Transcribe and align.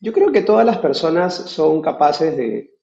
Yo 0.00 0.12
creo 0.12 0.30
que 0.30 0.42
todas 0.42 0.64
las 0.64 0.78
personas 0.78 1.34
son 1.34 1.82
capaces 1.82 2.36
de, 2.36 2.74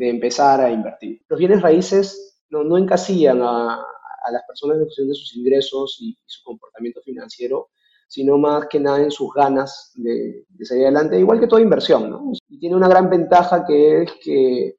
empezar 0.00 0.60
a 0.60 0.70
invertir. 0.70 1.22
Los 1.28 1.38
bienes 1.38 1.62
raíces 1.62 2.44
no, 2.50 2.62
no 2.62 2.78
encasillan 2.78 3.42
a, 3.42 3.84
las 4.30 4.42
personas 4.46 4.76
en 4.76 4.84
función 4.84 5.08
de 5.08 5.14
sus 5.14 5.34
ingresos 5.36 5.96
y, 6.00 6.16
su 6.26 6.44
comportamiento 6.44 7.00
financiero, 7.02 7.70
sino 8.06 8.36
más 8.38 8.66
que 8.68 8.78
nada 8.78 9.02
en 9.02 9.10
sus 9.10 9.32
ganas 9.32 9.92
de, 9.96 10.44
salir 10.62 10.84
adelante, 10.84 11.18
igual 11.18 11.40
que 11.40 11.46
toda 11.46 11.62
inversión, 11.62 12.10
¿no? 12.10 12.32
Y 12.48 12.58
tiene 12.58 12.76
una 12.76 12.88
gran 12.88 13.08
ventaja 13.08 13.64
que 13.66 14.02
es 14.02 14.12
que, 14.22 14.76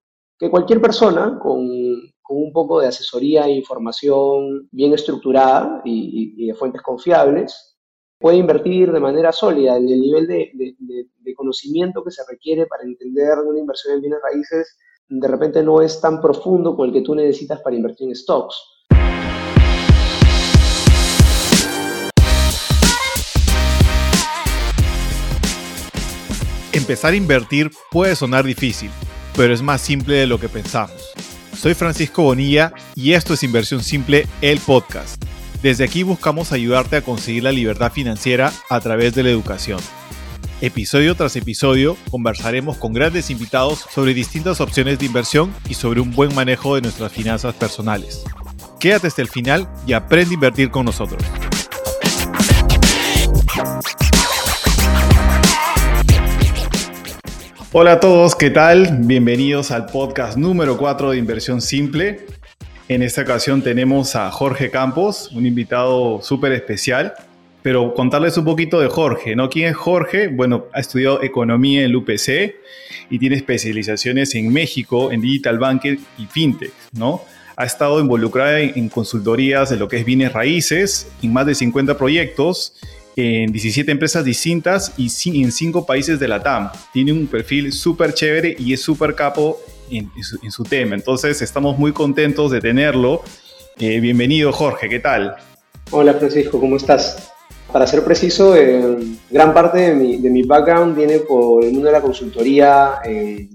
cualquier 0.50 0.80
persona 0.80 1.38
con, 1.42 1.68
un 2.32 2.54
poco 2.54 2.80
de 2.80 2.88
asesoría 2.88 3.46
e 3.48 3.54
información 3.54 4.70
bien 4.72 4.94
estructurada 4.94 5.82
y 5.84 6.46
de 6.46 6.54
fuentes 6.54 6.82
confiables, 6.84 7.79
puede 8.20 8.38
invertir 8.38 8.92
de 8.92 9.00
manera 9.00 9.32
sólida 9.32 9.78
en 9.78 9.88
el 9.88 10.02
nivel 10.02 10.28
de, 10.28 11.36
conocimiento 11.36 12.04
que 12.04 12.12
se 12.12 12.22
requiere 12.30 12.66
para 12.66 12.84
entender 12.84 13.40
una 13.40 13.60
inversión 13.60 13.96
en 13.96 14.02
bienes 14.02 14.20
raíces, 14.22 14.78
de 15.08 15.28
repente 15.28 15.64
no 15.64 15.82
es 15.82 16.02
tan 16.02 16.22
profundo 16.22 16.72
como 16.72 16.84
el 16.84 16.92
que 16.92 17.02
tú 17.02 17.16
necesitas 17.16 17.62
para 17.62 17.78
invertir 17.78 18.10
en 18.10 18.16
stocks. 18.16 18.56
Empezar 26.74 27.14
a 27.14 27.16
invertir 27.16 27.70
puede 27.90 28.16
sonar 28.18 28.44
difícil, 28.44 28.90
pero 29.38 29.54
es 29.54 29.62
más 29.62 29.80
simple 29.80 30.16
de 30.16 30.28
lo 30.28 30.40
que 30.40 30.50
pensamos. 30.50 31.14
Soy 31.56 31.74
Francisco 31.74 32.24
Bonilla 32.24 32.74
y 32.96 33.14
esto 33.14 33.34
es 33.34 33.44
Inversión 33.44 33.82
Simple, 33.82 34.26
el 34.42 34.60
podcast. 34.60 35.24
Desde 35.62 35.84
aquí 35.84 36.04
buscamos 36.04 36.54
ayudarte 36.54 36.96
a 36.96 37.02
conseguir 37.02 37.44
la 37.44 37.52
libertad 37.52 37.92
financiera 37.92 38.54
a 38.70 38.80
través 38.80 39.14
de 39.14 39.24
la 39.24 39.30
educación. 39.30 39.82
Episodio 40.62 41.16
tras 41.16 41.36
episodio 41.36 41.98
conversaremos 42.10 42.78
con 42.78 42.94
grandes 42.94 43.30
invitados 43.30 43.86
sobre 43.94 44.14
distintas 44.14 44.62
opciones 44.62 45.00
de 45.00 45.08
inversión 45.08 45.54
y 45.68 45.74
sobre 45.74 46.00
un 46.00 46.12
buen 46.12 46.34
manejo 46.34 46.76
de 46.76 46.82
nuestras 46.82 47.12
finanzas 47.12 47.56
personales. 47.56 48.24
Quédate 48.80 49.08
hasta 49.08 49.22
el 49.22 49.28
final 49.28 49.70
y 49.86 49.92
aprende 49.92 50.32
a 50.32 50.36
invertir 50.36 50.72
con 50.72 50.86
nosotros. 50.86 51.22
Hola 57.74 57.94
a 57.94 58.00
todos, 58.00 58.34
¿qué 58.34 58.50
tal? 58.50 59.00
Bienvenidos 59.02 59.72
al 59.72 59.88
podcast 59.88 60.38
número 60.38 60.78
4 60.78 61.12
de 61.12 61.18
Inversión 61.18 61.62
Simple. 61.62 62.39
En 62.90 63.04
esta 63.04 63.22
ocasión 63.22 63.62
tenemos 63.62 64.16
a 64.16 64.32
Jorge 64.32 64.72
Campos, 64.72 65.30
un 65.34 65.46
invitado 65.46 66.24
súper 66.24 66.54
especial. 66.54 67.14
Pero 67.62 67.94
contarles 67.94 68.36
un 68.38 68.46
poquito 68.46 68.80
de 68.80 68.88
Jorge, 68.88 69.36
¿no? 69.36 69.48
¿Quién 69.50 69.68
es 69.70 69.76
Jorge? 69.76 70.30
Bueno, 70.30 70.66
ha 70.74 70.80
estudiado 70.80 71.22
economía 71.22 71.82
en 71.82 71.88
el 71.88 71.96
UPC 71.96 72.56
y 73.12 73.20
tiene 73.20 73.36
especializaciones 73.36 74.34
en 74.34 74.52
México, 74.52 75.12
en 75.12 75.22
digital 75.22 75.60
banking 75.60 75.98
y 76.18 76.26
fintech, 76.26 76.72
¿no? 76.94 77.22
Ha 77.58 77.66
estado 77.66 78.00
involucrada 78.00 78.60
en, 78.60 78.90
consultorías 78.90 79.70
de 79.70 79.78
lo 79.78 79.88
que 79.88 79.98
es 79.98 80.06
bienes 80.06 80.34
raíces, 80.34 81.12
en 81.22 81.32
más 81.32 81.46
de 81.46 81.54
50 81.54 81.96
proyectos, 81.96 82.74
en 83.16 83.52
17 83.52 83.92
empresas 83.92 84.26
distintas 84.26 84.94
y 84.98 85.12
en 85.44 85.52
5 85.52 85.86
países 85.86 86.20
de 86.20 86.28
la 86.28 86.42
TAM. 86.42 86.72
Tiene 86.92 87.12
un 87.12 87.28
perfil 87.28 87.72
súper 87.72 88.16
chévere 88.16 88.56
y 88.58 88.74
es 88.74 88.82
súper 88.82 89.14
capo 89.14 89.60
en, 89.92 90.52
su, 90.52 90.64
tema. 90.64 90.96
Entonces 90.96 91.42
estamos 91.42 91.78
muy 91.78 91.92
contentos 91.94 92.52
de 92.52 92.62
tenerlo. 92.62 93.22
Eh, 93.78 94.00
bienvenido 94.00 94.52
Jorge, 94.52 94.90
¿qué 94.90 95.00
tal? 95.00 95.36
Hola 95.92 96.14
Francisco, 96.14 96.60
¿cómo 96.60 96.76
estás? 96.76 97.32
Para 97.72 97.88
ser 97.88 98.04
preciso, 98.04 98.56
eh, 98.56 98.98
gran 99.30 99.54
parte 99.54 99.80
de 99.80 99.94
mi, 99.94 100.18
de 100.18 100.30
mi, 100.30 100.44
background 100.44 100.96
viene 100.96 101.20
por 101.20 101.64
el 101.64 101.72
mundo 101.72 101.88
de 101.88 101.94
la 101.94 102.02
consultoría 102.02 103.00
en, 103.04 103.50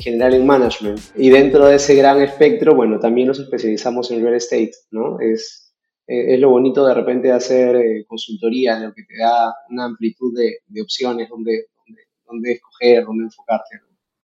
general 0.00 0.34
en 0.34 0.46
management. 0.46 1.00
Y 1.16 1.30
dentro 1.30 1.66
de 1.66 1.76
ese 1.76 1.94
gran 1.94 2.20
espectro, 2.20 2.74
bueno, 2.74 2.98
también 2.98 3.28
nos 3.28 3.38
especializamos 3.38 4.10
en 4.10 4.22
real 4.22 4.34
estate, 4.34 4.72
¿no? 4.90 5.18
Es, 5.20 5.74
eh, 6.06 6.34
es 6.34 6.40
lo 6.40 6.50
bonito 6.50 6.86
de 6.86 6.94
repente 6.94 7.28
de 7.28 7.34
hacer 7.34 8.04
consultoría, 8.06 8.78
lo 8.78 8.94
que 8.94 9.02
te 9.02 9.18
da 9.18 9.54
una 9.70 9.84
amplitud 9.84 10.32
de, 10.36 10.58
de 10.66 10.82
opciones 10.82 11.28
donde, 11.28 11.66
donde, 11.76 12.02
donde 12.24 12.52
escoger, 12.52 13.04
donde 13.04 13.24
enfocarte. 13.24 13.80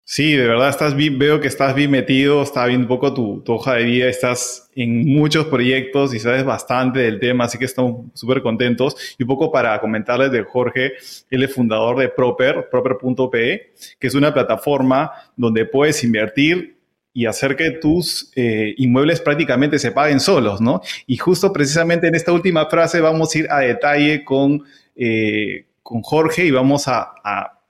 Sí, 0.06 0.34
de 0.34 0.46
verdad 0.46 0.68
estás 0.68 0.96
bien, 0.96 1.18
veo 1.18 1.40
que 1.40 1.48
estás 1.48 1.74
bien 1.74 1.90
metido, 1.90 2.44
está 2.44 2.66
viendo 2.66 2.84
un 2.84 2.88
poco 2.90 3.14
tu, 3.14 3.42
hoja 3.48 3.76
de 3.76 3.86
vida, 3.86 4.10
estás 4.10 4.70
en 4.76 5.06
muchos 5.06 5.46
proyectos 5.46 6.14
y 6.14 6.20
sabes 6.20 6.44
bastante 6.44 7.00
del 7.00 7.22
tema, 7.22 7.46
así 7.46 7.58
que 7.58 7.64
estamos 7.64 8.08
súper 8.14 8.42
contentos. 8.42 9.16
Y 9.18 9.24
un 9.24 9.28
poco 9.28 9.50
para 9.50 9.80
comentarles 9.80 10.30
de 10.32 10.44
Jorge, 10.44 10.94
él 11.30 11.44
es 11.44 11.54
fundador 11.54 11.98
de 11.98 12.10
Proper, 12.10 12.68
proper.pe, 12.70 13.72
que 13.98 14.08
es 14.08 14.14
una 14.14 14.34
plataforma 14.34 15.10
donde 15.38 15.66
puedes 15.66 16.04
invertir 16.04 16.76
y 17.14 17.26
hacer 17.26 17.56
que 17.56 17.72
tus 17.72 18.30
eh, 18.36 18.74
inmuebles 18.78 19.22
prácticamente 19.22 19.80
se 19.80 19.92
paguen 19.94 20.20
solos, 20.20 20.60
¿no? 20.60 20.82
Y 21.08 21.16
justo 21.16 21.54
precisamente 21.54 22.08
en 22.08 22.16
esta 22.16 22.34
última 22.34 22.66
frase 22.66 23.00
vamos 23.00 23.34
a 23.34 23.40
ir 23.40 23.48
a 23.50 23.60
detalle 23.60 24.26
con, 24.26 24.64
eh, 24.98 25.66
con 25.82 26.02
Jorge 26.02 26.46
y 26.46 26.52
vamos 26.52 26.90
a, 26.90 27.14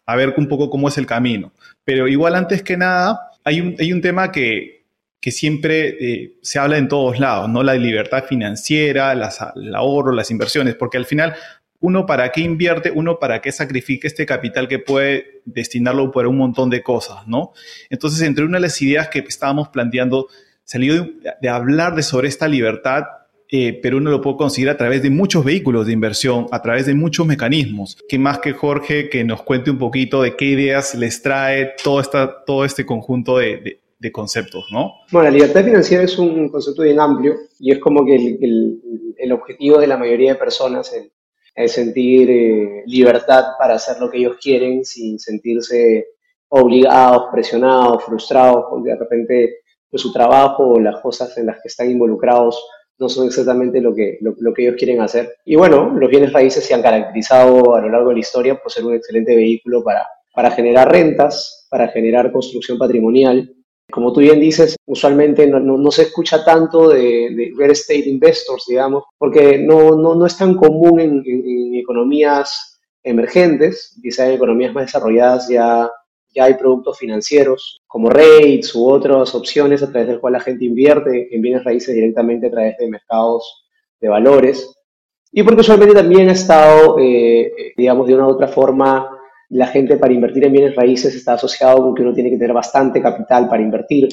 a 0.05 0.15
ver 0.15 0.33
un 0.37 0.47
poco 0.47 0.69
cómo 0.69 0.87
es 0.87 0.97
el 0.97 1.05
camino. 1.05 1.51
Pero 1.85 2.07
igual 2.07 2.35
antes 2.35 2.63
que 2.63 2.77
nada, 2.77 3.31
hay 3.43 3.61
un, 3.61 3.75
hay 3.79 3.91
un 3.91 4.01
tema 4.01 4.31
que, 4.31 4.85
que 5.19 5.31
siempre 5.31 5.95
eh, 5.99 6.37
se 6.41 6.59
habla 6.59 6.77
en 6.77 6.87
todos 6.87 7.19
lados, 7.19 7.49
¿no? 7.49 7.63
La 7.63 7.75
libertad 7.75 8.25
financiera, 8.25 9.15
las, 9.15 9.39
el 9.55 9.73
ahorro, 9.75 10.11
las 10.11 10.31
inversiones, 10.31 10.75
porque 10.75 10.97
al 10.97 11.05
final 11.05 11.35
uno 11.79 12.05
para 12.05 12.31
qué 12.31 12.41
invierte, 12.41 12.91
uno 12.91 13.19
para 13.19 13.41
qué 13.41 13.51
sacrifica 13.51 14.07
este 14.07 14.25
capital 14.25 14.67
que 14.67 14.79
puede 14.79 15.41
destinarlo 15.45 16.11
por 16.11 16.27
un 16.27 16.37
montón 16.37 16.69
de 16.69 16.81
cosas, 16.81 17.27
¿no? 17.27 17.51
Entonces, 17.89 18.21
entre 18.21 18.45
una 18.45 18.57
de 18.57 18.61
las 18.61 18.81
ideas 18.81 19.09
que 19.09 19.19
estábamos 19.19 19.67
planteando, 19.69 20.27
salió 20.63 20.93
de, 20.93 21.13
de 21.41 21.49
hablar 21.49 21.95
de 21.95 22.03
sobre 22.03 22.29
esta 22.29 22.47
libertad 22.47 23.03
eh, 23.55 23.79
pero 23.83 23.97
uno 23.97 24.09
lo 24.09 24.19
puede 24.19 24.37
conseguir 24.37 24.71
a 24.71 24.77
través 24.77 25.03
de 25.03 25.11
muchos 25.11 25.45
vehículos 25.45 25.85
de 25.85 25.93
inversión, 25.93 26.47
a 26.49 26.59
través 26.63 26.87
de 26.87 26.95
muchos 26.95 27.27
mecanismos. 27.27 27.95
¿Qué 28.09 28.17
más 28.17 28.39
que 28.39 28.53
Jorge 28.53 29.09
que 29.09 29.23
nos 29.23 29.43
cuente 29.43 29.69
un 29.69 29.77
poquito 29.77 30.23
de 30.23 30.35
qué 30.35 30.45
ideas 30.45 30.95
les 30.95 31.21
trae 31.21 31.73
todo, 31.83 31.99
esta, 31.99 32.43
todo 32.45 32.65
este 32.65 32.83
conjunto 32.83 33.37
de, 33.37 33.79
de, 33.99 34.11
conceptos, 34.11 34.65
¿no? 34.71 34.93
Bueno, 35.11 35.29
la 35.29 35.35
libertad 35.35 35.63
financiera 35.63 36.03
es 36.03 36.17
un 36.17 36.49
concepto 36.49 36.81
bien 36.81 36.99
amplio 36.99 37.35
y 37.59 37.71
es 37.71 37.77
como 37.77 38.03
que 38.03 38.15
el, 38.15 38.81
el, 39.19 39.31
objetivo 39.31 39.77
de 39.77 39.85
la 39.85 39.97
mayoría 39.97 40.33
de 40.33 40.39
personas 40.39 40.91
es, 40.91 41.71
sentir 41.71 42.31
eh, 42.31 42.83
libertad 42.87 43.49
para 43.59 43.75
hacer 43.75 43.99
lo 43.99 44.09
que 44.09 44.17
ellos 44.17 44.37
quieren 44.41 44.83
sin 44.83 45.19
sentirse 45.19 46.07
obligados, 46.47 47.25
presionados, 47.31 48.03
frustrados, 48.03 48.65
porque 48.71 48.89
de 48.89 48.97
repente 48.97 49.57
pues, 49.91 50.01
su 50.01 50.11
trabajo 50.11 50.69
o 50.69 50.79
las 50.79 50.99
cosas 51.01 51.37
en 51.37 51.45
las 51.45 51.57
que 51.57 51.67
están 51.67 51.91
involucrados 51.91 52.59
no 52.99 53.09
son 53.09 53.27
exactamente 53.27 53.81
lo 53.81 53.93
que, 53.93 54.17
lo, 54.21 54.53
que 54.53 54.63
ellos 54.63 54.75
quieren 54.77 55.01
hacer. 55.01 55.35
Y 55.45 55.55
bueno, 55.55 55.91
los 55.97 56.09
bienes 56.09 56.31
raíces 56.31 56.63
se 56.63 56.73
han 56.73 56.81
caracterizado 56.81 57.75
a 57.75 57.81
lo 57.81 57.89
largo 57.89 58.09
de 58.09 58.15
la 58.15 58.19
historia 58.19 58.55
por 58.55 58.71
ser 58.71 58.85
un 58.85 58.95
excelente 58.95 59.35
vehículo 59.35 59.83
para, 59.83 60.07
para 60.33 60.51
generar 60.51 60.91
rentas, 60.91 61.67
para 61.69 61.87
generar 61.89 62.31
construcción 62.31 62.77
patrimonial. 62.77 63.53
Como 63.91 64.13
tú 64.13 64.21
bien 64.21 64.39
dices, 64.39 64.75
usualmente 64.85 65.45
no, 65.47 65.59
no, 65.59 65.91
se 65.91 66.03
escucha 66.03 66.43
tanto 66.43 66.89
de, 66.89 67.51
real 67.57 67.71
estate 67.71 68.09
investors, 68.09 68.65
digamos, 68.67 69.03
porque 69.17 69.57
no, 69.57 69.91
no 69.95 70.25
es 70.25 70.37
tan 70.37 70.55
común 70.55 70.99
en, 70.99 71.23
en, 71.25 71.75
economías 71.75 72.79
emergentes, 73.03 73.99
quizá 74.01 74.27
en 74.27 74.35
economías 74.35 74.73
más 74.73 74.85
desarrolladas 74.85 75.49
ya 75.49 75.91
ya 76.33 76.45
hay 76.45 76.55
productos 76.55 76.97
financieros 76.97 77.81
como 77.87 78.09
rates 78.09 78.73
u 78.75 78.89
otras 78.89 79.33
opciones 79.35 79.83
a 79.83 79.91
través 79.91 80.07
del 80.07 80.19
cual 80.19 80.33
la 80.33 80.39
gente 80.39 80.65
invierte 80.65 81.33
en 81.35 81.41
bienes 81.41 81.63
raíces 81.63 81.93
directamente 81.93 82.47
a 82.47 82.51
través 82.51 82.77
de 82.77 82.89
mercados 82.89 83.65
de 83.99 84.09
valores. 84.09 84.75
Y 85.31 85.43
porque 85.43 85.61
usualmente 85.61 85.95
también 85.95 86.29
ha 86.29 86.33
estado, 86.33 86.97
eh, 86.99 87.73
digamos, 87.75 88.07
de 88.07 88.15
una 88.15 88.27
u 88.27 88.31
otra 88.31 88.47
forma, 88.47 89.09
la 89.49 89.67
gente 89.67 89.97
para 89.97 90.13
invertir 90.13 90.45
en 90.45 90.53
bienes 90.53 90.75
raíces 90.75 91.15
está 91.15 91.33
asociado 91.33 91.77
con 91.77 91.95
que 91.95 92.01
uno 92.01 92.13
tiene 92.13 92.29
que 92.29 92.37
tener 92.37 92.53
bastante 92.53 93.01
capital 93.01 93.47
para 93.47 93.61
invertir, 93.61 94.09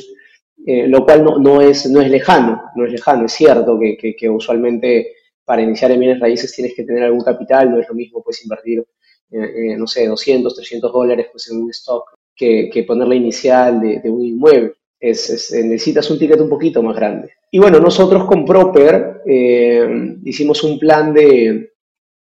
eh, 0.66 0.86
lo 0.86 1.04
cual 1.04 1.24
no, 1.24 1.38
no, 1.38 1.60
es, 1.60 1.90
no 1.90 2.00
es 2.00 2.10
lejano, 2.10 2.62
no 2.74 2.84
es 2.84 2.92
lejano, 2.92 3.26
es 3.26 3.32
cierto 3.32 3.78
que, 3.78 3.96
que, 3.96 4.14
que 4.14 4.28
usualmente 4.28 5.12
para 5.44 5.62
iniciar 5.62 5.90
en 5.90 6.00
bienes 6.00 6.20
raíces 6.20 6.54
tienes 6.54 6.74
que 6.74 6.84
tener 6.84 7.02
algún 7.02 7.22
capital, 7.22 7.70
no 7.70 7.80
es 7.80 7.88
lo 7.88 7.94
mismo 7.94 8.22
pues 8.22 8.42
invertir 8.44 8.84
eh, 9.30 9.72
eh, 9.72 9.76
no 9.76 9.86
sé, 9.86 10.06
200, 10.06 10.54
300 10.54 10.92
dólares 10.92 11.28
pues, 11.30 11.50
en 11.50 11.62
un 11.62 11.70
stock 11.70 12.10
que, 12.34 12.68
que 12.72 12.82
poner 12.82 13.06
la 13.06 13.14
inicial 13.14 13.80
de, 13.80 14.10
un 14.10 14.24
inmueble. 14.24 14.74
Es, 14.98 15.52
necesitas 15.52 16.10
un 16.10 16.18
ticket 16.18 16.40
un 16.40 16.48
poquito 16.48 16.82
más 16.82 16.96
grande. 16.96 17.30
Y 17.50 17.58
bueno, 17.58 17.80
nosotros 17.80 18.24
con 18.26 18.44
Proper 18.44 19.22
eh, 19.26 20.16
hicimos 20.24 20.62
un 20.62 20.78
plan 20.78 21.14
de, 21.14 21.72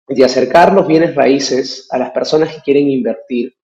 de 0.06 0.24
acercar 0.24 0.72
los 0.72 0.86
bienes 0.86 1.14
raíces 1.14 1.88
a 1.90 1.98
las 1.98 2.10
personas 2.10 2.54
que 2.54 2.60
quieren 2.62 2.88
invertir, 2.88 3.54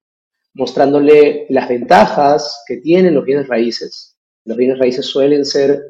mostrándole 0.55 1.47
las 1.51 1.69
ventajas 1.69 2.65
que 2.67 2.79
tienen 2.79 3.15
los 3.15 3.25
bienes 3.25 3.47
raíces. 3.47 4.17
Los 4.45 4.57
bienes 4.57 4.79
raíces 4.79 5.07
suelen 5.07 5.45
ser 5.45 5.81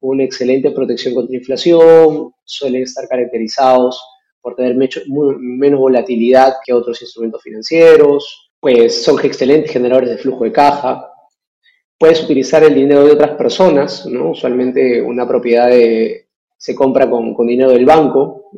una 0.00 0.24
excelente 0.24 0.70
protección 0.70 1.14
contra 1.14 1.36
inflación, 1.36 2.32
suelen 2.44 2.82
estar 2.82 3.08
caracterizados 3.08 4.00
por 4.44 4.54
tener 4.54 4.76
menos 4.76 5.80
volatilidad 5.80 6.56
que 6.62 6.74
otros 6.74 7.00
instrumentos 7.00 7.42
financieros, 7.42 8.52
pues 8.60 9.02
son 9.02 9.18
excelentes 9.24 9.72
generadores 9.72 10.10
de 10.10 10.18
flujo 10.18 10.44
de 10.44 10.52
caja. 10.52 11.10
Puedes 11.98 12.22
utilizar 12.22 12.62
el 12.62 12.74
dinero 12.74 13.06
de 13.06 13.12
otras 13.12 13.30
personas. 13.36 14.04
Usualmente 14.04 15.00
una 15.00 15.26
propiedad 15.26 15.70
se 16.58 16.74
compra 16.74 17.08
con, 17.08 17.34
dinero 17.46 17.70
del 17.70 17.86
banco. 17.86 18.50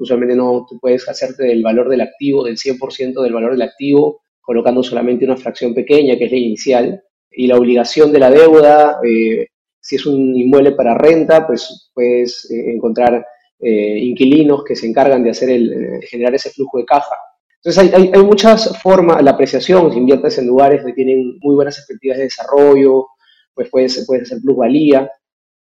Usualmente 0.00 0.34
no 0.34 0.64
tú 0.66 0.80
puedes 0.80 1.06
hacerte 1.06 1.44
del 1.44 1.62
valor 1.62 1.90
del 1.90 2.00
activo, 2.00 2.42
del 2.42 2.56
100% 2.56 3.22
del 3.22 3.34
valor 3.34 3.52
del 3.52 3.62
activo, 3.62 4.22
colocando 4.40 4.82
solamente 4.82 5.26
una 5.26 5.36
fracción 5.36 5.74
pequeña, 5.74 6.16
que 6.16 6.24
es 6.24 6.30
la 6.30 6.38
inicial, 6.38 7.02
y 7.30 7.46
la 7.46 7.58
obligación 7.58 8.10
de 8.10 8.18
la 8.20 8.30
deuda, 8.30 9.00
eh, 9.06 9.48
si 9.78 9.96
es 9.96 10.06
un 10.06 10.34
inmueble 10.34 10.72
para 10.72 10.96
renta, 10.96 11.46
pues 11.46 11.90
puedes 11.92 12.50
eh, 12.50 12.72
encontrar 12.72 13.26
eh, 13.58 13.98
inquilinos 14.00 14.64
que 14.64 14.76
se 14.76 14.86
encargan 14.86 15.22
de 15.24 15.30
hacer 15.30 15.50
el, 15.50 16.00
generar 16.08 16.34
ese 16.34 16.50
flujo 16.50 16.78
de 16.78 16.84
caja. 16.84 17.16
Entonces 17.56 17.94
hay, 17.94 18.10
hay, 18.12 18.22
muchas 18.22 18.80
formas, 18.80 19.22
la 19.22 19.32
apreciación, 19.32 19.92
si 19.92 19.98
inviertes 19.98 20.38
en 20.38 20.46
lugares 20.46 20.84
que 20.84 20.92
tienen 20.92 21.38
muy 21.40 21.54
buenas 21.54 21.78
expectativas 21.78 22.18
de 22.18 22.24
desarrollo, 22.24 23.06
pues 23.54 23.68
puedes, 23.70 24.04
puedes 24.06 24.24
hacer 24.24 24.42
plusvalía. 24.42 25.10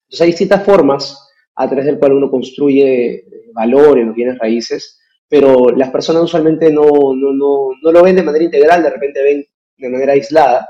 Entonces 0.04 0.20
hay 0.20 0.28
distintas 0.28 0.64
formas 0.64 1.28
a 1.56 1.66
través 1.66 1.86
del 1.86 1.98
cual 1.98 2.12
uno 2.12 2.30
construye 2.30 3.24
valor 3.52 3.98
en 3.98 4.06
los 4.08 4.14
bienes 4.14 4.38
raíces, 4.38 5.00
pero 5.28 5.70
las 5.70 5.90
personas 5.90 6.22
usualmente 6.22 6.70
no, 6.70 6.84
no, 6.84 7.32
no, 7.32 7.70
no 7.82 7.92
lo 7.92 8.02
ven 8.02 8.16
de 8.16 8.22
manera 8.22 8.44
integral, 8.44 8.82
de 8.82 8.90
repente 8.90 9.22
ven 9.22 9.46
de 9.76 9.88
manera 9.88 10.12
aislada. 10.12 10.68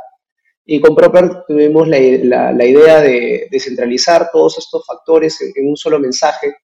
Y 0.64 0.80
con 0.80 0.94
Proper 0.94 1.44
tuvimos 1.48 1.88
la, 1.88 2.52
la, 2.52 2.64
idea 2.64 3.00
de 3.00 3.48
descentralizar 3.50 4.28
todos 4.32 4.58
estos 4.58 4.86
factores 4.86 5.40
en, 5.40 5.68
un 5.68 5.76
solo 5.76 5.98
mensaje 5.98 6.54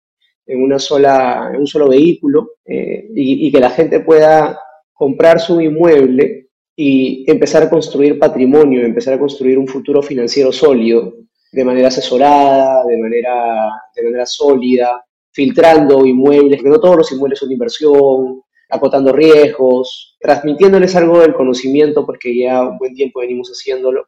en, 0.47 0.63
una 0.63 0.79
sola, 0.79 1.51
en 1.53 1.61
un 1.61 1.67
solo 1.67 1.89
vehículo 1.89 2.53
eh, 2.65 3.09
y, 3.15 3.51
que 3.51 3.61
la 3.61 3.71
gente 3.71 4.01
pueda 4.01 4.59
comprar 4.93 5.41
su 5.41 5.61
inmueble 5.61 6.49
y 6.75 7.25
empezar 7.31 7.65
a 7.65 7.71
construir 7.71 8.19
patrimonio, 8.19 8.85
empezar 8.85 9.15
a 9.15 9.19
construir 9.19 9.59
un 9.59 9.67
futuro 9.67 10.03
financiero 10.03 10.53
sólido 10.53 11.15
de 11.53 11.65
manera 11.65 11.89
asesorada, 11.89 12.85
de 12.85 12.99
manera, 12.99 13.71
de 13.95 14.03
manera 14.03 14.27
sólida, 14.27 15.05
filtrando 15.31 16.05
inmuebles, 16.05 16.63
que 16.63 16.69
no 16.69 16.81
todos 16.81 16.97
los 16.97 17.13
inmuebles 17.13 17.39
son 17.39 17.53
inversión, 17.53 18.43
acotando 18.69 19.13
riesgos, 19.13 20.17
transmitiéndoles 20.21 20.95
algo 20.97 21.21
del 21.21 21.35
conocimiento, 21.35 22.05
porque 22.05 22.37
ya 22.37 22.63
un 22.63 22.79
buen 22.79 22.95
tiempo 22.95 23.21
venimos 23.21 23.49
haciéndolo, 23.49 24.07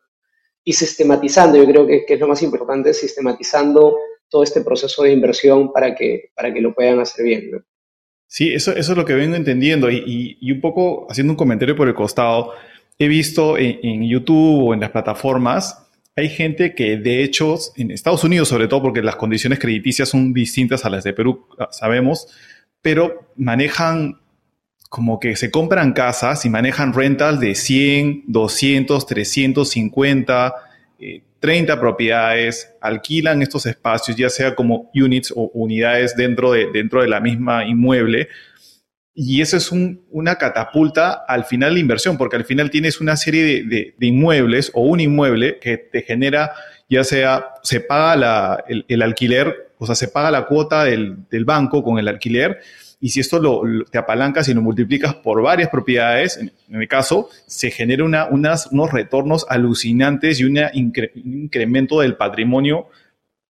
y 0.65 0.73
sistematizando, 0.75 1.57
yo 1.57 1.65
creo 1.65 1.87
que, 1.87 2.05
que 2.05 2.15
es 2.15 2.21
lo 2.21 2.29
más 2.29 2.43
importante, 2.43 2.93
sistematizando 2.93 3.97
todo 4.29 4.43
este 4.43 4.63
proceso 4.63 5.03
de 5.03 5.13
inversión 5.13 5.73
para 5.73 5.95
que, 5.95 6.31
para 6.35 6.53
que 6.53 6.61
lo 6.61 6.75
puedan 6.75 7.01
hacer 7.01 7.25
bien. 7.25 7.65
Sí, 8.27 8.53
eso, 8.53 8.73
eso 8.73 8.93
es 8.93 8.99
lo 8.99 9.05
que 9.05 9.15
vengo 9.15 9.37
entendiendo 9.37 9.91
y, 9.91 10.37
y, 10.41 10.53
un 10.53 10.61
poco 10.61 11.07
haciendo 11.11 11.33
un 11.33 11.37
comentario 11.37 11.75
por 11.75 11.89
el 11.89 11.95
costado, 11.95 12.53
he 12.99 13.09
visto 13.09 13.57
en, 13.57 14.03
YouTube 14.07 14.65
o 14.65 14.75
en 14.75 14.81
las 14.81 14.91
plataformas, 14.91 15.87
hay 16.15 16.29
gente 16.29 16.75
que 16.75 16.99
de 16.99 17.23
hecho, 17.23 17.57
en 17.77 17.91
Estados 17.91 18.25
Unidos 18.25 18.49
sobre 18.49 18.69
todo, 18.69 18.83
porque 18.83 19.03
las 19.03 19.17
condiciones 19.17 19.59
crediticias 19.59 20.11
son 20.11 20.35
distintas 20.35 20.85
a 20.85 20.91
las 20.91 21.05
de 21.05 21.15
Perú, 21.15 21.47
sabemos, 21.71 22.29
pero 22.83 23.31
manejan 23.37 24.21
como 24.91 25.21
que 25.21 25.37
se 25.37 25.51
compran 25.51 25.93
casas 25.93 26.45
y 26.45 26.51
manejan 26.51 26.93
rental 26.93 27.41
de 27.41 27.55
100, 27.55 28.25
200, 28.27 29.07
350, 29.07 30.55
30 31.41 31.79
propiedades, 31.79 32.75
alquilan 32.81 33.43
estos 33.43 33.67
espacios, 33.67 34.17
ya 34.17 34.29
sea 34.29 34.55
como 34.55 34.91
units 34.95 35.33
o 35.35 35.51
unidades 35.55 36.17
dentro 36.17 36.53
de, 36.53 36.71
dentro 36.73 37.03
de 37.03 37.09
la 37.09 37.21
misma 37.21 37.65
inmueble. 37.65 38.29
Y 39.15 39.41
eso 39.41 39.57
es 39.57 39.73
una 39.73 40.37
catapulta 40.37 41.25
al 41.27 41.45
final 41.45 41.71
de 41.71 41.75
la 41.75 41.81
inversión, 41.81 42.17
porque 42.17 42.37
al 42.37 42.45
final 42.45 42.71
tienes 42.71 43.01
una 43.01 43.17
serie 43.17 43.65
de, 43.65 43.95
inmuebles 44.01 44.71
o 44.75 44.83
un 44.83 45.01
inmueble 45.01 45.59
que 45.59 45.77
te 45.77 46.03
genera, 46.03 46.53
ya 46.89 47.03
sea, 47.03 47.47
se 47.63 47.81
paga 47.81 48.65
el, 48.69 49.03
alquiler, 49.03 49.73
o 49.79 49.87
sea, 49.87 49.97
se 49.97 50.07
paga 50.07 50.31
la 50.31 50.47
cuota 50.47 50.85
del, 50.85 51.29
del 51.31 51.45
banco 51.45 51.83
con 51.83 51.99
el 51.99 52.07
alquiler, 52.07 52.61
y 53.01 53.11
si 53.11 53.21
esto 53.21 53.63
te 53.91 53.99
apalancas 53.99 54.49
y 54.49 54.55
lo 54.55 54.63
multiplicas 54.63 55.15
por 55.15 55.41
varias 55.41 55.69
propiedades, 55.69 56.37
en, 56.37 56.53
mi 56.69 56.89
caso, 56.89 57.29
se 57.47 57.71
genera 57.71 58.05
unos 58.05 58.93
retornos 58.93 59.47
alucinantes 59.49 60.41
y 60.41 60.45
un 60.45 60.59
incremento 61.15 62.01
del 62.01 62.17
patrimonio 62.17 62.89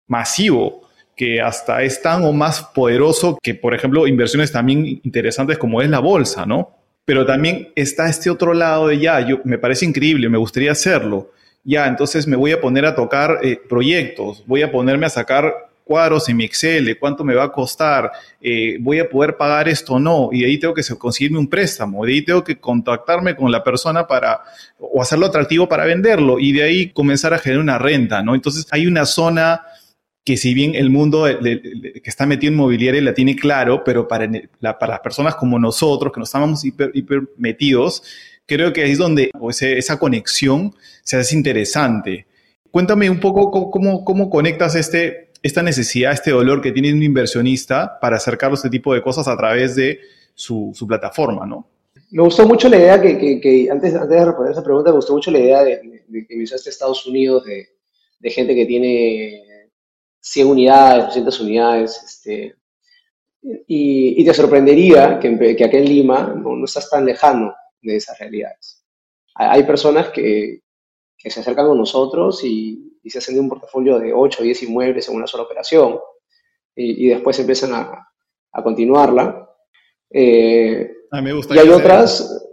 masivo 0.07 0.87
que 1.15 1.41
hasta 1.41 1.81
es 1.83 2.01
tan 2.01 2.23
o 2.23 2.31
más 2.31 2.61
poderoso 2.73 3.37
que, 3.41 3.55
por 3.55 3.73
ejemplo, 3.73 4.07
inversiones 4.07 4.51
también 4.51 5.01
interesantes 5.03 5.57
como 5.57 5.81
es 5.81 5.89
la 5.89 5.99
bolsa, 5.99 6.45
¿no? 6.45 6.77
Pero 7.03 7.25
también 7.25 7.69
está 7.75 8.07
este 8.07 8.29
otro 8.29 8.53
lado 8.53 8.87
de 8.87 8.99
ya, 8.99 9.19
yo, 9.19 9.39
me 9.43 9.57
parece 9.57 9.85
increíble, 9.85 10.29
me 10.29 10.37
gustaría 10.37 10.71
hacerlo. 10.71 11.31
Ya, 11.63 11.87
entonces 11.87 12.25
me 12.25 12.37
voy 12.37 12.51
a 12.51 12.61
poner 12.61 12.85
a 12.85 12.95
tocar 12.95 13.39
eh, 13.41 13.59
proyectos, 13.67 14.43
voy 14.45 14.61
a 14.61 14.71
ponerme 14.71 15.07
a 15.07 15.09
sacar 15.09 15.68
cuadros 15.89 16.29
en 16.29 16.37
mi 16.37 16.45
Excel, 16.45 16.99
cuánto 16.99 17.23
me 17.23 17.33
va 17.33 17.45
a 17.45 17.51
costar, 17.51 18.11
eh, 18.39 18.77
voy 18.79 18.99
a 18.99 19.09
poder 19.09 19.35
pagar 19.37 19.67
esto 19.67 19.95
o 19.95 19.99
no, 19.99 20.29
y 20.31 20.41
de 20.41 20.45
ahí 20.45 20.59
tengo 20.59 20.75
que 20.75 20.83
conseguirme 20.99 21.39
un 21.39 21.47
préstamo, 21.49 22.05
de 22.05 22.13
ahí 22.13 22.21
tengo 22.21 22.43
que 22.43 22.59
contactarme 22.59 23.35
con 23.35 23.51
la 23.51 23.63
persona 23.63 24.05
para, 24.05 24.39
o 24.77 25.01
hacerlo 25.01 25.25
atractivo 25.25 25.67
para 25.67 25.85
venderlo, 25.85 26.37
y 26.37 26.51
de 26.51 26.61
ahí 26.61 26.89
comenzar 26.91 27.33
a 27.33 27.39
generar 27.39 27.63
una 27.63 27.79
renta, 27.79 28.21
¿no? 28.21 28.35
Entonces 28.35 28.67
hay 28.69 28.85
una 28.85 29.07
zona 29.07 29.63
que 30.23 30.37
si 30.37 30.53
bien 30.53 30.75
el 30.75 30.91
mundo 30.91 31.25
que 31.41 32.01
está 32.05 32.27
metido 32.27 32.51
en 32.51 32.57
mobiliario 32.57 33.01
la 33.01 33.15
tiene 33.15 33.35
claro, 33.35 33.83
pero 33.83 34.07
para, 34.07 34.29
las 34.59 34.99
personas 34.99 35.33
como 35.37 35.57
nosotros, 35.57 36.13
que 36.13 36.19
nos 36.19 36.29
estamos 36.29 36.63
hiper, 36.63 36.91
metidos, 37.35 38.03
creo 38.45 38.71
que 38.73 38.83
ahí 38.83 38.91
es 38.91 38.99
donde 38.99 39.31
esa 39.49 39.97
conexión 39.97 40.75
se 41.01 41.17
hace 41.17 41.35
interesante. 41.35 42.27
Cuéntame 42.69 43.09
un 43.09 43.19
poco 43.19 43.71
cómo, 43.71 44.05
cómo 44.05 44.29
conectas 44.29 44.75
este, 44.75 45.28
esta 45.41 45.61
necesidad, 45.63 46.11
este 46.11 46.31
dolor 46.31 46.61
que 46.61 46.71
tiene 46.71 46.93
un 46.93 47.03
inversionista 47.03 47.99
para 47.99 48.17
acercar 48.17 48.51
este 48.53 48.69
tipo 48.69 48.93
de 48.93 49.01
cosas 49.01 49.27
a 49.27 49.37
través 49.37 49.75
de 49.75 49.99
su, 50.33 50.73
plataforma, 50.87 51.45
¿no? 51.45 51.67
Me 52.11 52.23
gustó 52.23 52.47
mucho 52.47 52.69
la 52.69 52.77
idea 52.77 53.01
que, 53.01 53.67
antes, 53.71 53.93
antes 53.95 54.09
de 54.09 54.25
responder 54.25 54.51
esa 54.51 54.63
pregunta, 54.63 54.89
me 54.89 54.95
gustó 54.95 55.13
mucho 55.13 55.31
la 55.31 55.39
idea 55.39 55.63
de, 55.63 56.03
que 56.27 56.35
visaste 56.35 56.69
Estados 56.69 57.05
Unidos, 57.05 57.43
de, 57.45 57.67
gente 58.29 58.55
que 58.55 58.65
tiene 58.65 59.69
100 60.19 60.47
unidades, 60.47 61.05
200 61.05 61.39
unidades, 61.41 62.03
este, 62.03 62.55
y, 63.41 64.23
te 64.25 64.33
sorprendería 64.33 65.19
que, 65.19 65.55
que 65.55 65.63
acá 65.63 65.77
en 65.77 65.85
Lima 65.85 66.33
no, 66.35 66.55
no, 66.55 66.65
estás 66.65 66.89
tan 66.89 67.05
lejano 67.05 67.53
de 67.81 67.95
esas 67.95 68.17
realidades. 68.19 68.83
Hay 69.35 69.63
personas 69.63 70.09
que, 70.09 70.61
que 71.19 71.29
se 71.29 71.41
acercan 71.41 71.67
con 71.67 71.77
nosotros 71.77 72.43
y, 72.43 72.85
y 73.09 73.11
se 73.11 73.17
hacen 73.17 73.33
de 73.33 73.41
un 73.41 73.49
portafolio 73.49 73.97
de 73.97 74.13
8 74.13 74.37
o 74.39 74.43
10 74.43 74.63
inmuebles 74.63 75.09
en 75.09 75.15
una 75.15 75.25
sola 75.25 75.43
operación 75.43 75.99
y, 76.75 77.07
después 77.09 77.37
empiezan 77.39 77.73
a, 77.73 78.07
a 78.53 78.63
continuarla. 78.63 79.49
Eh, 80.11 80.91
me 81.11 81.33
gusta 81.33 81.55
y 81.55 81.57
hay 81.57 81.69
otras... 81.69 82.45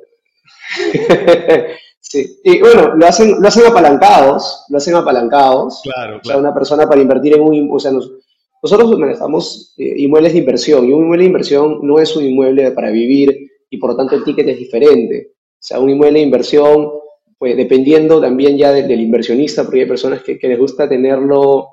sí. 2.01 2.41
Y 2.43 2.59
bueno, 2.61 2.95
lo 2.95 3.07
hacen, 3.07 3.37
lo 3.39 3.47
hacen 3.47 3.67
apalancados, 3.67 4.65
lo 4.71 4.79
hacen 4.79 4.95
apalancados. 4.95 5.81
Claro, 5.85 6.01
claro. 6.01 6.21
O 6.23 6.25
sea, 6.25 6.37
una 6.39 6.55
persona 6.55 6.89
para 6.89 7.03
invertir 7.03 7.35
en 7.35 7.43
un... 7.43 7.69
O 7.71 7.79
sea, 7.79 7.93
nosotros 7.93 8.99
manejamos 8.99 9.75
eh, 9.77 9.95
inmuebles 9.99 10.33
de 10.33 10.39
inversión 10.39 10.89
y 10.89 10.93
un 10.93 11.03
inmueble 11.03 11.25
de 11.25 11.29
inversión 11.29 11.81
no 11.83 11.99
es 12.01 12.17
un 12.17 12.25
inmueble 12.25 12.71
para 12.73 12.91
vivir 12.91 13.49
y 13.69 13.77
por 13.77 13.91
lo 13.91 13.97
tanto 13.97 14.17
el 14.17 14.25
ticket 14.25 14.49
es 14.49 14.59
diferente. 14.59 15.35
O 15.35 15.59
sea, 15.61 15.79
un 15.79 15.91
inmueble 15.91 16.19
de 16.19 16.25
inversión 16.25 16.96
pues 17.39 17.57
dependiendo 17.57 18.21
también 18.21 18.57
ya 18.57 18.73
del, 18.73 19.01
inversionista, 19.01 19.65
porque 19.65 19.81
hay 19.81 19.87
personas 19.87 20.23
que, 20.23 20.39
les 20.41 20.59
gusta 20.59 20.89
tenerlo, 20.89 21.69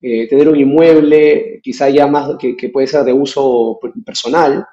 eh, 0.00 0.26
tener 0.28 0.48
un 0.48 0.58
inmueble, 0.58 1.60
quizá 1.62 1.90
ya 1.90 2.06
más 2.06 2.36
que, 2.38 2.68
puede 2.70 2.86
ser 2.86 3.04
de 3.04 3.12
uso 3.12 3.78
personal, 4.04 4.64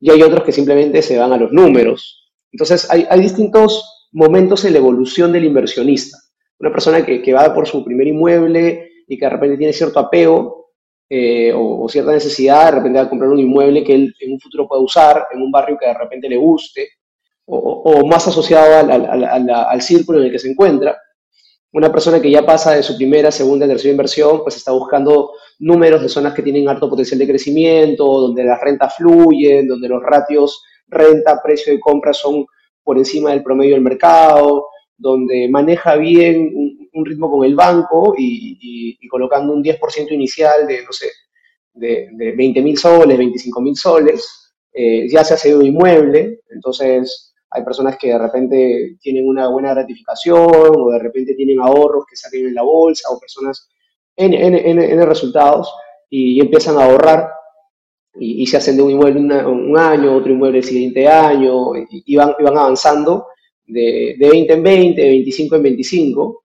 y 0.00 0.10
hay 0.10 0.22
otros 0.22 0.44
que 0.44 0.52
simplemente 0.52 1.00
se 1.00 1.18
van 1.18 1.32
a 1.32 1.36
los 1.36 1.52
números. 1.52 2.32
Entonces, 2.52 2.88
hay, 2.90 3.20
distintos 3.20 4.08
momentos 4.12 4.64
en 4.64 4.72
la 4.72 4.78
evolución 4.78 5.32
del 5.32 5.44
inversionista. 5.44 6.18
Una 6.58 6.70
persona 6.70 7.04
que, 7.04 7.32
va 7.32 7.54
por 7.54 7.66
su 7.66 7.84
primer 7.84 8.08
inmueble 8.08 8.90
y 9.08 9.16
que 9.16 9.24
de 9.24 9.30
repente 9.30 9.56
tiene 9.56 9.72
cierto 9.72 10.00
apego 10.00 10.72
eh, 11.08 11.52
o, 11.54 11.88
cierta 11.88 12.12
necesidad, 12.12 12.66
de 12.66 12.78
repente 12.78 12.98
va 12.98 13.08
comprar 13.08 13.30
un 13.30 13.38
inmueble 13.38 13.84
que 13.84 13.94
él 13.94 14.14
en 14.20 14.32
un 14.32 14.40
futuro 14.40 14.66
pueda 14.66 14.82
usar, 14.82 15.26
en 15.32 15.42
un 15.42 15.50
barrio 15.50 15.76
que 15.78 15.86
de 15.86 15.94
repente 15.94 16.28
le 16.28 16.36
guste, 16.36 16.88
o, 17.46 18.06
más 18.06 18.26
asociado 18.26 18.90
al, 18.90 19.82
círculo 19.82 20.20
en 20.20 20.26
el 20.26 20.32
que 20.32 20.38
se 20.38 20.50
encuentra. 20.50 20.96
Una 21.72 21.90
persona 21.90 22.20
que 22.20 22.30
ya 22.30 22.46
pasa 22.46 22.72
de 22.72 22.82
su 22.82 22.96
primera, 22.96 23.30
segunda, 23.30 23.66
tercera 23.66 23.90
inversión, 23.90 24.42
pues 24.42 24.56
está 24.56 24.72
buscando 24.72 25.32
números 25.58 26.02
de 26.02 26.08
zonas 26.08 26.32
que 26.32 26.42
tienen 26.42 26.68
alto 26.68 26.88
potencial 26.88 27.18
de 27.18 27.26
crecimiento, 27.26 28.04
donde 28.04 28.44
las 28.44 28.60
rentas 28.60 28.96
fluyen, 28.96 29.66
donde 29.66 29.88
los 29.88 30.02
ratios 30.02 30.62
renta, 30.86 31.40
precio 31.42 31.72
de 31.72 31.80
compra 31.80 32.12
son 32.12 32.46
por 32.82 32.96
encima 32.96 33.30
del 33.30 33.42
promedio 33.42 33.74
del 33.74 33.82
mercado, 33.82 34.68
donde 34.96 35.48
maneja 35.48 35.96
bien 35.96 36.52
un, 36.92 37.04
ritmo 37.04 37.28
con 37.28 37.44
el 37.44 37.56
banco 37.56 38.14
y, 38.16 38.96
colocando 39.08 39.52
un 39.52 39.62
10% 39.62 40.12
inicial 40.12 40.66
de, 40.66 40.84
no 40.84 40.92
sé, 40.92 41.08
de, 41.72 42.08
de 42.12 42.32
20 42.32 42.62
mil 42.62 42.78
soles, 42.78 43.18
25 43.18 43.60
mil 43.60 43.76
soles, 43.76 44.52
eh, 44.72 45.08
ya 45.08 45.24
se 45.24 45.34
ha 45.34 45.36
cedido 45.36 45.62
inmueble, 45.62 46.40
entonces 46.50 47.33
hay 47.54 47.62
personas 47.64 47.96
que 47.96 48.08
de 48.08 48.18
repente 48.18 48.96
tienen 49.00 49.28
una 49.28 49.48
buena 49.48 49.72
gratificación 49.72 50.50
o 50.76 50.90
de 50.90 50.98
repente 50.98 51.34
tienen 51.34 51.60
ahorros 51.60 52.04
que 52.08 52.16
salen 52.16 52.48
en 52.48 52.54
la 52.54 52.62
bolsa 52.62 53.08
o 53.10 53.20
personas 53.20 53.68
en, 54.16 54.34
en, 54.34 55.06
resultados 55.06 55.72
y, 56.10 56.40
empiezan 56.40 56.78
a 56.78 56.84
ahorrar 56.84 57.28
y, 58.18 58.44
se 58.46 58.56
hacen 58.56 58.76
de 58.76 58.82
un 58.82 58.90
inmueble 58.90 59.20
un 59.20 59.78
año, 59.78 60.16
otro 60.16 60.32
inmueble 60.32 60.58
el 60.58 60.64
siguiente 60.64 61.06
año 61.06 61.72
y, 61.76 62.16
van, 62.16 62.34
van 62.40 62.58
avanzando 62.58 63.28
de, 63.66 64.16
de 64.18 64.28
20 64.28 64.52
en 64.52 64.62
20, 64.62 65.00
de 65.00 65.08
25 65.08 65.56
en 65.56 65.62
25 65.62 66.44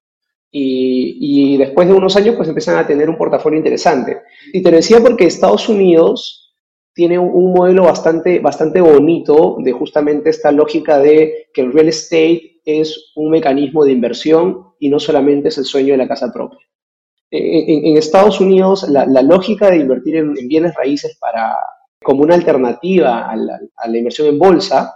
y, 0.52 1.58
después 1.58 1.88
de 1.88 1.94
unos 1.94 2.16
años 2.16 2.36
pues 2.36 2.48
empiezan 2.48 2.78
a 2.78 2.88
tener 2.88 3.10
un 3.10 3.18
portafolio 3.18 3.58
interesante. 3.58 4.22
Y 4.54 4.62
te 4.62 4.72
decía 4.72 5.00
porque 5.00 5.26
Estados 5.26 5.70
Unidos 5.70 6.49
tiene 7.00 7.18
un, 7.18 7.54
modelo 7.54 7.84
bastante, 7.84 8.40
bastante 8.40 8.82
bonito 8.82 9.56
de 9.60 9.72
justamente 9.72 10.32
esta 10.32 10.52
lógica 10.52 11.00
de 11.00 11.48
que 11.54 11.62
el 11.62 11.72
real 11.72 11.88
estate 11.88 12.60
es 12.66 13.14
un 13.16 13.32
mecanismo 13.32 13.86
de 13.86 13.94
inversión 13.94 14.74
y 14.80 14.90
no 14.90 15.00
solamente 15.00 15.48
es 15.48 15.58
el 15.58 15.64
sueño 15.64 15.94
de 15.94 15.98
la 16.00 16.10
casa 16.10 16.30
propia. 16.34 16.60
En, 17.32 17.96
Estados 17.96 18.42
Unidos 18.42 18.90
la, 18.90 19.06
lógica 19.22 19.72
de 19.72 19.78
invertir 19.78 20.18
en, 20.18 20.34
bienes 20.50 20.76
raíces 20.76 21.16
para, 21.22 21.56
como 22.04 22.24
una 22.24 22.36
alternativa 22.36 23.30
a 23.30 23.38
la 23.88 23.98
inversión 23.98 24.28
en 24.28 24.38
bolsa 24.38 24.94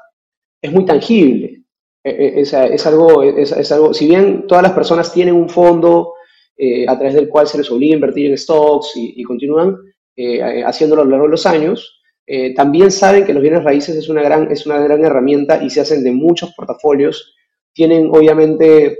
es 0.61 0.73
muy 0.73 0.85
tangible. 0.85 1.63
E, 2.03 2.09
e, 2.09 2.41
es, 2.41 2.85
algo, 2.85 3.23
es, 3.23 3.71
algo, 3.71 3.93
si 3.93 4.07
bien 4.07 4.45
todas 4.45 4.61
las 4.61 4.73
personas 4.73 5.13
tienen 5.13 5.35
un 5.35 5.47
fondo 5.47 6.15
eh, 6.57 6.85
a 6.85 6.97
través 6.97 7.15
del 7.15 7.29
cual 7.29 7.47
se 7.47 7.57
les 7.57 7.71
obliga 7.71 7.93
a 7.93 7.95
invertir 7.95 8.29
en 8.29 8.37
stocks 8.37 8.91
y, 8.95 9.23
continúan 9.23 9.77
eh, 10.15 10.63
haciéndolo 10.63 11.01
a 11.01 11.05
lo 11.05 11.11
largo 11.11 11.25
de 11.25 11.31
los 11.31 11.45
años, 11.45 12.01
eh, 12.25 12.53
también 12.53 12.91
saben 12.91 13.25
que 13.25 13.33
los 13.33 13.41
bienes 13.41 13.63
raíces 13.63 13.95
es 13.95 14.09
una, 14.09 14.21
gran, 14.21 14.51
es 14.51 14.65
una 14.65 14.79
gran 14.79 15.03
herramienta 15.03 15.63
y 15.63 15.69
se 15.69 15.81
hacen 15.81 16.03
de 16.03 16.11
muchos 16.11 16.53
portafolios. 16.55 17.35
Tienen 17.73 18.09
obviamente 18.11 18.99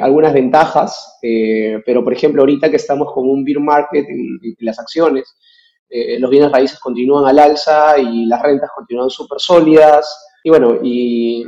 algunas 0.00 0.32
ventajas, 0.32 1.18
pero 1.20 2.02
por 2.02 2.12
ejemplo 2.12 2.42
ahorita 2.42 2.70
que 2.70 2.76
estamos 2.76 3.12
con 3.12 3.28
un 3.28 3.44
beer 3.44 3.60
market 3.60 4.08
en, 4.08 4.40
las 4.60 4.80
acciones, 4.80 5.36
los 6.18 6.30
bienes 6.30 6.50
raíces 6.50 6.80
continúan 6.80 7.26
al 7.26 7.38
alza 7.38 7.98
y 7.98 8.24
las 8.24 8.42
rentas 8.42 8.70
continúan 8.74 9.10
súper 9.10 9.38
sólidas. 9.38 10.30
Y 10.42 10.50
bueno, 10.50 10.78
y, 10.82 11.44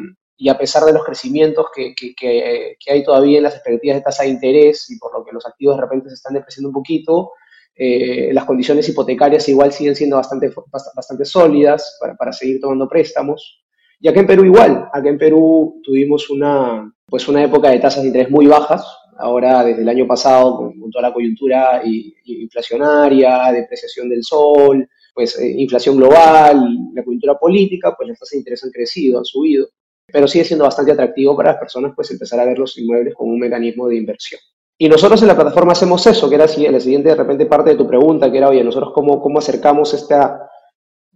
a 0.49 0.59
pesar 0.59 0.85
de 0.85 0.93
los 0.93 1.05
crecimientos 1.05 1.67
que, 1.75 1.95
que, 1.95 2.77
hay 2.89 3.05
todavía 3.05 3.39
en 3.39 3.45
las 3.45 3.55
expectativas 3.55 3.97
de 3.97 4.03
tasa 4.03 4.25
de 4.25 4.31
interés 4.31 4.91
y 4.91 4.99
por 4.99 5.17
lo 5.17 5.25
que 5.25 5.33
los 5.33 5.47
activos 5.47 5.77
de 5.77 5.83
repente 5.83 6.09
se 6.09 6.15
están 6.15 6.35
depreciando 6.35 6.69
un 6.69 6.75
poquito, 6.75 7.33
eh, 7.75 8.31
las 8.33 8.45
condiciones 8.45 8.89
hipotecarias 8.89 9.49
igual 9.49 9.73
siguen 9.73 9.97
siendo 9.97 10.17
bastante, 10.17 10.53
bastante 10.95 11.25
sólidas 11.25 11.97
para, 12.01 12.15
para, 12.17 12.33
seguir 12.33 12.61
tomando 12.61 12.89
préstamos. 12.89 13.65
Y 14.01 14.09
acá 14.09 14.21
en 14.21 14.27
Perú 14.27 14.45
igual, 14.45 14.89
acá 14.93 15.09
en 15.09 15.19
Perú 15.19 15.81
tuvimos 15.83 16.29
una, 16.31 16.93
pues 17.07 17.29
una 17.29 17.45
época 17.45 17.71
de 17.71 17.79
tasas 17.79 18.03
de 18.03 18.09
interés 18.09 18.31
muy 18.31 18.47
bajas, 18.47 18.85
ahora 19.19 19.65
desde 19.65 19.83
el 19.83 19.89
año 19.89 20.07
pasado 20.07 20.57
con, 20.57 20.91
toda 20.91 21.09
la 21.09 21.15
coyuntura 21.15 21.83
inflacionaria, 22.25 23.53
depreciación 23.53 24.09
del 24.09 24.25
sol, 24.25 24.89
pues 25.15 25.39
eh, 25.39 25.55
inflación 25.57 25.97
global, 25.97 26.67
la 26.95 27.05
coyuntura 27.05 27.39
política, 27.39 27.95
pues 27.97 28.09
las 28.09 28.19
tasas 28.19 28.33
de 28.33 28.39
interés 28.39 28.65
han 28.65 28.71
crecido, 28.71 29.19
han 29.19 29.25
subido 29.25 29.69
pero 30.13 30.29
sigue 30.29 30.45
siendo 30.45 30.65
bastante 30.65 30.93
atractivo 30.93 31.37
para 31.37 31.53
las 31.53 31.59
personas 31.59 31.93
pues 31.97 32.11
empezar 32.11 32.39
a 32.39 32.45
ver 32.45 32.59
los 32.59 32.77
inmuebles 32.79 33.15
como 33.15 33.33
un 33.33 33.41
mecanismo 33.41 33.89
de 33.89 33.97
inversión. 33.97 34.41
Y 34.83 34.89
nosotros 34.89 35.23
en 35.23 35.29
la 35.29 35.37
plataforma 35.37 35.71
hacemos 35.71 36.05
eso, 36.09 36.29
que 36.29 36.35
era 36.35 36.45
la 36.45 36.81
siguiente 36.81 37.11
de 37.11 37.15
repente 37.15 37.47
parte 37.47 37.71
de 37.71 37.77
tu 37.77 37.87
pregunta, 37.87 38.33
que 38.33 38.39
era, 38.39 38.49
oye, 38.49 38.65
nosotros 38.65 38.91
cómo, 38.93 39.23
cómo 39.23 39.39
acercamos 39.39 39.95
esta, 39.95 40.51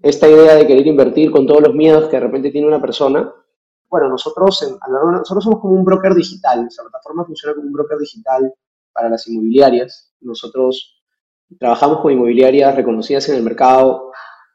esta 0.00 0.28
idea 0.28 0.54
de 0.54 0.68
querer 0.68 0.86
invertir 0.86 1.32
con 1.32 1.48
todos 1.48 1.62
los 1.62 1.74
miedos 1.74 2.04
que 2.04 2.14
de 2.14 2.20
repente 2.20 2.52
tiene 2.52 2.68
una 2.68 2.80
persona. 2.80 3.28
Bueno, 3.88 4.08
nosotros, 4.08 4.62
en, 4.62 4.78
nosotros 4.88 5.42
somos 5.42 5.58
como 5.58 5.74
un 5.74 5.84
broker 5.84 6.14
digital, 6.14 6.60
nuestra 6.62 6.84
plataforma 6.84 7.24
funciona 7.24 7.56
como 7.56 7.66
un 7.66 7.72
broker 7.72 7.98
digital 7.98 8.54
para 8.92 9.08
las 9.08 9.26
inmobiliarias. 9.26 10.12
Nosotros 10.20 11.02
trabajamos 11.58 12.02
con 12.02 12.12
inmobiliarias 12.12 12.72
reconocidas 12.72 13.28
en 13.30 13.34
el 13.34 13.42
mercado 13.42 14.12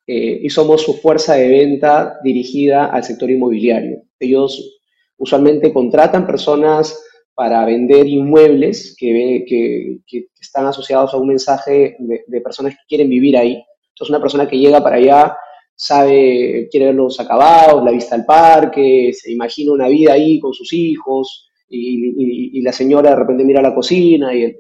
eh, 0.07 0.39
y 0.41 0.49
somos 0.49 0.83
su 0.83 0.93
fuerza 0.93 1.33
de 1.33 1.49
venta 1.49 2.17
dirigida 2.23 2.85
al 2.85 3.03
sector 3.03 3.29
inmobiliario. 3.29 4.03
Ellos 4.17 4.79
usualmente 5.17 5.73
contratan 5.73 6.25
personas 6.25 6.97
para 7.33 7.65
vender 7.65 8.07
inmuebles 8.07 8.95
que, 8.97 9.45
que, 9.47 10.27
están 10.39 10.65
asociados 10.65 11.13
a 11.13 11.17
un 11.17 11.27
mensaje 11.27 11.95
de, 11.99 12.41
personas 12.41 12.73
que 12.73 12.81
quieren 12.87 13.09
vivir 13.09 13.37
ahí. 13.37 13.63
Entonces, 13.89 14.09
una 14.09 14.21
persona 14.21 14.47
que 14.47 14.57
llega 14.57 14.83
para 14.83 14.97
allá 14.97 15.37
sabe, 15.75 16.67
quiere 16.69 16.87
ver 16.87 16.95
los 16.95 17.19
acabados, 17.19 17.83
la 17.83 17.91
vista 17.91 18.15
al 18.15 18.25
parque, 18.25 19.11
se 19.13 19.31
imagina 19.31 19.71
una 19.71 19.87
vida 19.87 20.13
ahí 20.13 20.39
con 20.39 20.53
sus 20.53 20.73
hijos, 20.73 21.51
y, 21.71 22.61
la 22.61 22.71
señora 22.71 23.11
de 23.11 23.15
repente 23.15 23.45
mira 23.45 23.61
la 23.61 23.73
cocina 23.73 24.33
y 24.33 24.43
el, 24.43 24.57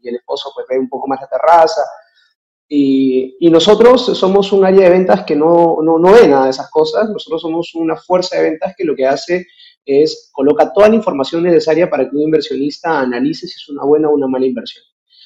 y 0.00 0.08
el, 0.08 0.14
esposo 0.16 0.52
pues 0.54 0.66
ve 0.68 0.78
un 0.78 0.88
poco 0.88 1.08
más 1.08 1.20
la 1.20 1.28
terraza. 1.28 1.82
Y, 2.68 3.36
nosotros 3.50 4.16
somos 4.16 4.52
un 4.52 4.64
área 4.64 4.84
de 4.84 4.90
ventas 4.90 5.24
que 5.24 5.36
no, 5.36 5.78
no, 5.82 5.98
no, 5.98 6.12
ve 6.12 6.26
nada 6.28 6.44
de 6.44 6.50
esas 6.50 6.70
cosas. 6.70 7.10
Nosotros 7.10 7.42
somos 7.42 7.74
una 7.74 7.96
fuerza 7.96 8.36
de 8.36 8.50
ventas 8.50 8.74
que 8.76 8.84
lo 8.84 8.94
que 8.94 9.06
hace 9.06 9.46
es 9.84 10.30
coloca 10.32 10.72
toda 10.72 10.88
la 10.88 10.94
información 10.94 11.42
necesaria 11.42 11.90
para 11.90 12.08
que 12.08 12.16
un 12.16 12.22
inversionista 12.22 13.00
analice 13.00 13.46
si 13.46 13.54
es 13.54 13.68
una 13.68 13.84
buena 13.84 14.08
o 14.08 14.14
una 14.14 14.28
mala 14.28 14.46
inversión. 14.46 14.84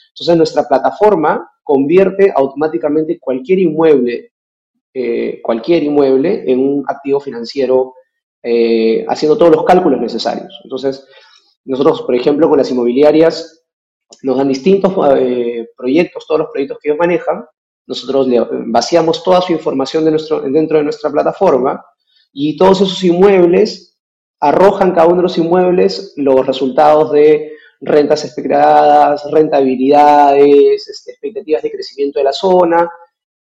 Entonces, 0.08 0.36
nuestra 0.36 0.66
plataforma 0.66 1.50
convierte 1.62 2.32
automáticamente 2.34 3.18
cualquier 3.18 3.58
inmueble, 3.58 4.32
eh, 4.94 5.40
cualquier 5.42 5.82
inmueble 5.82 6.50
en 6.50 6.58
un 6.58 6.84
activo 6.88 7.20
financiero 7.20 7.94
eh, 8.42 9.04
haciendo 9.08 9.36
todos 9.36 9.56
los 9.56 9.64
cálculos 9.64 10.00
necesarios. 10.00 10.58
Entonces, 10.64 11.06
nosotros, 11.64 12.02
por 12.02 12.14
ejemplo, 12.14 12.48
con 12.48 12.58
las 12.58 12.70
inmobiliarias 12.70 13.64
nos 14.22 14.38
dan 14.38 14.48
distintos 14.48 14.92
eh, 15.18 15.68
proyectos, 15.76 16.26
todos 16.26 16.40
los 16.40 16.50
proyectos 16.50 16.78
que 16.80 16.88
ellos 16.88 16.98
manejan, 16.98 17.44
nosotros 17.86 18.26
vaciamos 18.66 19.22
toda 19.22 19.40
su 19.40 19.52
información 19.52 20.04
dentro 20.04 20.78
de 20.78 20.84
nuestra 20.84 21.10
plataforma 21.10 21.84
y 22.32 22.56
todos 22.56 22.80
esos 22.80 23.02
inmuebles 23.04 23.85
arrojan 24.40 24.92
cada 24.92 25.06
uno 25.06 25.16
de 25.16 25.22
los 25.22 25.38
inmuebles 25.38 26.12
los 26.16 26.46
resultados 26.46 27.12
de 27.12 27.52
rentas 27.80 28.24
esperadas, 28.24 29.30
rentabilidades, 29.30 30.88
este, 30.88 31.12
expectativas 31.12 31.62
de 31.62 31.70
crecimiento 31.70 32.18
de 32.18 32.24
la 32.24 32.32
zona. 32.32 32.88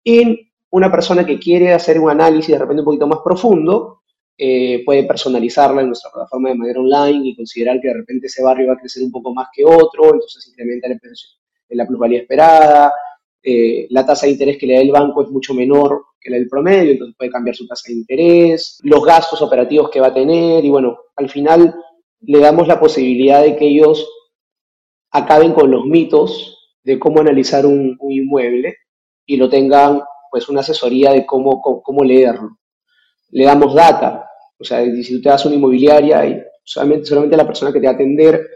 Y 0.04 0.52
una 0.72 0.92
persona 0.92 1.26
que 1.26 1.40
quiere 1.40 1.74
hacer 1.74 2.00
un 2.00 2.10
análisis 2.10 2.52
de 2.52 2.60
repente 2.60 2.82
un 2.82 2.86
poquito 2.86 3.08
más 3.08 3.20
profundo, 3.24 4.02
eh, 4.38 4.84
puede 4.86 5.06
personalizarla 5.06 5.82
en 5.82 5.88
nuestra 5.88 6.12
plataforma 6.12 6.50
de 6.50 6.56
manera 6.56 6.80
online 6.82 7.30
y 7.30 7.36
considerar 7.36 7.80
que 7.80 7.88
de 7.88 7.94
repente 7.94 8.28
ese 8.28 8.44
barrio 8.44 8.68
va 8.68 8.74
a 8.74 8.78
crecer 8.78 9.02
un 9.04 9.12
poco 9.12 9.34
más 9.34 9.48
que 9.54 9.64
otro, 9.64 10.14
entonces 10.14 10.46
incrementa 10.50 10.90
la, 10.90 10.98
la 11.70 11.88
plusvalía 11.88 12.20
esperada, 12.20 12.94
eh, 13.42 13.88
la 13.92 14.06
tasa 14.06 14.26
de 14.26 14.34
interés 14.34 14.58
que 14.58 14.68
le 14.68 14.74
da 14.74 14.82
el 14.82 14.92
banco 14.92 15.24
es 15.24 15.30
mucho 15.30 15.54
menor 15.54 16.04
del 16.34 16.48
promedio, 16.48 16.92
entonces 16.92 17.16
puede 17.18 17.32
cambiar 17.32 17.56
su 17.56 17.68
tasa 17.68 17.84
de 17.88 17.96
interés, 17.96 18.80
los 18.84 19.04
gastos 19.06 19.42
operativos 19.42 19.90
que 19.90 20.00
va 20.00 20.08
a 20.08 20.14
tener 20.14 20.64
y 20.64 20.70
bueno, 20.70 20.98
al 21.16 21.30
final 21.30 21.76
le 22.22 22.40
damos 22.40 22.68
la 22.68 22.80
posibilidad 22.80 23.44
de 23.44 23.56
que 23.56 23.68
ellos 23.68 24.10
acaben 25.12 25.54
con 25.54 25.72
los 25.72 25.86
mitos 25.86 26.74
de 26.84 27.00
cómo 27.00 27.22
analizar 27.22 27.66
un, 27.66 27.98
inmueble 28.10 28.76
y 29.26 29.38
lo 29.38 29.50
tengan 29.50 30.02
pues 30.30 30.50
una 30.50 30.62
asesoría 30.62 31.12
de 31.12 31.26
cómo, 31.26 31.62
cómo 31.62 32.04
leerlo 32.04 32.58
le 33.36 33.44
damos 33.44 33.74
data. 33.74 34.30
O 34.58 34.64
sea, 34.64 34.84
si 34.86 35.16
tú 35.16 35.22
te 35.22 35.30
das 35.30 35.46
una 35.46 35.56
inmobiliaria 35.56 36.26
y 36.26 36.42
solamente, 36.64 37.06
solamente 37.06 37.36
la 37.36 37.46
persona 37.46 37.72
que 37.72 37.80
te 37.80 37.86
va 37.86 37.92
a 37.92 37.96
atender 37.96 38.48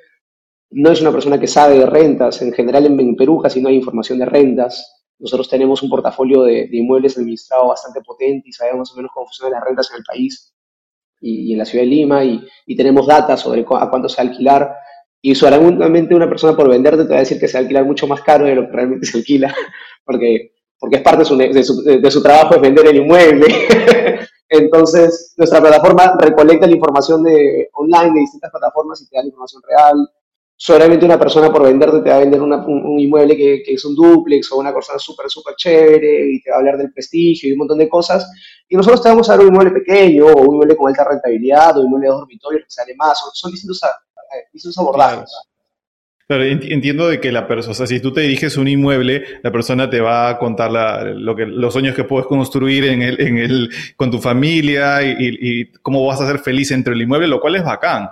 no 0.71 0.91
es 0.91 1.01
una 1.01 1.11
persona 1.11 1.39
que 1.39 1.47
sabe 1.47 1.77
de 1.77 1.85
rentas. 1.85 2.41
En 2.41 2.53
general 2.53 2.85
en, 2.85 3.15
Perú 3.15 3.41
casi 3.41 3.61
no 3.61 3.67
hay 3.67 3.75
información 3.75 4.19
de 4.19 4.25
rentas. 4.25 4.98
Nosotros 5.19 5.49
tenemos 5.49 5.83
un 5.83 5.89
portafolio 5.89 6.43
de, 6.43 6.69
inmuebles 6.71 7.17
administrado 7.17 7.67
bastante 7.67 8.01
potente 8.01 8.49
y 8.49 8.53
sabemos 8.53 8.79
más 8.79 8.93
o 8.93 8.95
menos 8.95 9.11
cómo 9.13 9.25
funcionan 9.25 9.59
las 9.59 9.63
rentas 9.65 9.91
en 9.91 9.97
el 9.97 10.03
país 10.03 10.53
y, 11.19 11.51
en 11.51 11.59
la 11.59 11.65
ciudad 11.65 11.83
de 11.83 11.89
Lima 11.89 12.23
y, 12.23 12.47
tenemos 12.77 13.05
data 13.05 13.35
sobre 13.35 13.61
a 13.61 13.89
cuánto 13.89 14.07
se 14.07 14.21
va 14.21 14.27
a 14.27 14.31
alquilar. 14.31 14.75
Y 15.21 15.35
solamente 15.35 16.15
una 16.15 16.29
persona 16.29 16.55
por 16.55 16.69
venderte 16.69 17.03
te 17.03 17.09
va 17.09 17.17
a 17.17 17.19
decir 17.19 17.39
que 17.39 17.47
se 17.49 17.55
va 17.55 17.59
a 17.59 17.61
alquilar 17.63 17.83
mucho 17.83 18.07
más 18.07 18.21
caro 18.21 18.45
de 18.45 18.55
lo 18.55 18.67
que 18.67 18.71
realmente 18.71 19.05
se 19.05 19.17
alquila, 19.17 19.53
porque, 20.05 20.53
porque 20.79 20.95
es 20.95 21.01
parte 21.01 21.19
de 21.19 21.25
su, 21.25 21.37
de 21.37 21.63
su, 21.63 21.83
de 21.83 22.11
su 22.11 22.23
trabajo 22.23 22.55
es 22.55 22.61
vender 22.61 22.87
el 22.87 22.97
inmueble. 22.97 23.47
Entonces, 24.49 25.35
nuestra 25.37 25.59
plataforma 25.59 26.15
recolecta 26.17 26.65
la 26.65 26.75
información 26.75 27.23
de 27.23 27.69
online 27.73 28.13
de 28.13 28.19
distintas 28.21 28.49
plataformas 28.49 29.01
y 29.01 29.07
te 29.07 29.17
da 29.17 29.21
la 29.21 29.27
información 29.27 29.61
real. 29.67 30.09
Solamente 30.61 31.05
una 31.05 31.17
persona 31.17 31.49
por 31.49 31.63
venderte 31.63 32.01
te 32.01 32.09
va 32.09 32.17
a 32.17 32.19
vender 32.19 32.41
un, 32.41 32.99
inmueble 32.99 33.37
que, 33.37 33.63
es 33.65 33.85
un 33.85 33.95
duplex 33.95 34.51
o 34.51 34.57
una 34.57 34.73
cosa 34.73 34.99
súper, 34.99 35.29
súper 35.29 35.55
chévere 35.55 36.33
y 36.33 36.41
te 36.41 36.49
va 36.51 36.57
a 36.57 36.59
hablar 36.59 36.77
del 36.77 36.91
prestigio 36.91 37.47
y 37.47 37.53
un 37.53 37.59
montón 37.59 37.77
de 37.77 37.87
cosas. 37.87 38.29
Y 38.67 38.75
nosotros 38.75 39.01
te 39.01 39.07
vamos 39.07 39.29
a 39.29 39.37
dar 39.37 39.45
un 39.45 39.53
inmueble 39.53 39.79
pequeño 39.79 40.25
o 40.25 40.41
un 40.41 40.55
inmueble 40.55 40.75
con 40.75 40.89
alta 40.89 41.05
rentabilidad 41.05 41.77
o 41.77 41.79
un 41.79 41.85
inmueble 41.85 42.07
de 42.07 42.13
dormitorios 42.13 42.63
que 42.65 42.71
sale 42.71 42.93
más. 42.97 43.17
Son, 43.35 43.51
distintos, 43.51 43.79
distintos 44.51 44.77
abordajes. 44.79 45.31
Pero 46.27 46.43
entiendo 46.43 47.07
de 47.07 47.21
que 47.21 47.31
la 47.31 47.47
persona, 47.47 47.71
o 47.71 47.75
sea, 47.75 47.87
si 47.87 48.01
tú 48.01 48.11
te 48.11 48.19
diriges 48.19 48.57
un 48.57 48.67
inmueble, 48.67 49.39
la 49.41 49.53
persona 49.53 49.89
te 49.89 50.01
va 50.01 50.27
a 50.27 50.37
contar 50.37 50.71
lo 51.15 51.37
que, 51.37 51.45
los 51.45 51.71
sueños 51.71 51.95
que 51.95 52.03
puedes 52.03 52.27
construir 52.27 52.83
en 52.83 53.01
el, 53.01 53.21
en 53.21 53.37
el, 53.37 53.69
con 53.95 54.11
tu 54.11 54.19
familia 54.19 55.01
y, 55.03 55.15
y, 55.19 55.71
cómo 55.81 56.05
vas 56.05 56.19
a 56.19 56.27
ser 56.27 56.39
feliz 56.39 56.69
entre 56.71 56.95
el 56.95 57.01
inmueble, 57.01 57.27
lo 57.27 57.39
cual 57.39 57.55
es 57.55 57.63
bacán. 57.63 58.09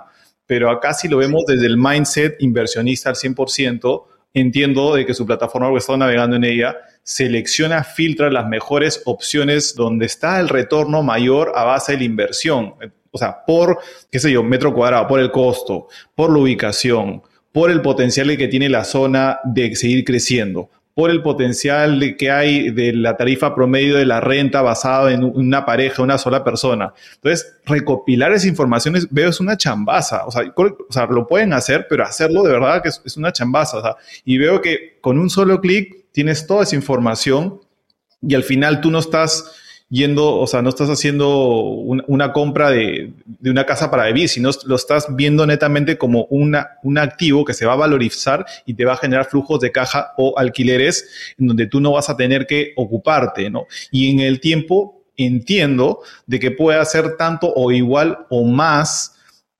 Pero 0.48 0.70
acá 0.70 0.94
si 0.94 1.08
lo 1.08 1.18
vemos 1.18 1.44
desde 1.46 1.66
el 1.66 1.76
mindset 1.76 2.36
inversionista 2.40 3.10
al 3.10 3.16
100%, 3.16 4.04
entiendo 4.32 4.94
de 4.94 5.04
que 5.04 5.12
su 5.12 5.26
plataforma, 5.26 5.68
porque 5.68 5.80
estado 5.80 5.98
navegando 5.98 6.36
en 6.36 6.44
ella, 6.44 6.74
selecciona, 7.02 7.84
filtra 7.84 8.30
las 8.30 8.48
mejores 8.48 9.02
opciones 9.04 9.74
donde 9.74 10.06
está 10.06 10.40
el 10.40 10.48
retorno 10.48 11.02
mayor 11.02 11.52
a 11.54 11.64
base 11.64 11.92
de 11.92 11.98
la 11.98 12.04
inversión. 12.04 12.74
O 13.10 13.18
sea, 13.18 13.44
por, 13.46 13.78
qué 14.10 14.18
sé 14.18 14.32
yo, 14.32 14.42
metro 14.42 14.74
cuadrado, 14.74 15.06
por 15.06 15.20
el 15.20 15.30
costo, 15.30 15.88
por 16.14 16.32
la 16.32 16.38
ubicación, 16.38 17.22
por 17.52 17.70
el 17.70 17.82
potencial 17.82 18.34
que 18.38 18.48
tiene 18.48 18.70
la 18.70 18.84
zona 18.84 19.40
de 19.44 19.76
seguir 19.76 20.02
creciendo, 20.02 20.70
por 20.98 21.12
el 21.12 21.22
potencial 21.22 22.16
que 22.18 22.28
hay 22.28 22.70
de 22.72 22.92
la 22.92 23.16
tarifa 23.16 23.54
promedio 23.54 23.96
de 23.98 24.04
la 24.04 24.20
renta 24.20 24.62
basada 24.62 25.12
en 25.12 25.22
una 25.22 25.64
pareja, 25.64 26.02
una 26.02 26.18
sola 26.18 26.42
persona. 26.42 26.92
Entonces, 27.14 27.54
recopilar 27.66 28.32
esa 28.32 28.48
información 28.48 28.96
veo 29.08 29.30
es 29.30 29.38
una 29.38 29.56
chambaza. 29.56 30.26
O 30.26 30.32
sea, 30.32 31.06
lo 31.08 31.24
pueden 31.28 31.52
hacer, 31.52 31.86
pero 31.88 32.02
hacerlo 32.02 32.42
de 32.42 32.50
verdad 32.50 32.82
que 32.82 32.88
es, 32.88 33.16
una 33.16 33.32
chambaza. 33.32 33.94
y 34.24 34.38
veo 34.38 34.60
que 34.60 34.98
con 35.00 35.20
un 35.20 35.30
solo 35.30 35.60
clic 35.60 36.06
tienes 36.10 36.48
toda 36.48 36.64
esa 36.64 36.74
información 36.74 37.60
y 38.20 38.34
al 38.34 38.42
final 38.42 38.80
tú 38.80 38.90
no 38.90 38.98
estás 38.98 39.54
yendo, 39.90 40.36
o 40.36 40.46
sea, 40.46 40.60
no 40.60 40.68
estás 40.68 40.90
haciendo 40.90 41.46
una 41.46 42.32
compra 42.32 42.70
de, 42.70 43.12
una 43.44 43.64
casa 43.64 43.90
para 43.90 44.06
vivir, 44.06 44.28
sino 44.28 44.50
lo 44.66 44.76
estás 44.76 45.06
viendo 45.16 45.46
netamente 45.46 45.96
como 45.96 46.26
una, 46.30 46.78
un 46.82 46.98
activo 46.98 47.44
que 47.44 47.54
se 47.54 47.64
va 47.64 47.72
a 47.72 47.76
valorizar 47.76 48.44
y 48.66 48.74
te 48.74 48.84
va 48.84 48.94
a 48.94 48.98
generar 48.98 49.26
flujos 49.26 49.60
de 49.60 49.72
caja 49.72 50.12
o 50.18 50.38
alquileres 50.38 51.34
en 51.38 51.46
donde 51.46 51.66
tú 51.66 51.80
no 51.80 51.92
vas 51.92 52.10
a 52.10 52.16
tener 52.16 52.46
que 52.46 52.72
ocuparte, 52.76 53.48
¿no? 53.48 53.66
Y 53.90 54.10
en 54.10 54.20
el 54.20 54.40
tiempo 54.40 55.04
entiendo 55.16 56.00
de 56.26 56.38
que 56.38 56.50
puede 56.50 56.78
hacer 56.78 57.16
tanto 57.16 57.52
o 57.54 57.72
igual 57.72 58.26
o 58.28 58.44
más 58.44 59.14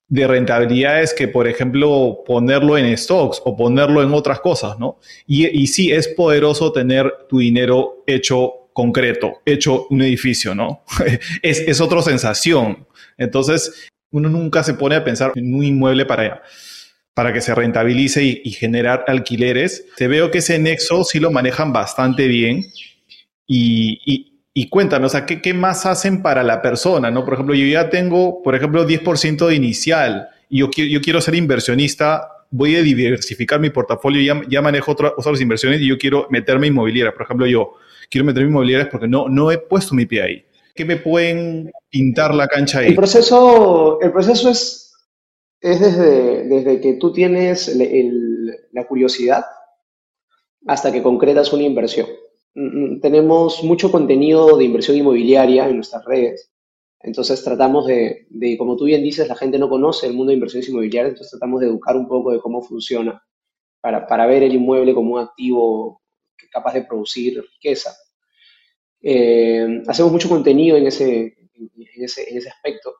de 0.08 0.26
rentabilidades 0.26 1.12
que, 1.12 1.28
por 1.28 1.48
ejemplo, 1.48 2.22
ponerlo 2.26 2.78
en 2.78 2.96
stocks 2.96 3.42
o 3.44 3.56
ponerlo 3.56 4.02
en 4.02 4.12
otras 4.12 4.40
cosas, 4.40 4.78
¿no? 4.78 4.98
Y, 5.26 5.46
y 5.46 5.66
sí, 5.66 5.90
es 5.90 6.08
poderoso 6.08 6.72
tener 6.72 7.12
tu 7.28 7.38
dinero 7.38 8.04
hecho 8.06 8.57
concreto, 8.78 9.42
hecho 9.44 9.88
un 9.90 10.02
edificio, 10.02 10.54
¿no? 10.54 10.84
es, 11.42 11.58
es 11.66 11.80
otra 11.80 12.00
sensación. 12.00 12.86
Entonces, 13.16 13.88
uno 14.12 14.28
nunca 14.28 14.62
se 14.62 14.74
pone 14.74 14.94
a 14.94 15.02
pensar 15.02 15.32
en 15.34 15.52
un 15.52 15.64
inmueble 15.64 16.06
para, 16.06 16.42
para 17.12 17.32
que 17.32 17.40
se 17.40 17.56
rentabilice 17.56 18.22
y, 18.22 18.50
generar 18.52 19.04
alquileres. 19.08 19.84
Te 19.96 20.06
veo 20.06 20.30
que 20.30 20.38
ese 20.38 20.60
nexo 20.60 21.02
sí 21.02 21.18
lo 21.18 21.32
manejan 21.32 21.72
bastante 21.72 22.28
bien 22.28 22.66
y, 23.48 24.00
y, 24.06 24.44
y 24.54 24.70
¿qué, 25.26 25.42
¿qué, 25.42 25.54
más 25.54 25.84
hacen 25.84 26.22
para 26.22 26.44
la 26.44 26.62
persona, 26.62 27.10
no? 27.10 27.24
Por 27.24 27.34
ejemplo, 27.34 27.56
yo 27.56 27.66
ya 27.66 27.90
tengo, 27.90 28.44
por 28.44 28.54
ejemplo, 28.54 28.86
10% 28.86 29.48
de 29.48 29.56
inicial 29.56 30.28
y 30.48 30.60
yo, 30.60 30.70
yo 30.70 31.00
quiero 31.00 31.20
ser 31.20 31.34
inversionista 31.34 32.28
voy 32.50 32.76
a 32.76 32.82
diversificar 32.82 33.60
mi 33.60 33.70
portafolio, 33.70 34.22
ya, 34.22 34.40
ya 34.48 34.62
manejo 34.62 34.92
otras 34.92 35.40
inversiones 35.40 35.80
y 35.80 35.88
yo 35.88 35.98
quiero 35.98 36.26
meterme 36.30 36.68
inmobiliaria. 36.68 37.12
Por 37.12 37.22
ejemplo, 37.22 37.46
yo 37.46 37.74
quiero 38.10 38.24
meterme 38.24 38.50
inmobiliarias 38.50 38.88
porque 38.90 39.08
no, 39.08 39.28
no 39.28 39.50
he 39.50 39.58
puesto 39.58 39.94
mi 39.94 40.06
pie 40.06 40.22
ahí. 40.22 40.44
¿Qué 40.74 40.84
me 40.84 40.96
pueden 40.96 41.70
pintar 41.90 42.34
la 42.34 42.46
cancha 42.46 42.80
ahí? 42.80 42.88
El 42.88 42.94
proceso, 42.94 44.00
el 44.00 44.12
proceso 44.12 44.48
es, 44.48 44.94
es 45.60 45.80
desde, 45.80 46.44
desde 46.48 46.80
que 46.80 46.94
tú 46.94 47.12
tienes 47.12 47.76
la 48.72 48.86
curiosidad 48.86 49.44
hasta 50.66 50.92
que 50.92 51.02
concretas 51.02 51.52
una 51.52 51.64
inversión. 51.64 52.06
Mm, 52.54 52.94
mm, 52.94 53.00
tenemos 53.00 53.62
mucho 53.64 53.90
contenido 53.90 54.56
de 54.56 54.64
inversión 54.64 54.96
inmobiliaria 54.96 55.68
en 55.68 55.76
nuestras 55.76 56.04
redes. 56.04 56.50
Entonces 57.00 57.42
tratamos 57.44 57.86
de, 57.86 58.26
de, 58.30 58.58
como 58.58 58.76
tú 58.76 58.84
bien 58.84 59.02
dices, 59.02 59.28
la 59.28 59.36
gente 59.36 59.58
no 59.58 59.68
conoce 59.68 60.06
el 60.06 60.14
mundo 60.14 60.30
de 60.30 60.34
inversiones 60.34 60.68
inmobiliarias, 60.68 61.12
entonces 61.12 61.30
tratamos 61.30 61.60
de 61.60 61.68
educar 61.68 61.96
un 61.96 62.08
poco 62.08 62.32
de 62.32 62.40
cómo 62.40 62.60
funciona 62.60 63.22
para, 63.80 64.06
para 64.06 64.26
ver 64.26 64.42
el 64.42 64.54
inmueble 64.54 64.94
como 64.94 65.14
un 65.14 65.20
activo 65.20 66.02
capaz 66.50 66.74
de 66.74 66.84
producir 66.84 67.42
riqueza. 67.54 67.94
Eh, 69.00 69.82
hacemos 69.86 70.12
mucho 70.12 70.28
contenido 70.28 70.76
en 70.76 70.86
ese, 70.86 71.36
en 71.54 72.04
ese, 72.04 72.30
en 72.30 72.38
ese 72.38 72.48
aspecto. 72.48 72.94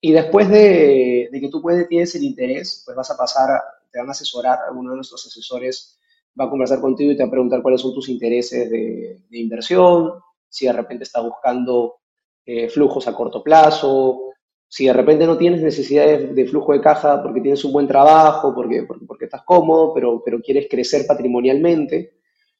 Y 0.00 0.12
después 0.12 0.48
de, 0.48 1.30
que 1.32 1.48
tú 1.48 1.62
puedes, 1.62 1.88
tienes 1.88 2.14
el 2.14 2.24
interés, 2.24 2.82
pues 2.84 2.96
vas 2.96 3.10
a 3.10 3.16
pasar, 3.16 3.60
te 3.90 3.98
van 3.98 4.08
a 4.08 4.12
asesorar, 4.12 4.58
alguno 4.68 4.90
de 4.90 4.96
nuestros 4.96 5.26
asesores 5.26 5.98
va 6.38 6.44
a 6.44 6.50
conversar 6.50 6.80
contigo 6.80 7.12
y 7.12 7.16
te 7.16 7.22
va 7.22 7.28
a 7.28 7.30
preguntar 7.30 7.62
cuáles 7.62 7.80
son 7.80 7.94
tus 7.94 8.08
intereses 8.08 8.68
de, 8.70 9.22
de 9.30 9.38
inversión, 9.38 10.12
si 10.48 10.66
de 10.66 10.72
repente 10.72 11.04
estás 11.04 11.24
buscando 11.24 12.00
eh, 12.44 12.68
flujos 12.68 13.08
a 13.08 13.14
corto 13.14 13.42
plazo, 13.42 14.23
si 14.74 14.86
de 14.86 14.92
repente 14.92 15.24
no 15.24 15.38
tienes 15.38 15.62
necesidad 15.62 16.18
de, 16.18 16.46
flujo 16.48 16.72
de 16.72 16.80
caja 16.80 17.22
porque 17.22 17.40
tienes 17.40 17.64
un 17.64 17.72
buen 17.72 17.86
trabajo, 17.86 18.52
porque, 18.52 18.84
porque, 19.06 19.26
estás 19.26 19.44
cómodo, 19.44 19.94
pero, 19.94 20.20
pero 20.24 20.40
quieres 20.40 20.66
crecer 20.68 21.06
patrimonialmente, 21.06 22.14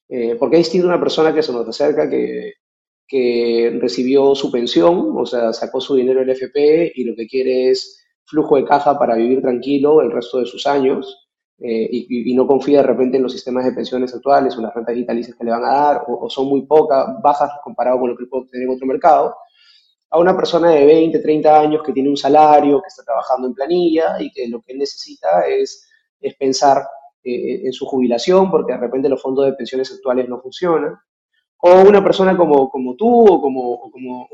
eh, 0.08 0.36
porque 0.38 0.54
es 0.54 0.66
distinto 0.66 0.86
una 0.86 1.00
persona 1.00 1.34
que 1.34 1.42
se 1.42 1.52
nos 1.52 1.68
acerca 1.68 2.08
que, 2.08 2.52
que 3.08 3.76
recibió 3.82 4.32
su 4.36 4.52
pensión, 4.52 5.12
o 5.16 5.26
sea, 5.26 5.52
sacó 5.52 5.80
su 5.80 5.96
dinero 5.96 6.20
del 6.20 6.30
FP 6.30 6.92
y 6.94 7.02
lo 7.02 7.16
que 7.16 7.26
quiere 7.26 7.70
es 7.70 8.06
flujo 8.26 8.58
de 8.58 8.64
caja 8.64 8.96
para 8.96 9.16
vivir 9.16 9.42
tranquilo 9.42 10.00
el 10.00 10.12
resto 10.12 10.38
de 10.38 10.46
sus 10.46 10.68
años 10.68 11.28
eh, 11.58 11.88
y, 11.90 12.32
no 12.32 12.46
confía 12.46 12.78
de 12.82 12.86
repente 12.86 13.16
en 13.16 13.24
los 13.24 13.32
sistemas 13.32 13.64
de 13.64 13.72
pensiones 13.72 14.14
actuales 14.14 14.56
o 14.56 14.60
las 14.60 14.72
rentas 14.72 14.94
vitalizas 14.94 15.34
que 15.34 15.42
le 15.42 15.50
van 15.50 15.64
a 15.64 15.74
dar 15.74 16.04
o, 16.06 16.26
o 16.26 16.30
son 16.30 16.46
muy 16.46 16.62
pocas, 16.64 17.08
bajas 17.20 17.50
comparado 17.64 17.98
con 17.98 18.10
lo 18.10 18.16
que 18.16 18.26
puede 18.26 18.44
obtener 18.44 18.68
en 18.68 18.74
otro 18.74 18.86
mercado 18.86 19.34
a 20.14 20.18
una 20.18 20.36
persona 20.36 20.70
de 20.70 20.86
20, 20.86 21.18
30 21.18 21.60
años 21.60 21.82
que 21.82 21.92
tiene 21.92 22.08
un 22.08 22.16
salario, 22.16 22.80
que 22.80 22.86
está 22.86 23.02
trabajando 23.02 23.48
en 23.48 23.54
planilla 23.54 24.14
y 24.20 24.30
que 24.30 24.46
lo 24.46 24.62
que 24.62 24.72
necesita 24.72 25.44
es, 25.48 25.88
pensar 26.38 26.86
eh, 27.24 27.62
en 27.64 27.72
su 27.72 27.84
jubilación 27.84 28.50
porque 28.50 28.72
de 28.72 28.78
repente 28.78 29.08
los 29.08 29.20
fondos 29.20 29.44
de 29.44 29.54
pensiones 29.54 29.90
actuales 29.92 30.28
no 30.28 30.40
funcionan. 30.40 30.94
O 31.58 31.80
una 31.80 32.02
persona 32.02 32.36
como, 32.36 32.70
tú 32.96 33.26
o 33.26 33.42
como, 33.42 33.72
o 33.72 33.90
como, 33.90 34.28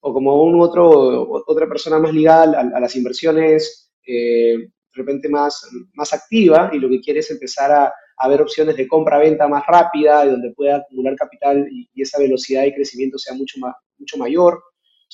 o 0.00 0.12
como 0.12 0.42
un 0.42 0.60
otra 0.60 1.68
persona 1.68 2.00
más 2.00 2.12
ligada 2.12 2.60
a, 2.74 2.80
las 2.80 2.96
inversiones 2.96 3.92
eh, 4.04 4.58
de 4.58 4.70
repente 4.92 5.28
más, 5.28 5.70
más 5.94 6.12
activa 6.12 6.70
y 6.72 6.80
lo 6.80 6.88
que 6.88 7.00
quiere 7.00 7.20
es 7.20 7.30
empezar 7.30 7.70
a, 7.70 7.94
a 8.16 8.28
ver 8.28 8.42
opciones 8.42 8.76
de 8.76 8.88
compra-venta 8.88 9.46
más 9.46 9.62
rápida, 9.68 10.26
y 10.26 10.30
donde 10.30 10.52
pueda 10.52 10.78
acumular 10.78 11.14
capital 11.14 11.68
y, 11.70 11.88
y, 11.94 12.02
esa 12.02 12.18
velocidad 12.18 12.62
de 12.62 12.74
crecimiento 12.74 13.18
sea 13.18 13.36
mucho, 13.36 13.60
más, 13.60 13.76
mucho 13.98 14.18
mayor. 14.18 14.60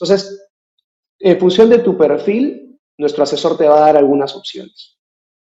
Entonces, 0.01 0.49
en 1.19 1.39
función 1.39 1.71
de 1.71 1.79
tu 1.79 1.97
perfil, 1.97 2.79
nuestro 2.97 3.25
asesor 3.25 3.57
te 3.57 3.69
va 3.69 3.79
a 3.79 3.87
dar 3.87 3.97
algunas 3.97 4.35
opciones. 4.37 4.99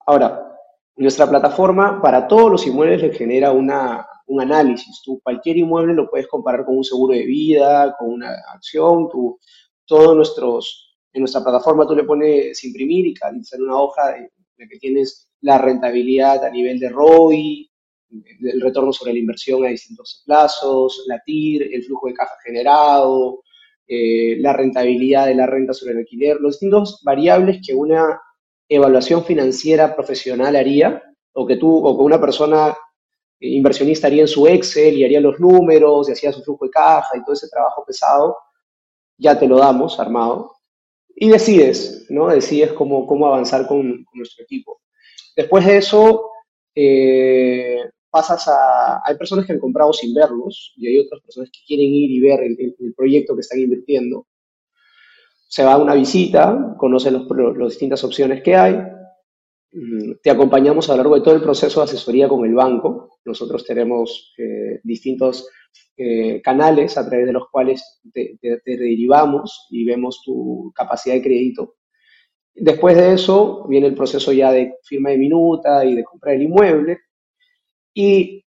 Ahora, 0.07 0.49
nuestra 0.97 1.29
plataforma 1.29 2.01
para 2.03 2.27
todos 2.27 2.51
los 2.51 2.67
inmuebles 2.67 3.03
le 3.03 3.15
genera 3.15 3.53
una, 3.53 4.07
un 4.27 4.41
análisis. 4.41 5.01
Tú 5.03 5.21
cualquier 5.23 5.57
inmueble 5.57 5.95
lo 5.95 6.11
puedes 6.11 6.29
comparar 6.29 6.65
con 6.65 6.77
un 6.77 6.85
seguro 6.85 7.15
de 7.15 7.25
vida, 7.25 7.97
con 7.99 8.11
una 8.11 8.35
acción, 8.53 9.09
tú, 9.11 9.39
todos 9.87 10.15
nuestros, 10.17 10.97
en 11.13 11.21
nuestra 11.21 11.43
plataforma 11.43 11.87
tú 11.87 11.95
le 11.95 12.05
pones 12.05 12.63
imprimir 12.65 13.07
y 13.07 13.15
en 13.23 13.63
una 13.63 13.79
hoja 13.79 14.17
en 14.17 14.29
la 14.59 14.67
que 14.69 14.79
tienes 14.79 15.31
la 15.41 15.59
rentabilidad 15.59 16.45
a 16.45 16.51
nivel 16.51 16.79
de 16.79 16.89
ROI, 16.89 17.71
el 18.43 18.61
retorno 18.61 18.93
sobre 18.93 19.15
la 19.15 19.19
inversión 19.19 19.65
a 19.65 19.69
distintos 19.69 20.23
plazos, 20.27 21.05
la 21.07 21.21
TIR, 21.25 21.75
el 21.75 21.83
flujo 21.85 22.09
de 22.09 22.15
caja 22.15 22.37
generado, 22.45 23.43
eh, 23.95 24.39
la 24.39 24.55
rentabilidad 24.55 25.27
de 25.27 25.35
la 25.35 25.47
renta 25.47 25.75
sobre 25.75 25.93
el 25.93 25.99
alquiler, 25.99 26.39
los 26.41 26.55
distintos 26.55 27.03
variables 27.05 27.61
que 27.63 27.75
una 27.75 28.19
evaluación 28.67 29.23
financiera 29.23 29.95
profesional 29.95 30.57
haría, 30.57 31.03
o 31.35 31.47
que 31.47 31.57
tú, 31.57 31.85
o 31.87 31.95
que 31.95 32.03
una 32.03 32.19
persona 32.19 32.75
inversionista 33.39 34.07
haría 34.07 34.23
en 34.23 34.29
su 34.29 34.47
Excel 34.47 34.97
y 34.97 35.05
haría 35.05 35.21
los 35.21 35.39
números 35.39 36.09
y 36.09 36.13
hacía 36.13 36.33
su 36.33 36.43
flujo 36.43 36.65
de 36.65 36.71
caja 36.71 37.19
y 37.19 37.23
todo 37.23 37.35
ese 37.35 37.51
trabajo 37.51 37.85
pesado, 37.85 38.39
ya 39.19 39.39
te 39.39 39.47
lo 39.47 39.59
damos 39.59 40.01
armado. 40.01 40.53
Y 41.15 41.29
decides, 41.29 42.07
¿no? 42.09 42.29
Decides 42.29 42.73
cómo, 42.73 43.07
cómo 43.07 43.27
avanzar 43.27 43.67
con, 43.67 44.07
nuestro 44.15 44.45
equipo. 44.45 44.81
Después 45.37 45.67
de 45.67 45.77
eso, 45.77 46.31
eh, 46.75 47.77
pasas 48.13 48.47
a... 48.47 49.01
Hay 49.05 49.17
personas 49.17 49.47
que 49.47 49.55
han 49.55 49.59
comprado 49.59 49.93
sin 49.93 50.15
verlos 50.15 50.75
y 50.77 50.87
hay 50.87 50.99
otras 50.99 51.23
personas 51.23 51.51
que 51.51 51.61
quieren 51.67 51.87
ir 51.87 52.11
y 52.11 52.21
ver 52.21 52.41
el, 52.41 52.95
proyecto 52.95 53.35
que 53.35 53.41
están 53.41 53.59
invirtiendo. 53.59 54.27
Se 55.49 55.65
va 55.65 55.73
a 55.73 55.79
una 55.79 55.95
visita, 55.95 56.77
conoce 56.79 57.11
las 57.11 57.27
distintas 57.71 58.05
opciones 58.05 58.43
que 58.43 58.55
hay, 58.55 58.75
mm, 59.73 60.21
te 60.23 60.31
acompañamos 60.31 60.89
a 60.89 60.93
lo 60.93 60.99
largo 60.99 61.17
de 61.17 61.23
todo 61.23 61.35
el 61.35 61.43
proceso 61.43 61.81
de 61.81 61.85
asesoría 61.85 62.29
con 62.29 62.45
el 62.45 62.55
banco. 62.55 63.19
Nosotros 63.25 63.65
tenemos 63.65 64.35
eh, 64.39 64.81
distintos 64.85 65.49
eh, 65.97 66.41
canales 66.43 66.99
a 66.99 67.09
través 67.09 67.27
de 67.27 67.33
los 67.33 67.49
cuales 67.51 68.01
te, 68.13 68.39
te, 68.41 68.59
te, 68.59 68.77
derivamos 68.77 69.69
y 69.71 69.85
vemos 69.85 70.23
tu 70.25 70.71
capacidad 70.75 71.15
de 71.15 71.23
crédito. 71.23 71.77
Después 72.55 72.97
de 72.97 73.15
eso 73.15 73.67
viene 73.69 73.87
el 73.87 73.95
proceso 73.95 74.33
ya 74.33 74.53
de 74.53 74.75
firma 74.85 75.11
de 75.11 75.19
minuta 75.19 75.85
y 75.85 75.95
de 75.95 76.05
compra 76.05 76.33
del 76.33 76.43
inmueble. 76.43 76.99
Y 77.95 78.45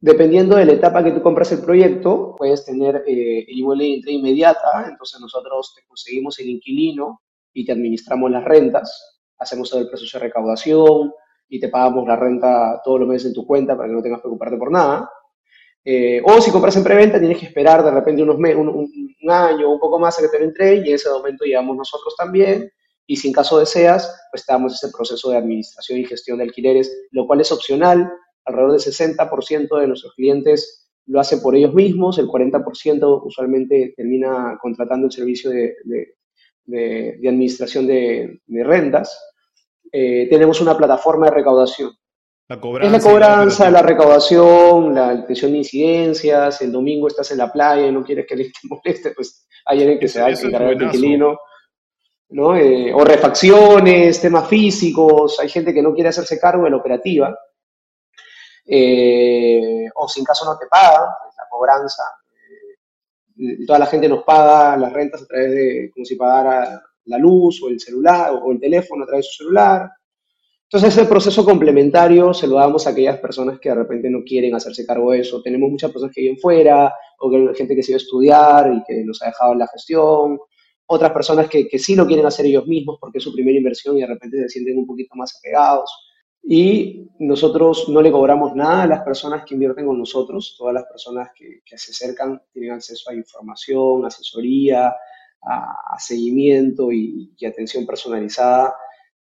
dependiendo 0.00 0.56
de 0.56 0.64
la 0.64 0.72
etapa 0.72 1.04
que 1.04 1.12
tú 1.12 1.22
compras 1.22 1.52
el 1.52 1.60
proyecto, 1.60 2.34
puedes 2.36 2.64
tener 2.64 3.04
eh, 3.06 3.44
el 3.48 3.58
inmueble 3.58 3.84
de 3.84 3.94
entrega 3.94 4.18
inmediata. 4.18 4.86
Entonces 4.88 5.20
nosotros 5.20 5.74
te 5.76 5.86
conseguimos 5.86 6.38
el 6.38 6.48
inquilino 6.48 7.20
y 7.52 7.64
te 7.64 7.72
administramos 7.72 8.30
las 8.30 8.44
rentas. 8.44 9.20
Hacemos 9.38 9.70
todo 9.70 9.80
el 9.80 9.88
proceso 9.88 10.18
de 10.18 10.24
recaudación 10.24 11.12
y 11.48 11.58
te 11.60 11.68
pagamos 11.68 12.06
la 12.06 12.16
renta 12.16 12.80
todos 12.84 13.00
los 13.00 13.08
meses 13.08 13.28
en 13.28 13.34
tu 13.34 13.46
cuenta 13.46 13.76
para 13.76 13.88
que 13.88 13.94
no 13.94 14.02
tengas 14.02 14.18
que 14.18 14.22
preocuparte 14.22 14.56
por 14.56 14.70
nada. 14.70 15.10
Eh, 15.84 16.20
o 16.24 16.40
si 16.40 16.50
compras 16.50 16.76
en 16.76 16.84
preventa, 16.84 17.18
tienes 17.18 17.38
que 17.38 17.46
esperar 17.46 17.82
de 17.82 17.90
repente 17.90 18.22
unos 18.22 18.36
un, 18.36 18.68
un, 18.68 19.30
año 19.30 19.68
o 19.68 19.72
un 19.74 19.80
poco 19.80 19.98
más 19.98 20.18
a 20.18 20.22
que 20.22 20.28
te 20.28 20.38
lo 20.38 20.44
entreguen 20.44 20.84
y 20.84 20.88
en 20.88 20.94
ese 20.94 21.10
momento 21.10 21.44
llegamos 21.44 21.76
nosotros 21.76 22.14
también. 22.16 22.70
Y 23.06 23.16
si 23.16 23.28
en 23.28 23.34
caso 23.34 23.58
deseas, 23.58 24.28
pues 24.30 24.46
te 24.46 24.52
damos 24.52 24.74
ese 24.74 24.92
proceso 24.92 25.30
de 25.30 25.36
administración 25.36 25.98
y 25.98 26.04
gestión 26.04 26.38
de 26.38 26.44
alquileres, 26.44 27.08
lo 27.10 27.26
cual 27.26 27.40
es 27.40 27.50
opcional. 27.50 28.10
Alrededor 28.44 28.72
del 28.72 28.80
60% 28.80 29.80
de 29.80 29.86
nuestros 29.86 30.14
clientes 30.14 30.88
lo 31.06 31.20
hacen 31.20 31.40
por 31.40 31.56
ellos 31.56 31.74
mismos, 31.74 32.18
el 32.18 32.28
40% 32.28 33.22
usualmente 33.24 33.94
termina 33.96 34.58
contratando 34.60 35.06
el 35.06 35.12
servicio 35.12 35.50
de, 35.50 35.74
de, 35.84 36.14
de, 36.64 37.28
administración 37.28 37.86
de, 37.86 38.40
rentas. 38.48 39.18
Eh, 39.92 40.28
tenemos 40.30 40.60
una 40.60 40.76
plataforma 40.76 41.26
de 41.26 41.32
recaudación 41.32 41.90
es 42.82 42.90
la 42.90 42.98
cobranza, 42.98 43.70
la, 43.70 43.80
recaudación, 43.80 44.92
la 44.92 45.10
atención 45.10 45.52
de 45.52 45.58
incidencias, 45.58 46.60
el 46.62 46.72
domingo 46.72 47.06
estás 47.06 47.30
en 47.30 47.38
la 47.38 47.52
playa 47.52 47.86
y 47.86 47.92
no 47.92 48.02
quieres 48.02 48.26
que 48.26 48.34
alguien 48.34 48.50
te 48.50 48.68
moleste, 48.68 49.12
pues 49.12 49.46
hay 49.66 49.78
alguien 49.78 50.00
que 50.00 50.08
se 50.08 50.20
va 50.20 50.26
a 50.26 50.30
encargar 50.30 50.70
del 50.70 50.82
inquilino. 50.82 51.38
¿no? 52.30 52.56
Eh, 52.56 52.92
o 52.92 53.04
refacciones, 53.04 54.20
temas 54.20 54.48
físicos, 54.48 55.38
hay 55.38 55.48
gente 55.48 55.72
que 55.72 55.82
no 55.82 55.94
quiere 55.94 56.08
hacerse 56.08 56.40
cargo 56.40 56.64
de 56.64 56.70
la 56.70 56.78
operativa, 56.78 57.36
eh, 58.66 59.88
o 59.94 60.08
si 60.08 60.20
en 60.20 60.26
caso 60.26 60.44
no 60.44 60.58
te 60.58 60.66
paga, 60.66 61.16
pues 61.22 61.34
la 61.36 61.44
cobranza, 61.50 62.02
eh, 63.38 63.66
toda 63.66 63.78
la 63.78 63.86
gente 63.86 64.08
nos 64.08 64.22
paga 64.24 64.76
las 64.76 64.92
rentas 64.92 65.22
a 65.22 65.26
través 65.26 65.50
de, 65.50 65.90
como 65.92 66.04
si 66.04 66.16
pagara 66.16 66.82
la 67.04 67.18
luz 67.18 67.62
o 67.62 67.68
el 67.68 67.80
celular 67.80 68.32
o 68.42 68.52
el 68.52 68.60
teléfono 68.60 69.04
a 69.04 69.06
través 69.06 69.26
de 69.26 69.30
su 69.30 69.44
celular, 69.44 69.90
entonces, 70.72 70.96
ese 70.96 71.08
proceso 71.08 71.44
complementario 71.44 72.32
se 72.32 72.46
lo 72.46 72.54
damos 72.54 72.86
a 72.86 72.90
aquellas 72.90 73.18
personas 73.18 73.58
que 73.58 73.70
de 73.70 73.74
repente 73.74 74.08
no 74.08 74.22
quieren 74.24 74.54
hacerse 74.54 74.86
cargo 74.86 75.10
de 75.10 75.18
eso. 75.18 75.42
Tenemos 75.42 75.68
muchas 75.68 75.90
personas 75.90 76.14
que 76.14 76.20
viven 76.20 76.38
fuera, 76.38 76.94
o 77.18 77.28
que 77.28 77.54
gente 77.56 77.74
que 77.74 77.82
se 77.82 77.92
va 77.92 77.96
a 77.96 77.96
estudiar 77.96 78.72
y 78.72 78.84
que 78.84 79.04
nos 79.04 79.20
ha 79.20 79.26
dejado 79.26 79.52
en 79.54 79.58
la 79.58 79.66
gestión, 79.66 80.38
otras 80.86 81.10
personas 81.10 81.48
que, 81.48 81.66
que 81.66 81.76
sí 81.80 81.96
lo 81.96 82.06
quieren 82.06 82.24
hacer 82.24 82.46
ellos 82.46 82.68
mismos 82.68 82.98
porque 83.00 83.18
es 83.18 83.24
su 83.24 83.32
primera 83.32 83.58
inversión 83.58 83.98
y 83.98 84.02
de 84.02 84.06
repente 84.06 84.36
se 84.42 84.48
sienten 84.48 84.78
un 84.78 84.86
poquito 84.86 85.16
más 85.16 85.36
apegados. 85.36 85.90
Y 86.42 87.08
nosotros 87.18 87.88
no 87.88 88.00
le 88.00 88.10
cobramos 88.10 88.54
nada 88.54 88.82
a 88.82 88.86
las 88.86 89.02
personas 89.02 89.44
que 89.44 89.54
invierten 89.54 89.86
con 89.86 89.98
nosotros. 89.98 90.56
Todas 90.58 90.74
las 90.74 90.84
personas 90.84 91.30
que, 91.34 91.60
se 91.76 91.92
acercan 91.92 92.40
tienen 92.52 92.72
acceso 92.72 93.10
a 93.10 93.14
información, 93.14 94.04
asesoría, 94.04 94.94
a, 95.42 95.98
seguimiento 95.98 96.92
y, 96.92 97.32
y 97.36 97.46
atención 97.46 97.86
personalizada 97.86 98.74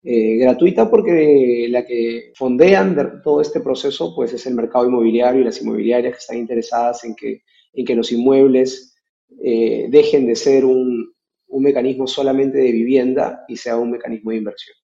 eh, 0.10 0.38
gratuita 0.38 0.89
porque 0.89 1.67
la 1.69 1.86
que 1.86 2.32
fondean 2.36 3.21
todo 3.21 3.41
este 3.41 3.60
proceso 3.60 4.15
pues 4.15 4.32
es 4.32 4.45
el 4.45 4.53
mercado 4.53 4.88
inmobiliario 4.88 5.41
y 5.41 5.43
las 5.43 5.62
inmobiliarias 5.62 6.13
que 6.13 6.19
están 6.19 6.38
interesadas 6.38 7.03
en 7.03 7.15
que, 7.15 7.41
en 7.73 7.86
que 7.86 7.93
los 7.93 8.12
inmuebles 8.12 8.95
eh, 9.43 9.88
dejen 9.89 10.27
de 10.27 10.36
ser 10.36 10.63
un, 10.65 11.13
un, 11.47 11.63
mecanismo 11.63 12.08
solamente 12.08 12.60
de 12.60 12.71
vivienda 12.71 13.43
y 13.49 13.58
sea 13.58 13.75
un 13.75 13.91
mecanismo 13.91 14.32
de 14.32 14.38
inversión. 14.38 14.77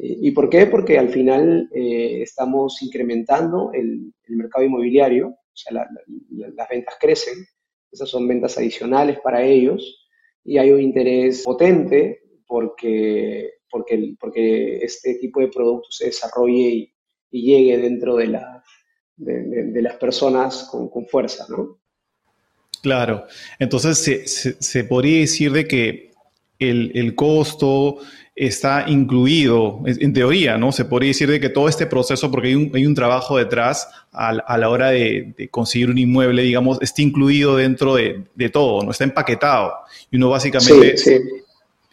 Eh, 0.00 0.16
¿Y 0.22 0.30
por 0.32 0.48
qué? 0.48 0.66
Porque 0.66 0.98
al 0.98 1.10
final 1.10 1.68
estamos 1.72 2.82
incrementando 2.82 3.70
el, 3.72 4.12
mercado 4.28 4.64
inmobiliario, 4.64 5.28
o 5.28 5.56
sea, 5.56 5.86
las 6.28 6.68
ventas 6.68 6.96
crecen, 7.00 7.34
esas 7.92 8.08
son 8.08 8.26
ventas 8.26 8.58
adicionales 8.58 9.20
para 9.20 9.44
ellos 9.44 10.08
y 10.42 10.58
hay 10.58 10.72
un 10.72 10.80
interés 10.80 11.42
potente 11.42 12.22
porque 12.46 13.54
porque, 13.74 14.14
porque 14.20 14.76
este 14.84 15.14
tipo 15.14 15.40
de 15.40 15.48
producto 15.48 15.88
se 15.90 16.06
desarrolle 16.06 16.52
y, 16.52 16.90
llegue 17.32 17.76
dentro 17.78 18.14
de, 18.14 18.28
la, 18.28 18.62
de, 19.16 19.82
las 19.82 19.96
personas 19.96 20.68
con, 20.70 20.88
con, 20.88 21.04
fuerza, 21.08 21.46
¿no? 21.48 21.80
Claro, 22.80 23.24
entonces 23.58 23.98
se, 23.98 24.24
se, 24.28 24.84
podría 24.84 25.18
decir 25.18 25.50
de 25.50 25.66
que 25.66 26.12
el, 26.60 26.92
el, 26.94 27.16
costo 27.16 27.98
está 28.36 28.84
incluido, 28.88 29.82
en 29.86 30.12
teoría, 30.12 30.58
¿no? 30.58 30.72
Se 30.72 30.84
podría 30.84 31.08
decir 31.08 31.30
de 31.30 31.38
que 31.38 31.48
todo 31.48 31.68
este 31.68 31.86
proceso, 31.86 32.30
porque 32.30 32.48
hay 32.48 32.54
un, 32.56 32.70
hay 32.74 32.84
un 32.84 32.94
trabajo 32.94 33.38
detrás 33.38 33.88
a, 34.12 34.30
a 34.30 34.58
la 34.58 34.68
hora 34.68 34.90
de, 34.90 35.34
de, 35.36 35.48
conseguir 35.48 35.88
un 35.90 35.98
inmueble, 35.98 36.42
digamos, 36.42 36.82
está 36.82 37.02
incluido 37.02 37.56
dentro 37.56 37.94
de, 37.94 38.24
de, 38.34 38.48
todo, 38.48 38.82
¿no? 38.82 38.90
Está 38.90 39.04
empaquetado. 39.04 39.72
Y 40.10 40.16
uno 40.16 40.30
básicamente 40.30 40.96
sí, 40.96 41.12
sí 41.12 41.20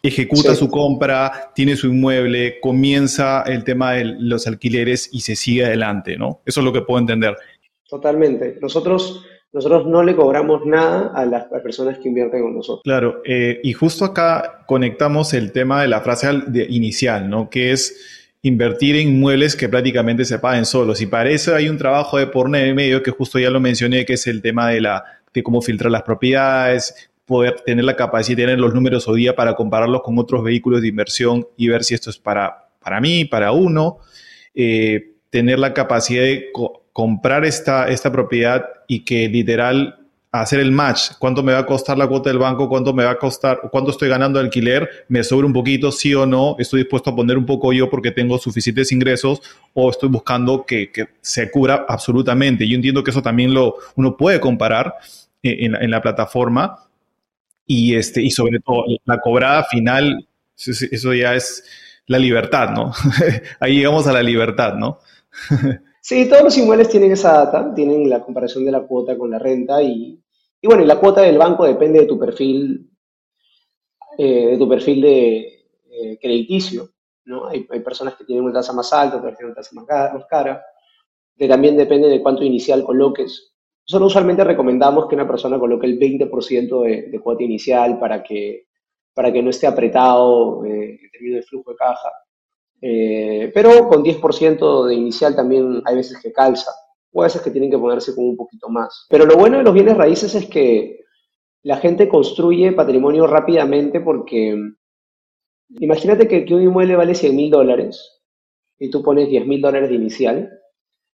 ejecuta 0.03 0.55
su 0.55 0.69
compra, 0.69 1.51
tiene 1.53 1.75
su 1.75 1.87
inmueble, 1.87 2.59
comienza 2.59 3.43
el 3.43 3.63
tema 3.63 3.93
de 3.93 4.05
los 4.05 4.47
alquileres 4.47 5.09
y 5.11 5.21
se 5.21 5.35
sigue 5.35 5.65
adelante, 5.65 6.17
¿no? 6.17 6.41
Eso 6.45 6.61
es 6.61 6.65
lo 6.65 6.73
que 6.73 6.81
puedo 6.81 6.99
entender. 6.99 7.35
Totalmente. 7.87 8.57
Nosotros, 8.61 9.23
nosotros 9.53 9.85
no 9.85 10.03
le 10.03 10.15
cobramos 10.15 10.65
nada 10.65 11.11
a 11.13 11.25
las 11.25 11.45
personas 11.63 11.97
que 11.99 12.07
invierten 12.07 12.41
con 12.41 12.55
nosotros. 12.55 12.83
Claro, 12.83 13.21
eh, 13.25 13.59
y 13.63 13.73
justo 13.73 14.05
acá 14.05 14.63
conectamos 14.65 15.33
el 15.33 15.51
tema 15.51 15.81
de 15.81 15.89
la 15.89 16.01
frase 16.01 16.29
inicial, 16.69 17.29
¿no? 17.29 17.49
Que 17.49 17.71
es 17.71 18.29
invertir 18.43 18.95
en 18.95 19.09
inmuebles 19.09 19.55
que 19.55 19.69
prácticamente 19.69 20.25
se 20.25 20.39
paguen 20.39 20.65
solos. 20.65 21.01
Y 21.01 21.05
para 21.05 21.29
eso 21.29 21.53
hay 21.53 21.69
un 21.69 21.77
trabajo 21.77 22.17
de 22.17 22.27
por 22.27 22.49
medio 22.49 23.03
que 23.03 23.11
justo 23.11 23.39
ya 23.39 23.49
lo 23.49 23.59
mencioné, 23.59 24.05
que 24.05 24.13
es 24.13 24.25
el 24.27 24.41
tema 24.41 24.69
de 24.69 24.81
la 24.81 25.03
de 25.33 25.43
cómo 25.43 25.61
filtrar 25.61 25.91
las 25.91 26.03
propiedades, 26.03 27.09
poder 27.25 27.61
tener 27.65 27.85
la 27.85 27.95
capacidad 27.95 28.37
de 28.37 28.43
tener 28.43 28.59
los 28.59 28.73
números 28.73 29.07
hoy 29.07 29.21
día 29.21 29.35
para 29.35 29.55
compararlos 29.55 30.01
con 30.01 30.17
otros 30.17 30.43
vehículos 30.43 30.81
de 30.81 30.89
inversión 30.89 31.47
y 31.55 31.69
ver 31.69 31.83
si 31.83 31.93
esto 31.93 32.09
es 32.09 32.17
para, 32.17 32.69
para 32.83 32.99
mí, 32.99 33.25
para 33.25 33.51
uno, 33.51 33.99
eh, 34.53 35.13
tener 35.29 35.59
la 35.59 35.73
capacidad 35.73 36.23
de 36.23 36.51
comprar 36.93 37.45
esta, 37.45 37.87
esta 37.87 38.11
propiedad 38.11 38.65
y 38.87 39.05
que 39.05 39.27
literal 39.29 39.97
hacer 40.31 40.61
el 40.61 40.71
match, 40.71 41.11
cuánto 41.19 41.43
me 41.43 41.51
va 41.51 41.59
a 41.59 41.65
costar 41.65 41.97
la 41.97 42.07
cuota 42.07 42.29
del 42.29 42.39
banco, 42.39 42.69
cuánto 42.69 42.93
me 42.93 43.03
va 43.03 43.11
a 43.11 43.17
costar, 43.17 43.59
cuánto 43.69 43.91
estoy 43.91 44.07
ganando 44.07 44.39
de 44.39 44.45
alquiler, 44.45 44.89
me 45.09 45.25
sobra 45.25 45.45
un 45.45 45.51
poquito, 45.51 45.91
sí 45.91 46.13
o 46.13 46.25
no, 46.25 46.55
estoy 46.57 46.81
dispuesto 46.83 47.09
a 47.09 47.15
poner 47.15 47.37
un 47.37 47.45
poco 47.45 47.73
yo 47.73 47.89
porque 47.89 48.11
tengo 48.11 48.37
suficientes 48.37 48.93
ingresos 48.93 49.41
o 49.73 49.89
estoy 49.89 50.07
buscando 50.07 50.65
que, 50.65 50.89
que 50.89 51.07
se 51.19 51.51
cubra 51.51 51.85
absolutamente. 51.87 52.65
Yo 52.65 52.75
entiendo 52.75 53.03
que 53.03 53.11
eso 53.11 53.21
también 53.21 53.53
lo 53.53 53.75
uno 53.95 54.15
puede 54.15 54.39
comparar 54.39 54.95
eh, 55.43 55.65
en, 55.65 55.75
en 55.75 55.91
la 55.91 56.01
plataforma, 56.01 56.77
y, 57.73 57.95
este, 57.95 58.21
y 58.21 58.31
sobre 58.31 58.59
todo 58.59 58.83
la 59.05 59.19
cobrada 59.19 59.63
final, 59.63 60.27
eso 60.57 61.13
ya 61.13 61.35
es 61.35 61.63
la 62.05 62.19
libertad, 62.19 62.71
¿no? 62.71 62.91
Ahí 63.61 63.77
llegamos 63.77 64.07
a 64.07 64.11
la 64.11 64.21
libertad, 64.21 64.73
¿no? 64.73 64.99
sí, 66.01 66.27
todos 66.27 66.43
los 66.43 66.57
inmuebles 66.57 66.89
tienen 66.89 67.11
esa 67.11 67.45
data, 67.45 67.73
tienen 67.73 68.09
la 68.09 68.21
comparación 68.21 68.65
de 68.65 68.71
la 68.71 68.81
cuota 68.81 69.17
con 69.17 69.31
la 69.31 69.39
renta 69.39 69.81
y, 69.81 70.21
y 70.61 70.67
bueno, 70.67 70.83
y 70.83 70.85
la 70.85 70.99
cuota 70.99 71.21
del 71.21 71.37
banco 71.37 71.65
depende 71.65 72.01
de 72.01 72.07
tu 72.07 72.19
perfil, 72.19 72.91
eh, 74.17 74.47
de 74.47 74.57
tu 74.57 74.67
perfil 74.67 75.01
de 75.01 75.37
eh, 75.89 76.19
crediticio, 76.21 76.89
¿no? 77.25 77.47
Hay, 77.47 77.63
personas 77.63 78.15
que 78.15 78.25
tienen 78.25 78.43
una 78.43 78.53
tasa 78.53 78.73
más 78.73 78.91
alta, 78.91 79.17
otras 79.17 79.37
tienen 79.37 79.51
una 79.51 79.61
tasa 79.61 79.75
más 79.75 79.85
cara, 79.85 80.13
más 80.13 80.25
cara, 80.25 80.65
que 81.37 81.47
también 81.47 81.77
depende 81.77 82.09
de 82.09 82.21
cuánto 82.21 82.43
inicial 82.43 82.83
coloques 82.83 83.51
nosotros 83.91 84.11
usualmente 84.11 84.43
recomendamos 84.43 85.07
que 85.07 85.15
una 85.15 85.27
persona 85.27 85.59
coloque 85.59 85.85
el 85.85 85.99
20% 85.99 86.83
de, 86.83 87.09
de, 87.09 87.19
cuota 87.19 87.43
inicial 87.43 87.99
para 87.99 88.23
que, 88.23 88.67
para 89.13 89.33
que 89.33 89.41
no 89.41 89.49
esté 89.49 89.67
apretado 89.67 90.63
eh, 90.63 90.99
en 91.01 91.11
términos 91.11 91.41
de 91.41 91.47
flujo 91.47 91.71
de 91.71 91.77
caja. 91.77 92.09
Eh, 92.81 93.51
pero 93.53 93.87
con 93.87 94.03
10% 94.03 94.85
de 94.87 94.95
inicial 94.95 95.35
también 95.35 95.81
hay 95.85 95.95
veces 95.95 96.19
que 96.21 96.31
calza, 96.31 96.71
o 97.11 97.21
a 97.21 97.25
veces 97.25 97.41
que 97.41 97.51
tienen 97.51 97.69
que 97.69 97.77
ponerse 97.77 98.15
con 98.15 98.25
un 98.25 98.35
poquito 98.35 98.69
más. 98.69 99.05
Pero 99.09 99.25
lo 99.25 99.37
bueno 99.37 99.57
de 99.57 99.63
los 99.63 99.73
bienes 99.73 99.97
raíces 99.97 100.33
es 100.33 100.47
que 100.47 101.01
la 101.63 101.77
gente 101.77 102.09
construye 102.09 102.71
patrimonio 102.71 103.27
rápidamente 103.27 104.01
porque 104.01 104.57
imagínate 105.69 106.27
que, 106.27 106.53
un 106.53 106.63
inmueble 106.63 106.95
vale 106.95 107.13
100 107.13 107.35
mil 107.35 107.51
dólares 107.51 108.21
y 108.79 108.89
tú 108.89 109.03
pones 109.03 109.29
10 109.29 109.45
mil 109.45 109.61
dólares 109.61 109.89
de 109.89 109.95
inicial 109.95 110.49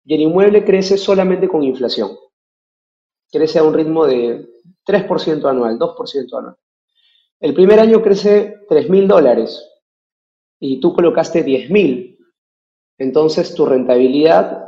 y 0.06 0.16
el 0.16 0.22
inmueble 0.22 0.64
crece 0.64 0.98
solamente 0.98 1.50
con 1.50 1.64
inflación 1.64 2.12
crece 3.32 3.60
a 3.60 3.64
un 3.64 3.74
ritmo 3.74 4.06
de 4.06 4.48
3% 4.86 5.50
anual, 5.50 5.78
2% 5.78 6.38
anual. 6.38 6.56
El 7.40 7.54
primer 7.54 7.80
año 7.80 8.02
crece 8.02 8.62
3 8.68 8.90
mil 8.90 9.08
dólares 9.08 9.67
y 10.60 10.80
tú 10.80 10.94
colocaste 10.94 11.44
10 11.44 11.70
mil. 11.72 12.18
Entonces 12.98 13.54
tu 13.54 13.66
rentabilidad 13.66 14.68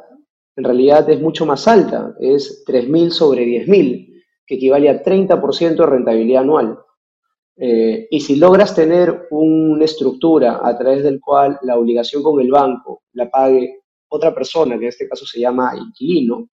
en 0.59 0.65
realidad 0.65 1.09
es 1.09 1.21
mucho 1.21 1.45
más 1.45 1.69
alta, 1.69 2.13
es 2.19 2.63
3 2.65 2.89
mil 2.89 3.13
sobre 3.13 3.45
10 3.45 3.69
mil, 3.69 4.21
que 4.45 4.55
equivale 4.55 4.89
a 4.89 5.01
30% 5.01 5.75
de 5.77 5.85
rentabilidad 5.85 6.41
anual. 6.41 6.77
Eh, 7.55 8.07
y 8.11 8.19
si 8.19 8.35
logras 8.35 8.75
tener 8.75 9.27
una 9.31 9.85
estructura 9.85 10.59
a 10.61 10.77
través 10.77 11.03
del 11.03 11.21
cual 11.21 11.57
la 11.61 11.77
obligación 11.77 12.21
con 12.21 12.41
el 12.41 12.51
banco 12.51 13.03
la 13.13 13.29
pague 13.29 13.83
otra 14.09 14.35
persona, 14.35 14.77
que 14.77 14.83
en 14.83 14.89
este 14.89 15.07
caso 15.07 15.25
se 15.25 15.39
llama 15.39 15.71
inquilino, 15.77 16.49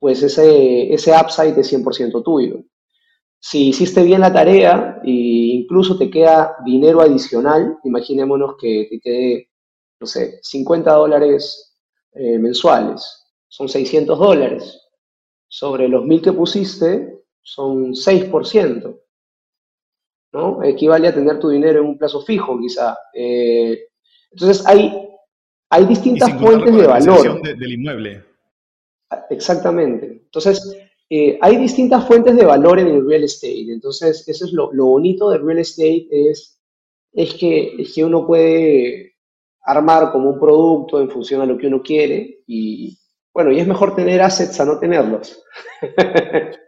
pues 0.00 0.20
ese, 0.24 0.92
ese 0.92 1.12
upside 1.12 1.56
es 1.56 1.72
100% 1.72 2.24
tuyo. 2.24 2.60
Si 3.46 3.68
hiciste 3.68 4.02
bien 4.02 4.22
la 4.22 4.32
tarea 4.32 5.02
e 5.04 5.10
incluso 5.10 5.98
te 5.98 6.08
queda 6.08 6.56
dinero 6.64 7.02
adicional, 7.02 7.76
imaginémonos 7.84 8.56
que 8.58 8.86
te 8.88 8.98
quede, 8.98 9.50
no 10.00 10.06
sé, 10.06 10.38
50 10.40 10.90
dólares 10.90 11.76
eh, 12.14 12.38
mensuales, 12.38 13.26
son 13.46 13.68
600 13.68 14.18
dólares. 14.18 14.80
Sobre 15.46 15.88
los 15.88 16.06
1000 16.06 16.22
que 16.22 16.32
pusiste, 16.32 17.22
son 17.42 17.92
6%. 17.92 18.98
¿no? 20.32 20.62
Equivale 20.62 21.08
a 21.08 21.14
tener 21.14 21.38
tu 21.38 21.50
dinero 21.50 21.80
en 21.80 21.86
un 21.88 21.98
plazo 21.98 22.22
fijo, 22.22 22.58
quizá. 22.58 22.96
Eh, 23.12 23.78
entonces, 24.30 24.66
hay, 24.66 25.06
hay 25.68 25.84
distintas 25.84 26.32
fuentes 26.40 26.74
de 26.74 26.86
valor. 26.86 27.42
del 27.42 27.72
inmueble. 27.72 28.24
Exactamente. 29.28 30.06
Entonces, 30.06 30.78
eh, 31.10 31.38
hay 31.40 31.56
distintas 31.56 32.06
fuentes 32.06 32.36
de 32.36 32.44
valor 32.44 32.78
en 32.78 32.88
el 32.88 33.06
real 33.06 33.24
estate. 33.24 33.72
Entonces, 33.72 34.26
eso 34.28 34.44
es 34.46 34.52
lo, 34.52 34.70
bonito 34.72 35.30
del 35.30 35.44
real 35.44 35.58
estate, 35.58 36.08
es, 36.10 36.58
es, 37.12 37.34
que, 37.34 37.84
que 37.94 38.04
uno 38.04 38.26
puede 38.26 39.14
armar 39.62 40.12
como 40.12 40.30
un 40.30 40.40
producto 40.40 41.00
en 41.00 41.10
función 41.10 41.40
a 41.40 41.46
lo 41.46 41.56
que 41.56 41.66
uno 41.66 41.82
quiere 41.82 42.42
y, 42.46 42.98
bueno, 43.32 43.50
y 43.50 43.58
es 43.58 43.66
mejor 43.66 43.94
tener 43.94 44.20
assets 44.20 44.60
a 44.60 44.64
no 44.64 44.78
tenerlos. 44.78 45.42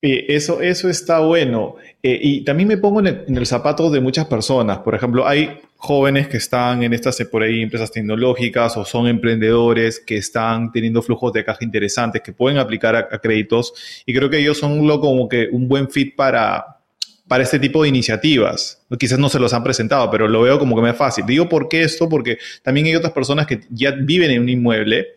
eso, 0.00 0.60
eso 0.60 0.88
está 0.88 1.20
bueno. 1.20 1.76
Eh, 2.02 2.18
y 2.22 2.44
también 2.44 2.68
me 2.68 2.76
pongo 2.76 3.00
en 3.00 3.36
el, 3.36 3.46
zapato 3.46 3.90
de 3.90 4.00
muchas 4.00 4.26
personas. 4.26 4.78
Por 4.78 4.94
ejemplo, 4.94 5.26
hay 5.26 5.60
jóvenes 5.76 6.28
que 6.28 6.36
están 6.36 6.82
en 6.82 6.92
estas 6.92 7.20
por 7.30 7.42
ahí 7.42 7.60
empresas 7.62 7.90
tecnológicas 7.90 8.76
o 8.76 8.84
son 8.84 9.08
emprendedores 9.08 10.00
que 10.00 10.16
están 10.16 10.70
teniendo 10.70 11.02
flujos 11.02 11.32
de 11.32 11.44
caja 11.44 11.64
interesantes 11.64 12.22
que 12.22 12.32
pueden 12.32 12.58
aplicar 12.58 12.94
a, 12.94 13.08
créditos. 13.18 14.02
Y 14.06 14.14
creo 14.14 14.30
que 14.30 14.38
ellos 14.38 14.58
son 14.58 14.86
lo, 14.86 15.00
como 15.00 15.28
que 15.28 15.48
un 15.50 15.66
buen 15.66 15.90
fit 15.90 16.14
para, 16.14 16.78
para 17.26 17.42
este 17.42 17.58
tipo 17.58 17.82
de 17.82 17.88
iniciativas. 17.88 18.84
Quizás 18.98 19.18
no 19.18 19.28
se 19.28 19.40
los 19.40 19.52
han 19.52 19.64
presentado, 19.64 20.08
pero 20.10 20.28
lo 20.28 20.42
veo 20.42 20.60
como 20.60 20.76
que 20.76 20.82
me 20.82 20.90
es 20.90 20.96
fácil. 20.96 21.26
Digo, 21.26 21.48
¿por 21.48 21.68
qué 21.68 21.82
esto? 21.82 22.08
Porque 22.08 22.38
también 22.62 22.86
hay 22.86 22.94
otras 22.94 23.12
personas 23.12 23.46
que 23.48 23.60
ya 23.70 23.90
viven 23.90 24.30
en 24.30 24.42
un 24.42 24.48
inmueble 24.48 25.08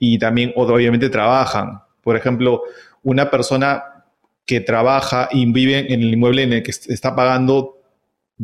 y 0.00 0.18
también 0.18 0.52
obviamente 0.56 1.08
trabajan. 1.08 1.80
Por 2.02 2.16
ejemplo, 2.16 2.62
una 3.04 3.30
persona 3.30 3.84
que 4.44 4.60
trabaja 4.60 5.28
y 5.30 5.46
vive 5.46 5.92
en 5.92 6.02
el 6.02 6.12
inmueble 6.12 6.42
en 6.42 6.52
el 6.52 6.62
que 6.62 6.70
está 6.70 7.14
pagando 7.14 7.78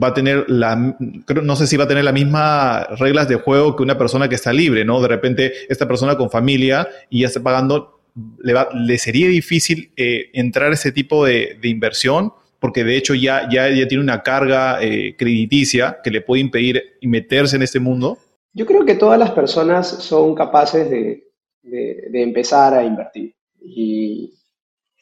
va 0.01 0.09
a 0.09 0.15
tener 0.15 0.49
la, 0.49 0.77
no 0.77 1.57
sé 1.57 1.67
si 1.67 1.77
va 1.77 1.85
a 1.85 1.89
tener 1.89 2.05
las 2.05 2.15
mismas 2.15 2.87
reglas 2.99 3.29
de 3.29 3.37
juego 3.37 3.75
que 3.75 3.83
una 3.83 3.99
persona 3.99 4.29
que 4.29 4.37
está 4.37 4.53
libre, 4.53 4.85
¿no? 4.85 5.01
De 5.03 5.09
repente, 5.09 5.53
esta 5.69 5.89
persona 5.89 6.17
con 6.17 6.31
familia 6.31 6.89
y 7.09 7.23
ya 7.23 7.27
está 7.27 7.43
pagando, 7.43 8.01
le, 8.39 8.53
va, 8.53 8.69
le 8.73 8.99
sería 8.99 9.29
difícil 9.29 9.93
eh, 9.97 10.31
entrar 10.33 10.71
a 10.71 10.75
ese 10.75 10.93
tipo 10.93 11.25
de, 11.25 11.59
inversión, 11.65 12.33
porque 12.61 12.85
de 12.85 12.97
hecho 12.97 13.15
ya, 13.15 13.49
ya, 13.51 13.69
ya 13.69 13.89
tiene 13.89 14.05
una 14.05 14.23
carga 14.23 14.81
eh, 14.81 15.17
crediticia 15.19 15.99
que 16.05 16.11
le 16.11 16.21
puede 16.21 16.43
impedir 16.43 16.99
meterse 17.03 17.57
en 17.57 17.63
este 17.63 17.81
mundo. 17.81 18.19
Yo 18.53 18.67
creo 18.67 18.85
que 18.85 18.95
todas 18.95 19.19
las 19.19 19.33
personas 19.33 19.89
son 19.89 20.35
capaces 20.35 20.89
de, 20.89 21.25
de 21.63 22.23
empezar 22.23 22.75
a 22.75 22.85
invertir. 22.85 23.35
Y 23.61 24.35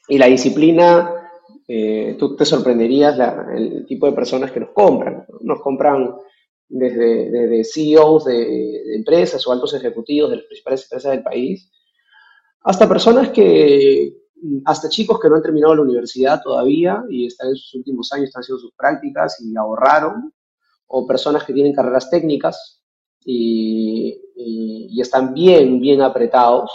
y 0.09 0.19
la 0.19 0.27
disciplina, 0.27 1.13
eh, 1.67 2.17
tú 2.19 2.35
te 2.35 2.47
sorprenderías 2.47 3.19
el 3.55 3.85
tipo 3.87 4.07
de 4.07 4.13
personas 4.13 4.51
que 4.51 4.61
nos 4.61 4.71
compran. 4.71 5.27
Nos 5.43 5.61
compran 5.61 6.17
desde, 6.67 7.63
CEOs 7.65 8.25
de, 8.25 8.95
empresas 8.97 9.47
o 9.47 9.53
altos 9.53 9.75
ejecutivos 9.75 10.31
de 10.31 10.37
las 10.37 10.47
principales 10.47 10.85
empresas 10.85 11.13
del 11.13 11.23
país, 11.23 11.71
hasta 12.63 12.89
personas 12.89 13.31
que, 13.31 14.15
hasta 14.65 14.89
chicos 14.89 15.21
que 15.21 15.29
no 15.29 15.37
han 15.37 15.43
terminado 15.43 15.75
la 15.75 15.83
universidad 15.83 16.43
todavía 16.43 17.03
y 17.11 17.27
están 17.27 17.51
en 17.51 17.57
sus 17.57 17.75
últimos 17.75 18.13
años, 18.13 18.29
están 18.29 18.43
haciendo 18.43 18.61
sus 18.61 18.73
prácticas 18.75 19.41
y 19.41 19.57
ahorraron, 19.57 20.33
o 20.87 21.07
personas 21.07 21.45
que 21.45 21.53
tienen 21.53 21.75
carreras 21.75 22.09
técnicas 22.09 22.83
y, 23.25 24.19
y 24.35 25.01
están 25.01 25.35
bien, 25.35 25.81
bien 25.81 26.01
apretados, 26.01 26.73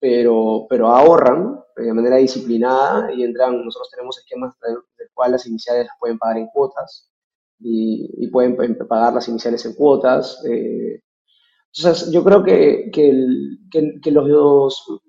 pero, 0.00 0.66
pero 0.68 0.88
ahorran 0.88 1.60
de 1.82 1.92
manera 1.92 2.16
disciplinada 2.16 3.12
y 3.12 3.22
entran, 3.22 3.64
nosotros 3.64 3.90
tenemos 3.90 4.18
esquemas 4.18 4.54
del 4.60 5.08
cual 5.12 5.32
las 5.32 5.46
iniciales 5.46 5.86
las 5.86 5.96
pueden 5.98 6.18
pagar 6.18 6.38
en 6.38 6.48
cuotas 6.48 7.10
y, 7.60 8.26
pueden, 8.28 8.56
pagar 8.88 9.14
las 9.14 9.28
iniciales 9.28 9.64
en 9.66 9.74
cuotas. 9.74 10.42
Eh. 10.48 11.00
entonces, 11.74 12.10
yo 12.10 12.24
creo 12.24 12.42
que, 12.42 12.90
que, 12.92 14.10
los, 14.10 14.28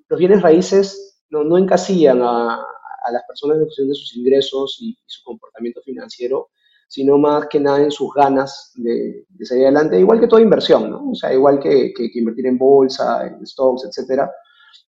los, 0.10 0.20
bienes 0.20 0.42
raíces 0.42 1.24
no, 1.30 1.44
no 1.44 1.58
encasillan 1.58 2.22
a, 2.22 2.64
las 3.12 3.24
personas 3.26 3.58
en 3.58 3.64
función 3.64 3.88
de 3.88 3.96
sus 3.96 4.18
ingresos 4.18 4.78
y, 4.82 4.98
su 5.06 5.24
comportamiento 5.24 5.82
financiero, 5.82 6.50
sino 6.90 7.18
más 7.18 7.48
que 7.48 7.60
nada 7.60 7.82
en 7.82 7.92
sus 7.92 8.14
ganas 8.14 8.74
de, 8.76 9.26
de, 9.30 9.46
salir 9.46 9.64
adelante, 9.64 10.00
igual 10.00 10.20
que 10.20 10.28
toda 10.28 10.42
inversión, 10.42 10.90
¿no? 10.90 11.12
O 11.12 11.16
sea, 11.16 11.34
igual 11.34 11.60
que, 11.60 11.94
que 11.94 12.12
invertir 12.14 12.48
en 12.48 12.58
bolsa, 12.58 13.26
en 13.28 13.46
stocks, 13.46 13.86
etcétera 13.86 14.30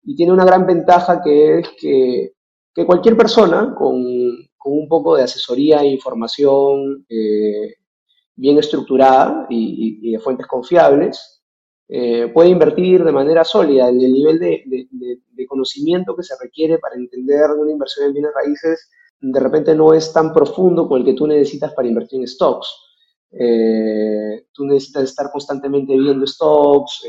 y 0.03 0.15
tiene 0.15 0.33
una 0.33 0.45
gran 0.45 0.65
ventaja 0.65 1.21
que 1.21 1.59
es 1.59 1.69
que, 1.79 2.33
que 2.73 2.85
cualquier 2.85 3.17
persona 3.17 3.73
con, 3.77 4.03
con, 4.57 4.73
un 4.73 4.87
poco 4.87 5.15
de 5.15 5.23
asesoría 5.23 5.81
e 5.81 5.87
información 5.87 7.05
eh, 7.09 7.75
bien 8.35 8.57
estructurada 8.57 9.47
y, 9.49 10.11
de 10.11 10.19
fuentes 10.19 10.47
confiables 10.47 11.41
eh, 11.89 12.27
puede 12.33 12.49
invertir 12.49 13.03
de 13.03 13.11
manera 13.11 13.43
sólida. 13.43 13.89
El, 13.89 13.97
nivel 13.97 14.39
de, 14.39 14.63
de, 14.65 15.45
conocimiento 15.47 16.15
que 16.15 16.23
se 16.23 16.35
requiere 16.41 16.77
para 16.77 16.95
entender 16.95 17.49
una 17.51 17.71
inversión 17.71 18.07
en 18.07 18.13
bienes 18.13 18.33
raíces 18.35 18.89
de 19.19 19.39
repente 19.39 19.73
no 19.75 19.93
es 19.93 20.13
tan 20.13 20.33
profundo 20.33 20.83
como 20.83 20.97
el 20.97 21.05
que 21.05 21.13
tú 21.13 21.25
necesitas 21.27 21.73
para 21.73 21.87
invertir 21.87 22.19
en 22.19 22.27
stocks. 22.27 22.67
Eh, 23.31 24.47
tú 24.53 24.65
necesitas 24.65 25.03
estar 25.03 25.31
constantemente 25.31 25.97
viendo 25.97 26.25
stocks, 26.25 27.03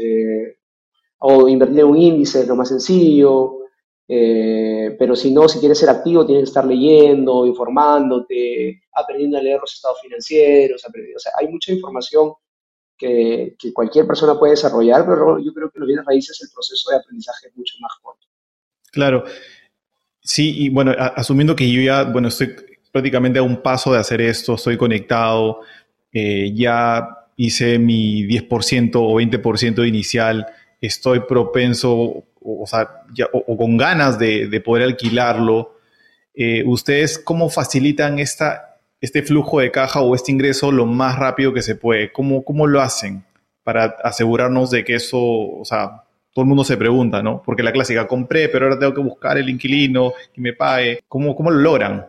o 1.19 1.49
invertir 1.49 1.81
en 1.81 1.87
un 1.87 1.99
índice 1.99 2.41
es 2.41 2.49
lo 2.49 2.57
más 2.57 2.69
sencillo, 2.69 3.59
eh, 4.07 4.97
pero 4.99 5.15
si 5.15 5.33
no, 5.33 5.49
si 5.49 5.59
quieres 5.59 5.79
ser 5.79 5.91
activo, 5.91 6.25
tienes 6.25 6.45
que 6.45 6.49
estar 6.51 6.65
leyendo, 6.65 7.45
informándote, 7.47 8.83
aprendiendo 8.93 9.39
a 9.39 9.43
leer 9.43 9.61
los 9.61 9.75
estados 9.75 10.01
financieros, 10.01 10.83
o 10.85 11.19
sea, 11.19 11.33
hay 11.39 11.49
mucha 11.49 11.73
información 11.73 12.33
que, 12.97 13.55
que, 13.59 13.73
cualquier 13.73 14.07
persona 14.07 14.39
puede 14.39 14.53
desarrollar, 14.53 15.07
pero 15.07 15.39
yo 15.39 15.53
creo 15.53 15.71
que 15.71 15.79
los 15.79 15.87
bienes 15.87 16.05
raíces 16.05 16.41
el 16.43 16.49
proceso 16.53 16.91
de 16.91 16.97
aprendizaje 16.97 17.49
es 17.49 17.57
mucho 17.57 17.75
más 17.81 17.93
corto. 18.03 18.27
Claro, 18.91 19.25
sí, 20.21 20.65
y 20.65 20.69
bueno, 20.71 20.93
asumiendo 20.99 21.55
que 21.55 21.71
yo 21.71 21.81
ya, 21.81 22.05
bueno, 22.05 22.29
estoy 22.29 22.57
prácticamente 22.91 23.39
a 23.39 23.43
un 23.43 23.63
paso 23.63 23.93
de 23.93 23.99
hacer 23.99 24.21
esto, 24.21 24.55
estoy 24.55 24.77
conectado, 24.77 25.61
eh, 26.13 26.53
ya 26.55 27.29
hice 27.37 27.79
mi 27.79 28.25
10% 28.25 28.97
o 28.97 29.15
20% 29.15 29.87
inicial, 29.87 30.47
estoy 30.81 31.21
propenso 31.21 32.25
o, 32.41 32.67
sea, 32.67 33.05
o, 33.33 33.57
con 33.57 33.77
ganas 33.77 34.19
de, 34.19 34.63
poder 34.65 34.85
alquilarlo, 34.85 35.75
eh, 36.35 36.65
¿ustedes 36.67 37.19
cómo 37.19 37.49
facilitan 37.51 38.19
esta, 38.19 38.79
este 39.01 39.23
flujo 39.23 39.61
de 39.61 39.71
caja 39.71 40.01
o 40.01 40.15
este 40.15 40.33
ingreso 40.33 40.73
lo 40.73 40.87
más 40.87 41.19
rápido 41.19 41.53
que 41.53 41.63
se 41.63 41.75
puede? 41.75 42.13
¿Cómo, 42.13 42.45
cómo 42.45 42.67
lo 42.67 42.81
hacen 42.81 43.25
para 43.65 43.97
asegurarnos 44.03 44.71
de 44.71 44.85
que 44.85 44.95
eso, 44.95 45.21
o 45.21 45.65
sea, 45.65 46.05
todo 46.33 46.43
el 46.45 46.49
mundo 46.49 46.65
se 46.65 46.77
pregunta, 46.77 47.23
¿no? 47.23 47.43
Porque 47.45 47.63
la 47.63 47.73
clásica, 47.73 48.07
compré, 48.07 48.49
pero 48.49 48.67
ahora 48.67 48.79
tengo 48.79 48.95
que 48.95 49.03
buscar 49.03 49.37
el 49.37 49.49
inquilino 49.49 50.13
que 50.33 50.41
me 50.41 50.53
pague. 50.53 51.01
¿Cómo, 51.09 51.35
cómo 51.35 51.51
lo 51.51 51.59
logran? 51.59 52.07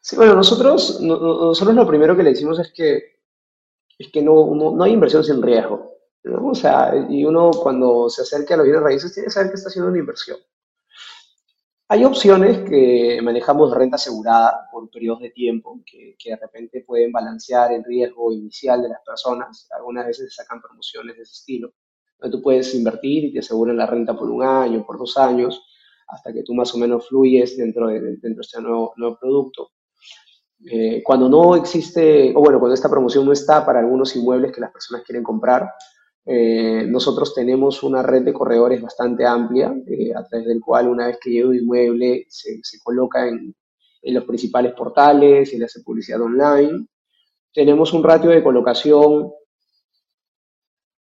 Sí, 0.00 0.16
bueno, 0.16 0.34
nosotros, 0.34 1.00
nosotros 1.00 1.74
lo 1.74 1.86
primero 1.86 2.16
que 2.16 2.22
le 2.22 2.30
decimos 2.30 2.58
es 2.58 2.72
que, 2.72 3.16
es 3.98 4.08
que 4.12 4.22
no, 4.22 4.54
no 4.54 4.84
hay 4.84 4.92
inversión 4.92 5.24
sin 5.24 5.42
riesgo. 5.42 5.90
O 6.24 6.54
sea, 6.54 7.06
y 7.08 7.24
uno 7.24 7.50
cuando 7.50 8.10
se 8.10 8.22
acerca 8.22 8.54
a 8.54 8.56
los 8.58 8.64
bienes 8.64 8.82
raíces 8.82 9.14
tiene 9.14 9.26
que 9.26 9.32
saber 9.32 9.50
que 9.50 9.56
está 9.56 9.68
haciendo 9.68 9.90
una 9.90 9.98
inversión. 9.98 10.38
Hay 11.88 12.04
opciones 12.04 12.68
que 12.68 13.20
manejamos 13.22 13.70
de 13.70 13.78
renta 13.78 13.96
asegurada 13.96 14.68
por 14.70 14.88
periodos 14.90 15.20
de 15.20 15.30
tiempo 15.30 15.80
que, 15.84 16.14
que, 16.18 16.30
de 16.30 16.36
repente 16.36 16.84
pueden 16.86 17.10
balancear 17.10 17.72
el 17.72 17.82
riesgo 17.82 18.32
inicial 18.32 18.82
de 18.82 18.90
las 18.90 19.00
personas. 19.04 19.66
Algunas 19.76 20.06
veces 20.06 20.32
se 20.32 20.42
sacan 20.42 20.60
promociones 20.60 21.16
de 21.16 21.22
ese 21.22 21.32
estilo. 21.32 21.72
Tú 22.30 22.42
puedes 22.42 22.74
invertir 22.74 23.24
y 23.24 23.32
te 23.32 23.38
aseguran 23.38 23.76
la 23.76 23.86
renta 23.86 24.16
por 24.16 24.30
un 24.30 24.42
año, 24.42 24.84
por 24.84 24.98
dos 24.98 25.16
años, 25.16 25.62
hasta 26.06 26.32
que 26.32 26.42
tú 26.42 26.54
más 26.54 26.74
o 26.74 26.78
menos 26.78 27.08
fluyes 27.08 27.56
dentro 27.56 27.88
de, 27.88 28.00
dentro 28.00 28.34
de 28.34 28.40
este 28.40 28.60
nuevo, 28.60 28.92
nuevo 28.96 29.18
producto. 29.18 29.70
Eh, 30.66 31.02
cuando 31.02 31.28
no 31.28 31.56
existe, 31.56 32.32
o 32.36 32.40
bueno, 32.40 32.58
cuando 32.58 32.74
esta 32.74 32.90
promoción 32.90 33.24
no 33.24 33.32
está 33.32 33.64
para 33.64 33.80
algunos 33.80 34.14
inmuebles 34.14 34.52
que 34.52 34.60
las 34.60 34.70
personas 34.70 35.04
quieren 35.04 35.22
comprar, 35.22 35.70
eh, 36.26 36.86
nosotros 36.86 37.34
tenemos 37.34 37.82
una 37.82 38.02
red 38.02 38.22
de 38.22 38.32
corredores 38.32 38.82
bastante 38.82 39.26
amplia, 39.26 39.74
eh, 39.86 40.12
a 40.14 40.24
través 40.24 40.46
del 40.46 40.60
cual 40.60 40.88
una 40.88 41.06
vez 41.06 41.18
que 41.20 41.30
llega 41.30 41.48
un 41.48 41.56
inmueble 41.56 42.26
se, 42.28 42.60
se 42.62 42.78
coloca 42.82 43.26
en, 43.26 43.54
en 44.02 44.14
los 44.14 44.24
principales 44.24 44.72
portales, 44.74 45.52
y 45.52 45.58
le 45.58 45.64
hace 45.64 45.80
publicidad 45.82 46.20
online. 46.20 46.86
Tenemos 47.52 47.92
un 47.92 48.04
ratio 48.04 48.30
de 48.30 48.42
colocación 48.42 49.32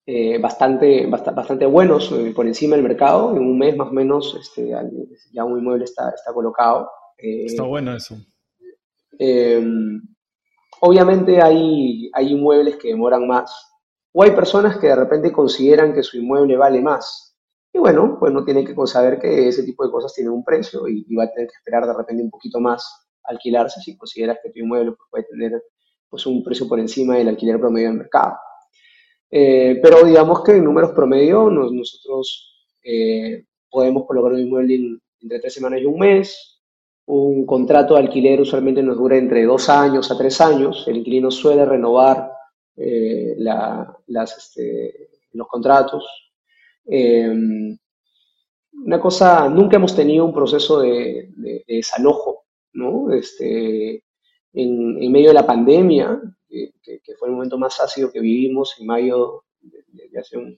eh, 0.06 0.40
bastante, 0.40 1.06
bastante, 1.06 1.66
buenos 1.68 2.12
eh, 2.12 2.34
por 2.36 2.48
encima 2.48 2.76
del 2.76 2.84
mercado. 2.84 3.36
En 3.36 3.44
un 3.44 3.58
mes 3.58 3.78
más 3.78 3.90
o 3.90 3.94
menos 3.94 4.36
este, 4.40 4.74
ya 5.32 5.44
un 5.44 5.60
inmueble 5.60 5.86
está, 5.86 6.10
está 6.10 6.34
colocado. 6.34 6.90
Está 7.18 7.64
bueno 7.64 7.96
eso. 7.96 8.16
obviamente 10.80 11.42
hay, 11.42 12.10
hay 12.14 12.32
inmuebles 12.32 12.78
que 12.78 12.88
demoran 12.88 13.28
más. 13.28 13.69
O 14.12 14.24
hay 14.24 14.32
personas 14.32 14.78
que 14.78 14.88
de 14.88 14.96
repente 14.96 15.32
consideran 15.32 15.94
que 15.94 16.04
su 16.04 16.18
inmueble 16.18 16.58
vale 16.58 16.82
más. 16.82 17.30
Y 17.72 17.78
bueno, 17.78 18.18
pues 18.20 18.34
no 18.34 18.44
tiene 18.44 18.66
que 18.66 18.76
saber 18.88 19.20
que 19.20 19.48
ese 19.48 19.64
tipo 19.64 19.86
de 19.86 19.92
cosas 19.92 20.14
tienen 20.14 20.34
un 20.34 20.44
precio 20.44 20.88
y, 20.88 21.06
va 21.16 21.26
a 21.26 21.32
tener 21.32 21.48
que 21.48 21.56
esperar 21.56 21.86
de 21.86 21.94
repente 21.94 22.24
un 22.24 22.30
poquito 22.32 22.60
más 22.60 23.08
alquilarse 23.24 23.80
si 23.82 23.96
consideras 23.96 24.40
que 24.42 24.50
tu 24.50 24.60
inmueble 24.60 24.94
pues, 24.94 25.08
puede 25.12 25.24
tener 25.26 25.64
pues, 26.10 26.26
un 26.26 26.44
precio 26.44 26.68
por 26.68 26.80
encima 26.80 27.18
del 27.18 27.28
alquiler 27.28 27.60
promedio 27.60 27.90
del 27.90 27.98
mercado. 27.98 28.38
Eh, 29.30 29.80
pero 29.84 30.04
digamos 30.04 30.44
que 30.44 30.54
en 30.54 30.64
números 30.64 30.92
promedio 30.94 31.52
nosotros 31.52 32.68
eh, 32.84 33.46
podemos 33.70 34.08
colocar 34.08 34.34
un 34.34 34.40
inmueble 34.40 35.00
entre 35.22 35.40
tres 35.40 35.54
semanas 35.54 35.82
y 35.82 35.86
un 35.86 36.00
mes. 36.00 36.56
Un 37.06 37.46
contrato 37.46 37.96
de 37.96 38.02
alquiler 38.02 38.42
usualmente 38.42 38.84
nos 38.84 38.98
dura 38.98 39.18
entre 39.18 39.44
dos 39.44 39.70
años 39.70 40.12
a 40.12 40.18
tres 40.18 40.42
años. 40.42 40.88
El 40.88 40.98
inquilino 40.98 41.30
suele 41.32 41.66
renovar 41.66 42.32
eh, 42.76 43.36
las, 44.10 44.38
este, 44.38 45.10
los 45.34 45.48
contratos. 45.48 46.06
una 46.86 49.00
cosa, 49.00 49.50
nunca 49.50 49.78
hemos 49.78 49.96
tenido 49.96 50.26
un 50.26 50.34
proceso 50.34 50.82
de, 50.82 51.30
desalojo, 51.68 52.46
¿no? 52.74 53.12
Este, 53.14 54.04
en, 54.54 55.02
en, 55.02 55.12
medio 55.12 55.30
de 55.30 55.36
la 55.36 55.46
pandemia, 55.46 56.20
que, 56.50 57.16
fue 57.18 57.28
el 57.28 57.36
momento 57.36 57.58
más 57.58 57.80
ácido 57.80 58.12
que 58.12 58.20
vivimos 58.20 58.76
en 58.80 58.88
mayo 58.88 59.44
de, 59.62 60.20
hace 60.20 60.38
un, 60.38 60.58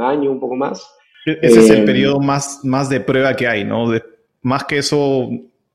año, 0.00 0.30
un 0.30 0.40
poco 0.40 0.56
más. 0.56 0.88
E-, 1.26 1.38
ese 1.42 1.60
es 1.60 1.70
el 1.70 1.82
eh, 1.82 1.84
periodo 1.84 2.20
más, 2.20 2.60
más 2.64 2.88
de 2.88 3.00
prueba 3.00 3.36
que 3.36 3.46
hay, 3.46 3.64
¿no? 3.64 3.92
más 4.40 4.64
que 4.64 4.78
eso, 4.78 5.28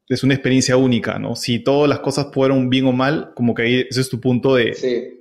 es 0.09 0.23
una 0.23 0.33
experiencia 0.33 0.75
única, 0.75 1.19
¿no? 1.19 1.35
Si 1.35 1.59
todas 1.59 1.87
las 1.87 1.99
cosas 1.99 2.27
fueron 2.33 2.69
bien 2.69 2.85
o 2.85 2.91
mal, 2.91 3.33
como 3.33 3.53
que 3.53 3.87
ese 3.89 4.01
es 4.01 4.09
tu 4.09 4.19
punto 4.19 4.55
de... 4.55 4.73
Sí. 4.73 5.16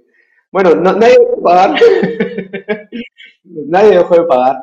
Bueno, 0.52 0.74
nadie 0.74 1.18
dejó 1.18 1.36
de 1.36 1.42
pagar. 1.42 1.80
nadie 3.44 3.90
dejó 3.90 4.14
de 4.14 4.24
pagar. 4.24 4.56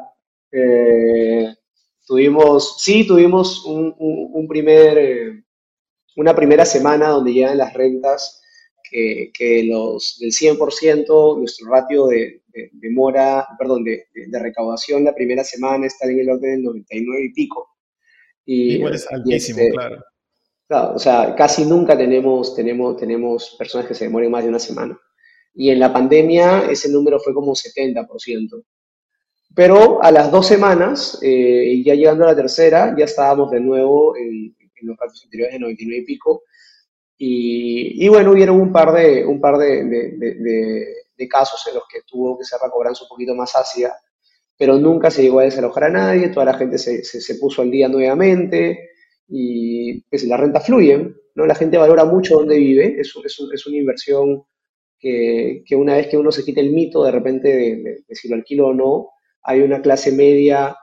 Eh, 0.51 1.53
tuvimos, 2.05 2.81
sí, 2.81 3.05
tuvimos 3.07 3.65
un, 3.65 4.47
primer, 4.47 4.97
eh, 4.97 5.43
una 6.15 6.35
primera 6.35 6.65
semana 6.65 7.09
donde 7.09 7.33
llegan 7.33 7.57
las 7.57 7.73
rentas 7.73 8.41
que, 8.89 9.63
los 9.67 10.17
del 10.19 10.31
100%, 10.31 11.39
nuestro 11.39 11.69
ratio 11.69 12.07
de, 12.07 12.43
mora, 12.91 13.47
perdón, 13.57 13.83
de, 13.83 14.05
recaudación 14.31 15.03
la 15.03 15.15
primera 15.15 15.43
semana 15.43 15.87
está 15.87 16.07
en 16.07 16.19
el 16.19 16.29
orden 16.29 16.51
del 16.51 16.63
99 16.63 17.25
y 17.25 17.33
pico. 17.33 17.69
Y, 18.45 18.75
Igual 18.75 18.93
es 18.93 19.07
altísimo, 19.11 19.59
este, 19.59 19.71
claro. 19.71 20.03
Claro, 20.67 20.95
o 20.95 20.99
sea, 20.99 21.35
casi 21.35 21.65
nunca 21.65 21.97
tenemos, 21.97 22.55
tenemos, 22.55 22.97
tenemos 22.97 23.55
personas 23.57 23.87
que 23.87 23.93
se 23.93 24.05
demoren 24.05 24.31
más 24.31 24.43
de 24.43 24.49
una 24.49 24.59
semana. 24.59 24.99
Y 25.53 25.69
en 25.69 25.79
la 25.79 25.93
pandemia 25.93 26.65
ese 26.69 26.89
número 26.89 27.19
fue 27.19 27.33
como 27.33 27.53
70%. 27.53 28.63
Pero 29.55 30.03
a 30.03 30.11
las 30.11 30.31
dos 30.31 30.47
semanas, 30.47 31.19
eh, 31.21 31.81
ya 31.85 31.93
llegando 31.93 32.23
a 32.23 32.27
la 32.27 32.35
tercera, 32.35 32.95
ya 32.97 33.05
estábamos 33.05 33.51
de 33.51 33.59
nuevo 33.59 34.17
en, 34.17 34.55
en 34.59 34.87
los 34.87 34.97
ratios 34.97 35.23
anteriores 35.23 35.53
de 35.53 35.59
99 35.59 36.01
y 36.01 36.05
pico, 36.05 36.43
y, 37.25 38.07
bueno, 38.09 38.31
hubieron 38.31 38.59
un 38.59 38.71
par, 38.71 38.91
de, 38.91 39.25
un 39.25 39.39
par 39.39 39.57
de, 39.57 39.85
de, 39.85 41.27
casos 41.29 41.65
en 41.69 41.75
los 41.75 41.83
que 41.89 42.01
tuvo 42.05 42.37
que 42.37 42.43
ser 42.43 42.59
la 42.61 42.69
cobranza 42.69 43.03
un 43.03 43.07
poquito 43.07 43.33
más 43.33 43.55
ácida, 43.55 43.97
pero 44.57 44.77
nunca 44.77 45.09
se 45.09 45.21
llegó 45.21 45.39
a 45.39 45.45
desalojar 45.45 45.85
a 45.85 45.89
nadie, 45.89 46.27
toda 46.27 46.47
la 46.47 46.55
gente 46.55 46.77
se, 46.77 47.01
se, 47.01 47.35
puso 47.35 47.61
al 47.61 47.71
día 47.71 47.87
nuevamente 47.87 48.89
y 49.29 50.01
pues, 50.01 50.25
las 50.25 50.37
rentas 50.37 50.65
fluyen, 50.65 51.15
¿no? 51.35 51.45
La 51.45 51.55
gente 51.55 51.77
valora 51.77 52.03
mucho 52.03 52.39
donde 52.39 52.57
vive, 52.57 52.99
es, 52.99 53.13
es, 53.23 53.39
es 53.53 53.67
una 53.67 53.77
inversión 53.77 54.43
que, 55.03 55.63
que, 55.65 55.75
una 55.75 55.97
vez 55.97 56.07
que 56.07 56.17
uno 56.17 56.31
se 56.31 56.45
quite 56.45 56.61
el 56.61 56.71
mito 56.71 57.03
de 57.03 57.11
repente 57.11 57.49
de, 57.49 58.15
si 58.15 58.29
lo 58.29 58.35
alquilo 58.35 58.67
o 58.67 58.73
no, 58.73 59.09
hay 59.43 59.59
una 59.59 59.81
clase 59.81 60.13
media 60.13 60.77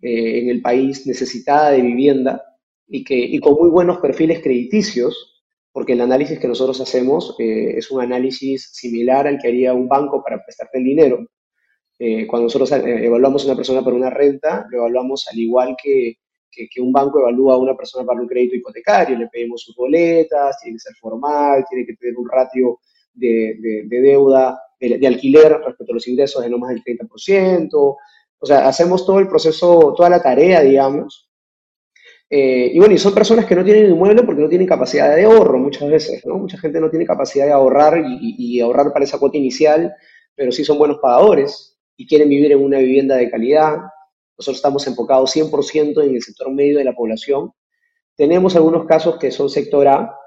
eh, 0.00 0.38
en 0.38 0.48
el 0.48 0.62
país 0.62 1.06
necesitada 1.06 1.72
de 1.72 1.82
vivienda 1.82 2.42
y, 2.88 3.04
que, 3.04 3.14
y 3.14 3.38
con 3.38 3.52
muy 3.54 3.68
buenos 3.68 3.98
perfiles 3.98 4.40
crediticios, 4.42 5.44
porque 5.72 5.92
el 5.92 6.00
análisis 6.00 6.38
que 6.38 6.48
nosotros 6.48 6.80
hacemos 6.80 7.36
eh, 7.38 7.74
es 7.76 7.90
un 7.90 8.00
análisis 8.00 8.70
similar 8.72 9.26
al 9.26 9.38
que 9.38 9.48
haría 9.48 9.74
un 9.74 9.88
banco 9.88 10.22
para 10.24 10.42
prestarte 10.42 10.78
el 10.78 10.84
dinero. 10.84 11.26
Eh, 11.98 12.26
cuando 12.26 12.44
nosotros 12.44 12.72
evaluamos 12.72 13.42
a 13.42 13.48
una 13.48 13.56
persona 13.56 13.84
para 13.84 13.96
una 13.96 14.08
renta, 14.10 14.66
lo 14.70 14.78
evaluamos 14.78 15.28
al 15.30 15.38
igual 15.38 15.76
que, 15.82 16.14
que, 16.50 16.80
un 16.80 16.92
banco 16.92 17.20
evalúa 17.20 17.54
a 17.54 17.58
una 17.58 17.76
persona 17.76 18.06
para 18.06 18.22
un 18.22 18.26
crédito 18.26 18.56
hipotecario. 18.56 19.18
Le 19.18 19.28
pedimos 19.28 19.60
sus 19.60 19.76
boletas, 19.76 20.58
tiene 20.62 20.76
que 20.76 20.80
ser 20.80 20.94
formal, 20.94 21.64
tiene 21.68 21.84
que 21.84 21.94
tener 21.94 22.16
un 22.16 22.28
ratio 22.30 22.80
de, 23.16 23.86
de, 23.88 24.00
deuda, 24.00 24.60
de, 24.78 24.98
de, 24.98 25.06
alquiler 25.06 25.58
respecto 25.64 25.92
a 25.92 25.94
los 25.94 26.06
ingresos 26.06 26.42
de 26.42 26.50
no 26.50 26.58
más 26.58 26.70
del 26.70 26.84
30%. 26.84 27.68
O 27.72 28.46
sea, 28.46 28.68
hacemos 28.68 29.04
todo 29.04 29.18
el 29.18 29.28
proceso, 29.28 29.94
toda 29.96 30.10
la 30.10 30.22
tarea, 30.22 30.60
digamos, 30.62 31.26
eh, 32.28 32.72
y 32.74 32.78
bueno, 32.78 32.94
y 32.94 32.98
son 32.98 33.14
personas 33.14 33.44
que 33.44 33.54
no 33.54 33.64
tienen 33.64 33.86
inmueble 33.86 34.24
porque 34.24 34.42
no 34.42 34.48
tienen 34.48 34.66
capacidad 34.66 35.14
de 35.14 35.24
ahorro 35.24 35.58
muchas 35.58 35.88
veces, 35.88 36.26
¿no? 36.26 36.38
Mucha 36.38 36.58
gente 36.58 36.80
no 36.80 36.90
tiene 36.90 37.06
capacidad 37.06 37.46
de 37.46 37.52
ahorrar 37.52 38.02
y, 38.04 38.60
ahorrar 38.60 38.92
para 38.92 39.04
esa 39.04 39.18
cuota 39.18 39.36
inicial, 39.36 39.94
pero 40.34 40.50
sí 40.50 40.64
son 40.64 40.78
buenos 40.78 40.98
pagadores 40.98 41.78
y 41.96 42.06
quieren 42.06 42.28
vivir 42.28 42.50
en 42.52 42.62
una 42.64 42.78
vivienda 42.78 43.16
de 43.16 43.30
calidad. 43.30 43.76
Nosotros 44.36 44.56
estamos 44.56 44.86
enfocados 44.88 45.36
100% 45.36 46.02
en 46.04 46.14
el 46.16 46.22
sector 46.22 46.50
medio 46.52 46.78
de 46.78 46.84
la 46.84 46.94
población. 46.94 47.52
Tenemos 48.16 48.56
algunos 48.56 48.86
casos 48.86 49.18
que 49.18 49.30
son 49.30 49.48
sector 49.48 49.86
A, 49.86 50.18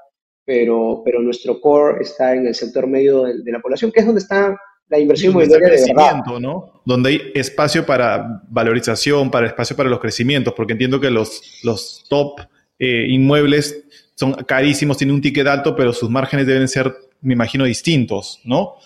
pero, 0.50 1.04
pero 1.06 1.22
nuestro 1.22 1.62
core 1.62 2.02
está 2.02 2.34
en 2.34 2.48
el 2.48 2.56
sector 2.56 2.88
medio 2.88 3.22
de, 3.22 3.44
de 3.44 3.52
la 3.52 3.60
población, 3.60 3.92
que 3.92 4.00
es 4.00 4.06
donde 4.08 4.22
está 4.22 4.58
la 4.90 4.98
inversión 4.98 5.34
inmobiliaria 5.34 5.70
de 5.70 5.94
verdad. 5.94 6.24
¿no? 6.42 6.82
Donde 6.84 7.10
hay 7.10 7.32
espacio 7.36 7.86
para 7.86 8.42
valorización, 8.50 9.30
para 9.30 9.46
espacio 9.46 9.76
para 9.76 9.90
los 9.90 10.00
crecimientos, 10.00 10.56
porque 10.56 10.74
entiendo 10.74 11.00
que 11.00 11.12
los, 11.12 11.60
los 11.62 12.04
top 12.10 12.42
eh, 12.80 13.06
inmuebles 13.10 13.84
son 14.16 14.34
carísimos, 14.34 14.98
tienen 14.98 15.14
un 15.14 15.22
ticket 15.22 15.46
alto, 15.46 15.76
pero 15.76 15.94
sus 15.94 16.10
márgenes 16.10 16.48
deben 16.48 16.68
ser, 16.68 16.96
me 17.22 17.34
imagino, 17.34 17.66
distintos, 17.66 18.42
¿no? 18.44 18.78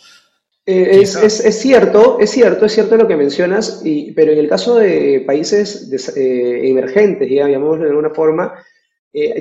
Eh, 0.66 1.00
es, 1.02 1.16
es, 1.16 1.62
cierto, 1.62 2.18
es 2.20 2.30
cierto, 2.30 2.66
es 2.66 2.74
cierto 2.74 2.98
lo 2.98 3.08
que 3.08 3.16
mencionas, 3.16 3.82
y, 3.86 4.12
pero 4.12 4.34
en 4.34 4.40
el 4.40 4.50
caso 4.50 4.80
de 4.80 5.24
países 5.26 5.90
eh, 6.18 6.68
emergentes, 6.68 7.30
llamémoslo 7.30 7.86
de 7.86 7.90
alguna 7.90 8.10
forma, 8.10 8.54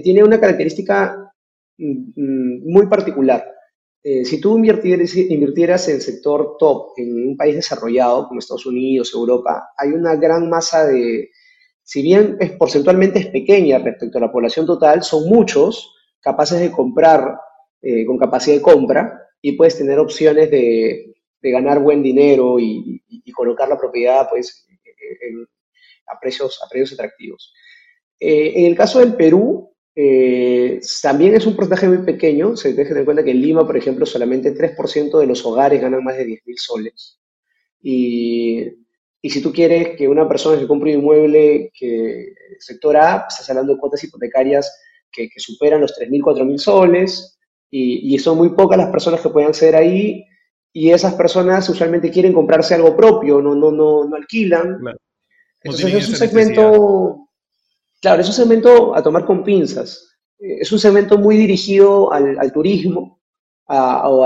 tiene 0.05 0.23
una 0.23 0.39
característica 0.39 1.32
muy 1.79 2.87
particular. 2.87 3.45
Eh, 4.05 4.25
si 4.25 4.41
tú 4.41 4.59
invirtieras, 4.59 5.89
en 5.89 6.01
sector 6.01 6.57
top 6.59 6.95
en 6.97 7.29
un 7.29 7.37
país 7.37 7.55
desarrollado 7.55 8.27
como 8.27 8.41
Estados 8.41 8.67
Unidos, 8.67 9.13
Europa, 9.15 9.71
hay 9.77 9.91
una 9.91 10.17
gran 10.17 10.51
masa 10.51 10.87
de, 10.87 11.31
si 11.85 12.03
bien 12.03 12.37
es 12.41 12.51
porcentualmente 12.53 13.21
es 13.21 13.27
pequeña 13.29 13.79
respecto 13.79 14.19
a 14.19 14.23
la 14.23 14.33
población 14.33 14.67
total, 14.67 15.05
son 15.05 15.29
muchos 15.29 15.95
capaces 16.21 16.59
de 16.59 16.73
comprar 16.73 17.37
eh, 17.81 18.05
con 18.05 18.19
capacidad 18.19 18.57
de 18.57 18.63
compra 18.63 19.21
y 19.41 19.53
puedes 19.53 19.79
tener 19.79 20.01
opciones 20.01 20.51
de, 20.51 21.15
ganar 21.41 21.81
buen 21.81 22.03
dinero 22.03 22.59
y, 22.59 23.03
colocar 23.35 23.69
la 23.69 23.79
propiedad 23.79 24.29
pues, 24.29 24.69
a, 26.07 26.21
precios, 26.21 26.61
a 26.63 26.69
precios 26.69 26.93
atractivos. 26.93 27.53
Eh, 28.21 28.53
en 28.57 28.67
el 28.67 28.77
caso 28.77 29.01
del 29.01 29.17
Perú, 29.17 29.72
eh, 29.95 30.81
también 31.03 31.35
es 31.35 31.47
un 31.47 31.55
porcentaje 31.55 31.89
muy 31.89 31.99
pequeño, 31.99 32.57
se 32.57 32.73
dejen 32.73 32.97
en 32.99 33.05
cuenta 33.05 33.23
que 33.23 33.33
en 33.33 33.43
Lima, 33.43 33.67
por 33.67 33.77
ejemplo, 33.77 34.07
solamente 34.07 34.55
3% 34.55 35.19
de 35.19 35.27
los 35.27 35.45
hogares 35.45 35.81
ganan 35.81 36.03
más 36.03 36.17
de 36.17 36.25
10 36.25 36.47
mil 36.47 36.59
soles. 36.59 37.19
Y, 37.83 38.63
y, 39.21 39.31
si 39.31 39.43
tú 39.43 39.53
quieres 39.53 39.97
que 39.97 40.09
una 40.09 40.29
persona 40.29 40.59
que 40.59 40.67
compre 40.67 40.97
un 40.97 41.03
inmueble 41.03 41.71
que 41.75 42.33
sector 42.59 42.97
A, 42.97 43.27
estás 43.29 43.51
hablando 43.51 43.75
de 43.75 43.81
cuotas 43.81 44.03
hipotecarias 44.05 44.81
que, 45.11 45.29
que 45.29 45.41
superan 45.41 45.81
los 45.81 45.95
3 45.95 46.09
mil, 46.11 46.23
4 46.23 46.45
mil 46.45 46.59
soles, 46.59 47.39
y, 47.71 48.15
y, 48.15 48.19
son 48.19 48.39
muy 48.39 48.51
pocas 48.51 48.79
las 48.79 48.91
personas 48.91 49.21
que 49.21 49.31
pueden 49.31 49.49
acceder 49.49 49.77
ahí, 49.77 50.25
y 50.73 50.91
esas 50.91 51.15
personas 51.15 51.69
usualmente 51.69 52.11
quieren 52.11 52.33
comprarse 52.33 52.75
algo 52.75 52.97
propio, 52.97 53.43
no, 53.43 53.55
no, 53.55 53.71
no, 53.71 54.05
no 54.05 54.17
alquilan. 54.17 54.79
Entonces 55.63 55.95
es 55.95 56.09
un 56.09 56.17
segmento 56.17 57.22
Claro, 58.03 58.21
es 58.21 58.27
un 58.27 58.35
segmento 58.35 58.97
a 58.97 59.03
tomar 59.03 59.25
con 59.25 59.45
pinzas. 59.45 60.19
Eh, 60.41 60.59
es 60.61 60.73
un 60.73 60.81
segmento 60.81 61.17
muy 61.17 61.37
dirigido 61.37 62.13
al, 62.13 62.53
turismo 62.53 63.21
o, 63.69 64.25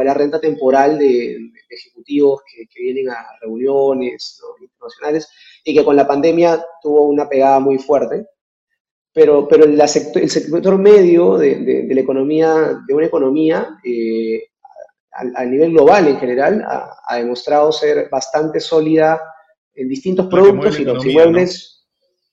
a 0.00 0.04
la 0.04 0.14
renta 0.14 0.38
temporal 0.38 0.98
de, 0.98 1.50
ejecutivos 1.70 2.42
que, 2.44 2.82
vienen 2.82 3.08
a 3.08 3.26
reuniones 3.40 4.38
internacionales 4.60 5.28
y 5.64 5.74
que 5.74 5.84
con 5.84 5.96
la 5.96 6.06
pandemia 6.06 6.62
tuvo 6.82 7.04
una 7.04 7.26
pegada 7.26 7.58
muy 7.58 7.78
fuerte. 7.78 8.26
pero, 9.14 9.48
pero 9.48 9.64
el, 9.64 9.80
sector 9.88 10.78
medio 10.78 11.38
de, 11.38 11.88
la 11.88 12.00
economía, 12.00 12.78
de 12.86 12.94
una 12.94 13.06
economía, 13.06 13.78
eh, 13.82 14.42
a, 15.12 15.44
nivel 15.46 15.70
global 15.70 16.06
en 16.06 16.18
general, 16.18 16.62
ha, 16.66 17.16
demostrado 17.16 17.72
ser 17.72 18.10
bastante 18.10 18.60
sólida 18.60 19.18
en 19.74 19.88
distintos 19.88 20.26
productos 20.26 20.78
y 20.78 20.84
los 20.84 21.04
inmuebles, 21.06 21.79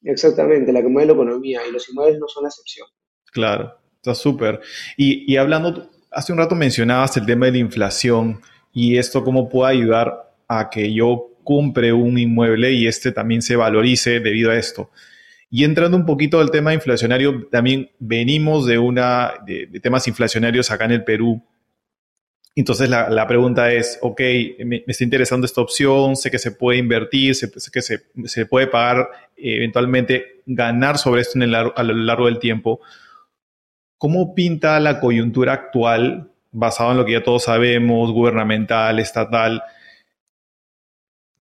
exactamente, 0.03 0.71
la 0.71 0.81
que 0.81 0.87
mueve 0.87 1.07
la 1.07 1.13
economía, 1.13 1.61
y 1.67 1.71
los 1.71 1.89
inmuebles 1.89 2.19
no 2.19 2.27
son 2.27 2.43
la 2.43 2.49
excepción. 2.49 2.87
Claro, 3.31 3.79
está 3.95 4.15
súper. 4.15 4.59
Y, 4.95 5.31
y 5.31 5.37
hablando, 5.37 5.89
hace 6.11 6.31
un 6.31 6.39
rato 6.39 6.55
mencionabas 6.55 7.17
el 7.17 7.25
tema 7.25 7.47
de 7.47 7.53
la 7.53 7.57
inflación 7.59 8.41
y 8.73 8.97
esto 8.97 9.23
cómo 9.23 9.49
puede 9.49 9.71
ayudar 9.71 10.33
a 10.47 10.69
que 10.69 10.93
yo 10.93 11.31
compre 11.43 11.93
un 11.93 12.17
inmueble 12.17 12.73
y 12.73 12.87
este 12.87 13.11
también 13.11 13.41
se 13.41 13.55
valorice 13.55 14.19
debido 14.19 14.51
a 14.51 14.57
esto. 14.57 14.91
Y 15.49 15.63
entrando 15.63 15.95
un 15.95 16.05
poquito 16.05 16.39
al 16.39 16.51
tema 16.51 16.73
inflacionario, 16.73 17.47
también 17.49 17.89
venimos 17.99 18.65
de, 18.65 18.77
una, 18.77 19.33
de, 19.45 19.67
temas 19.81 20.07
inflacionarios 20.07 20.71
acá 20.71 20.85
en 20.85 20.91
el 20.91 21.03
Perú. 21.05 21.41
Entonces 22.59 22.89
la, 22.89 23.27
pregunta 23.27 23.71
es, 23.71 23.99
ok, 24.01 24.19
me, 24.65 24.83
está 24.87 25.03
interesando 25.03 25.45
esta 25.45 25.61
opción, 25.61 26.15
sé 26.15 26.31
que 26.31 26.39
se 26.39 26.51
puede 26.51 26.79
invertir, 26.79 27.35
sé, 27.35 27.51
que 27.71 27.81
se, 27.83 28.45
puede 28.47 28.65
pagar, 28.65 29.09
eventualmente 29.35 30.41
ganar 30.47 30.97
sobre 30.97 31.21
esto 31.21 31.37
a 31.75 31.83
lo 31.83 31.93
largo 31.93 32.25
del 32.25 32.39
tiempo. 32.39 32.81
¿Cómo 33.99 34.33
pinta 34.33 34.79
la 34.79 34.99
coyuntura 34.99 35.53
actual, 35.53 36.31
basado 36.51 36.93
en 36.93 36.97
lo 36.97 37.05
que 37.05 37.11
ya 37.11 37.23
todos 37.23 37.43
sabemos, 37.43 38.11
gubernamental, 38.11 38.99
estatal? 38.99 39.61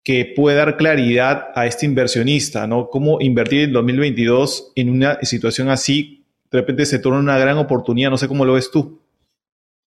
que 0.03 0.33
puede 0.35 0.55
dar 0.55 0.77
claridad 0.77 1.47
a 1.55 1.65
este 1.65 1.87
inversionista, 1.87 2.67
¿no? 2.67 2.89
Cómo 2.89 3.19
invertir 3.21 3.61
en 3.61 3.73
2022 3.73 4.73
en 4.75 4.91
una 4.91 5.17
situación 5.23 5.69
así, 5.69 6.23
de 6.51 6.59
repente 6.59 6.85
se 6.85 6.99
torna 6.99 7.17
una 7.17 7.39
gran 7.39 7.57
oportunidad, 7.57 8.11
no 8.11 8.17
sé 8.17 8.27
cómo 8.27 8.45
lo 8.45 8.53
ves 8.53 8.69
tú. 8.69 9.01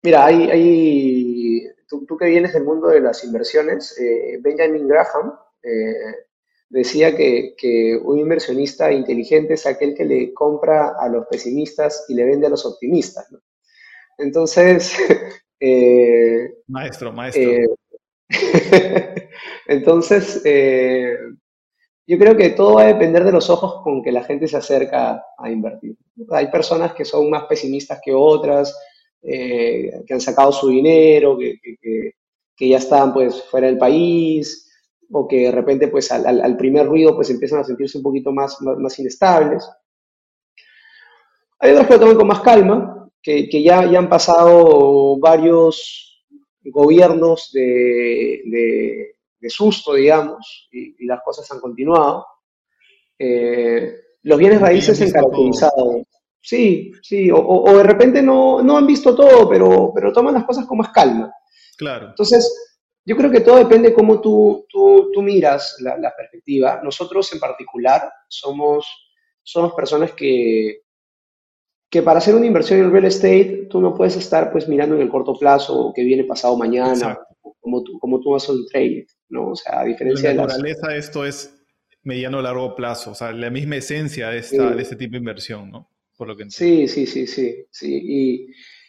Mira, 0.02 0.26
hay, 0.26 0.50
hay 0.50 1.68
tú, 1.88 2.16
que 2.16 2.26
vienes 2.26 2.52
del 2.52 2.64
mundo 2.64 2.88
de 2.88 3.00
las 3.00 3.22
inversiones, 3.24 3.98
eh, 3.98 4.38
Benjamin 4.40 4.88
Graham 4.88 5.34
eh, 5.62 6.26
decía 6.68 7.14
que, 7.16 8.00
un 8.02 8.18
inversionista 8.18 8.90
inteligente 8.92 9.54
es 9.54 9.66
aquel 9.66 9.94
que 9.94 10.04
le 10.04 10.32
compra 10.32 10.94
a 10.98 11.08
los 11.08 11.26
pesimistas 11.26 12.06
y 12.08 12.14
le 12.14 12.24
vende 12.24 12.46
a 12.46 12.50
los 12.50 12.64
optimistas, 12.64 13.30
¿no? 13.30 13.40
Entonces... 14.18 14.96
Eh, 15.62 16.54
maestro, 16.68 17.12
maestro. 17.12 17.50
Entonces, 19.66 20.40
eh, 20.46 21.18
yo 22.06 22.18
creo 22.18 22.34
que 22.34 22.50
todo 22.50 22.76
va 22.76 22.84
a 22.84 22.86
depender 22.86 23.24
de 23.24 23.32
los 23.32 23.50
ojos 23.50 23.82
con 23.82 24.02
que 24.02 24.10
la 24.10 24.24
gente 24.24 24.48
se 24.48 24.56
acerca 24.56 25.22
a 25.36 25.50
invertir. 25.50 25.96
Hay 26.30 26.50
personas 26.50 26.94
que 26.94 27.04
son 27.04 27.28
más 27.28 27.44
pesimistas 27.44 28.00
que 28.02 28.14
otras, 28.14 28.74
eh, 29.22 30.02
que 30.06 30.14
han 30.14 30.20
sacado 30.20 30.50
su 30.52 30.68
dinero, 30.68 31.36
que, 31.38 32.14
ya 32.58 32.76
están 32.76 33.12
pues 33.14 33.42
fuera 33.44 33.66
del 33.66 33.78
país, 33.78 34.70
o 35.10 35.26
que 35.26 35.44
de 35.44 35.50
repente 35.50 35.88
pues 35.88 36.12
al, 36.12 36.56
primer 36.56 36.86
ruido 36.86 37.14
pues 37.16 37.30
empiezan 37.30 37.60
a 37.60 37.64
sentirse 37.64 37.98
un 37.98 38.04
poquito 38.04 38.32
más, 38.32 38.58
más, 38.60 38.98
inestables. 38.98 39.68
Hay 41.58 41.72
otras 41.72 41.86
que 41.86 41.94
lo 41.94 42.00
toman 42.00 42.16
con 42.16 42.26
más 42.28 42.40
calma, 42.40 43.10
que, 43.22 43.62
ya, 43.62 43.90
ya 43.90 43.98
han 43.98 44.08
pasado 44.08 45.18
varios 45.18 46.26
gobiernos 46.64 47.50
de, 47.52 49.14
susto, 49.48 49.94
digamos, 49.94 50.68
y, 50.70 51.06
las 51.06 51.22
cosas 51.22 51.50
han 51.50 51.60
continuado. 51.60 52.26
Eh, 53.18 53.94
los 54.22 54.38
bienes 54.38 54.60
raíces 54.60 54.96
se 54.96 55.04
han 55.04 55.10
caracterizado. 55.10 56.04
Sí, 56.42 56.92
sí, 57.02 57.30
o, 57.32 57.76
de 57.76 57.82
repente 57.82 58.22
no, 58.22 58.62
no, 58.62 58.78
han 58.78 58.86
visto 58.86 59.14
todo, 59.14 59.48
pero, 59.48 59.92
pero 59.94 60.12
toman 60.12 60.34
las 60.34 60.44
cosas 60.44 60.66
con 60.66 60.78
más 60.78 60.88
calma. 60.88 61.30
Claro. 61.76 62.08
Entonces, 62.08 62.70
yo 63.04 63.16
creo 63.16 63.30
que 63.30 63.40
todo 63.40 63.56
depende 63.56 63.90
de 63.90 63.94
cómo 63.94 64.20
tú, 64.20 64.66
tú, 64.68 65.10
tú 65.12 65.22
miras 65.22 65.76
la, 65.80 65.98
la, 65.98 66.14
perspectiva. 66.16 66.80
Nosotros 66.82 67.30
en 67.32 67.40
particular 67.40 68.10
somos, 68.28 68.86
somos 69.42 69.74
personas 69.74 70.12
que, 70.12 70.82
que 71.90 72.02
para 72.02 72.18
hacer 72.18 72.34
una 72.34 72.46
inversión 72.46 72.80
en 72.80 72.92
real 72.92 73.04
estate 73.04 73.66
tú 73.68 73.80
no 73.80 73.94
puedes 73.94 74.16
estar 74.16 74.52
pues 74.52 74.68
mirando 74.68 74.94
en 74.94 75.02
el 75.02 75.08
corto 75.08 75.38
plazo 75.38 75.78
o 75.78 75.92
que 75.92 76.04
viene 76.04 76.24
pasado 76.24 76.56
mañana, 76.56 77.18
como 77.60 77.82
tú, 77.82 77.98
como 77.98 78.20
tú 78.20 78.34
a 78.34 78.38
un 78.48 78.66
trade, 78.66 79.06
¿no? 79.28 79.50
O 79.50 79.56
sea, 79.56 79.80
a 79.80 79.84
diferencia 79.84 80.30
de 80.30 80.36
la 80.36 80.42
naturaleza 80.42 80.88
de 80.88 80.98
esto 80.98 81.24
es 81.24 81.54
mediano 82.02 82.38
o 82.38 82.42
largo 82.42 82.74
plazo, 82.74 83.10
o 83.10 83.14
sea, 83.14 83.32
la 83.32 83.50
misma 83.50 83.76
esencia 83.76 84.28
de, 84.30 84.38
esta, 84.38 84.70
de 84.70 84.82
este 84.82 84.96
tipo 84.96 85.12
de 85.12 85.18
inversión, 85.18 85.70
¿no? 85.70 85.90
Sí, 86.50 86.88
sí, 86.88 87.06
sí, 87.06 87.26
sí, 87.26 87.66
sí. 87.70 88.00
Y, 88.02 88.46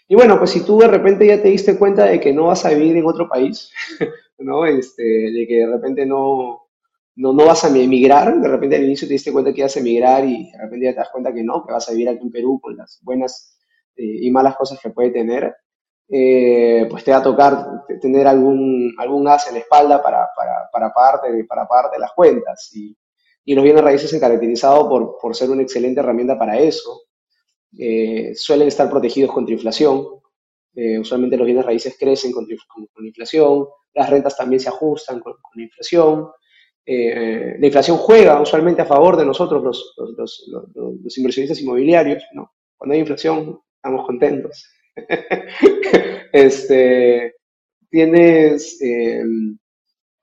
y, 0.07 0.15
bueno, 0.15 0.37
pues 0.37 0.51
si 0.51 0.65
tú 0.65 0.79
de 0.79 0.87
repente 0.87 1.25
ya 1.25 1.41
te 1.41 1.49
diste 1.49 1.77
cuenta 1.77 2.05
de 2.05 2.19
que 2.19 2.33
no 2.33 2.47
vas 2.47 2.65
a 2.65 2.69
vivir 2.69 2.97
en 2.97 3.05
otro 3.05 3.29
país, 3.29 3.71
¿no? 4.39 4.65
Este, 4.65 5.03
de 5.03 5.45
que 5.47 5.57
de 5.57 5.67
repente 5.67 6.05
no, 6.05 6.67
no, 7.15 7.33
no 7.33 7.45
vas 7.45 7.63
a 7.63 7.69
emigrar, 7.69 8.39
de 8.39 8.47
repente 8.47 8.75
al 8.75 8.83
inicio 8.83 9.07
te 9.07 9.13
diste 9.13 9.31
cuenta 9.31 9.53
que 9.53 9.61
ibas 9.61 9.75
a 9.75 9.79
emigrar 9.79 10.25
y 10.25 10.51
de 10.51 10.57
repente 10.57 10.85
ya 10.85 10.91
te 10.91 10.99
das 10.99 11.09
cuenta 11.09 11.33
que 11.33 11.43
no, 11.43 11.65
que 11.65 11.73
vas 11.73 11.87
a 11.87 11.91
vivir 11.91 12.09
aquí 12.09 12.23
en 12.23 12.31
Perú 12.31 12.59
con 12.61 12.75
las 12.77 12.99
buenas 13.03 13.57
eh, 13.95 14.19
y 14.21 14.31
malas 14.31 14.55
cosas 14.55 14.79
que 14.81 14.89
puede 14.89 15.11
tener, 15.11 15.55
eh, 16.09 16.87
pues 16.89 17.03
te 17.03 17.11
va 17.11 17.17
a 17.17 17.23
tocar 17.23 17.85
tener 18.01 18.27
algún, 18.27 18.93
algún 18.97 19.27
as 19.27 19.47
en 19.47 19.53
la 19.53 19.59
espalda 19.59 20.01
para, 20.03 20.27
para, 20.35 20.69
para, 20.71 20.93
pagarte, 20.93 21.45
para 21.45 21.67
pagarte 21.67 21.99
las 21.99 22.11
cuentas. 22.13 22.69
Y, 22.73 22.97
y 23.45 23.55
los 23.55 23.63
bienes 23.63 23.83
raíces 23.83 24.09
se 24.09 24.17
han 24.17 24.21
caracterizado 24.21 24.89
por, 24.89 25.17
por 25.21 25.35
ser 25.35 25.49
una 25.49 25.61
excelente 25.61 25.99
herramienta 25.99 26.37
para 26.37 26.59
eso. 26.59 27.01
Eh, 27.77 28.33
suelen 28.35 28.67
estar 28.67 28.89
protegidos 28.89 29.31
contra 29.31 29.53
inflación. 29.53 30.05
usualmente 30.99 31.37
los 31.37 31.45
bienes 31.45 31.65
raíces 31.65 31.95
crecen 31.99 32.31
con, 32.31 32.47
inflación. 33.05 33.67
Las 33.93 34.09
rentas 34.09 34.37
también 34.37 34.59
se 34.59 34.69
ajustan 34.69 35.19
con, 35.19 35.33
con 35.41 35.61
inflación. 35.61 36.29
Eh, 36.85 37.57
la 37.59 37.65
inflación 37.65 37.97
juega 37.97 38.41
usualmente 38.41 38.81
a 38.81 38.85
favor 38.85 39.15
de 39.15 39.25
nosotros, 39.25 39.95
los, 40.17 41.17
inversionistas 41.17 41.61
inmobiliarios. 41.61 42.23
Cuando 42.77 42.93
hay 42.93 42.99
inflación, 42.99 43.59
estamos 43.75 44.05
contentos. 44.05 44.67
este, 46.33 47.35
tienes, 47.89 48.81
eh, 48.81 49.23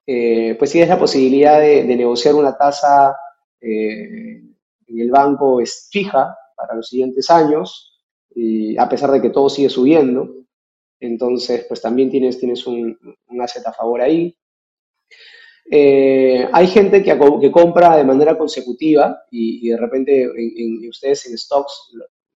eh, 0.07 0.57
pues 0.59 0.73
tienes 0.73 0.89
la 0.89 0.99
posibilidad 0.99 1.61
de, 1.61 1.85
negociar 1.85 2.35
una 2.35 2.57
tasa 2.57 3.17
en 3.61 4.55
el 4.87 5.11
banco 5.11 5.61
es 5.61 5.89
fija 5.91 6.37
para 6.59 6.75
los 6.75 6.89
siguientes 6.89 7.31
años, 7.31 7.99
y 8.35 8.77
a 8.79 8.89
pesar 8.89 9.11
de 9.11 9.23
que 9.23 9.31
todo 9.31 9.49
sigue 9.49 9.69
subiendo. 9.69 10.35
Entonces, 11.01 11.65
pues 11.69 11.81
también 11.81 12.11
tienes, 12.11 12.39
tienes 12.39 12.67
un, 12.67 12.99
un 13.29 13.41
asset 13.41 13.67
a 13.67 13.73
favor 13.73 14.01
ahí. 14.01 14.37
Eh, 15.71 16.49
hay 16.51 16.67
gente 16.67 17.03
que, 17.03 17.19
que, 17.41 17.53
compra 17.53 17.97
de 17.97 18.05
manera 18.05 18.39
consecutiva 18.39 19.25
y, 19.31 19.69
de 19.69 19.77
repente 19.77 20.23
en, 20.23 20.89
ustedes 20.89 21.27
en 21.27 21.37
stocks 21.37 21.93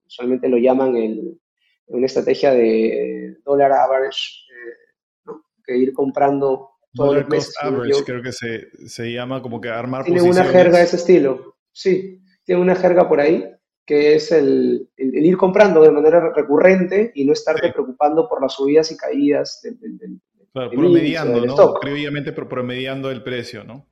usualmente 0.06 0.50
lo 0.50 0.58
llaman 0.58 0.94
el, 0.96 1.40
una 1.86 2.06
estrategia 2.06 2.52
de 2.52 3.38
dólar 3.42 3.72
average, 3.72 4.20
eh, 4.50 5.32
que 5.64 5.78
ir 5.78 5.94
comprando 5.94 6.72
todo 6.92 7.16
el 7.16 7.26
mes. 7.26 7.54
average 7.62 8.04
creo 8.04 8.22
que 8.22 8.32
se, 8.32 8.68
se, 8.86 9.10
llama 9.10 9.40
como 9.40 9.62
que 9.62 9.70
armar 9.70 10.04
Tiene 10.04 10.20
una 10.20 10.44
jerga 10.44 10.78
de 10.78 10.84
ese 10.84 10.96
estilo, 10.96 11.56
sí, 11.72 12.20
tiene 12.44 12.60
una 12.60 12.74
jerga 12.74 13.08
por 13.08 13.18
ahí 13.18 13.48
que 13.84 14.14
es 14.14 14.32
el, 14.32 14.88
el, 14.96 15.26
ir 15.26 15.36
comprando 15.36 15.82
de 15.82 15.90
manera 15.90 16.32
recurrente 16.32 17.12
y 17.14 17.24
no 17.24 17.32
estarte 17.32 17.72
preocupando 17.72 18.28
por 18.28 18.40
las 18.40 18.54
subidas 18.54 18.90
y 18.92 18.96
caídas 18.96 19.60
del, 19.62 20.20
Claro, 20.52 20.70
promediando, 20.70 21.46
¿no? 21.46 21.74
Previamente 21.80 22.32
promediando 22.32 23.10
el 23.10 23.22
precio, 23.22 23.64
¿no? 23.64 23.86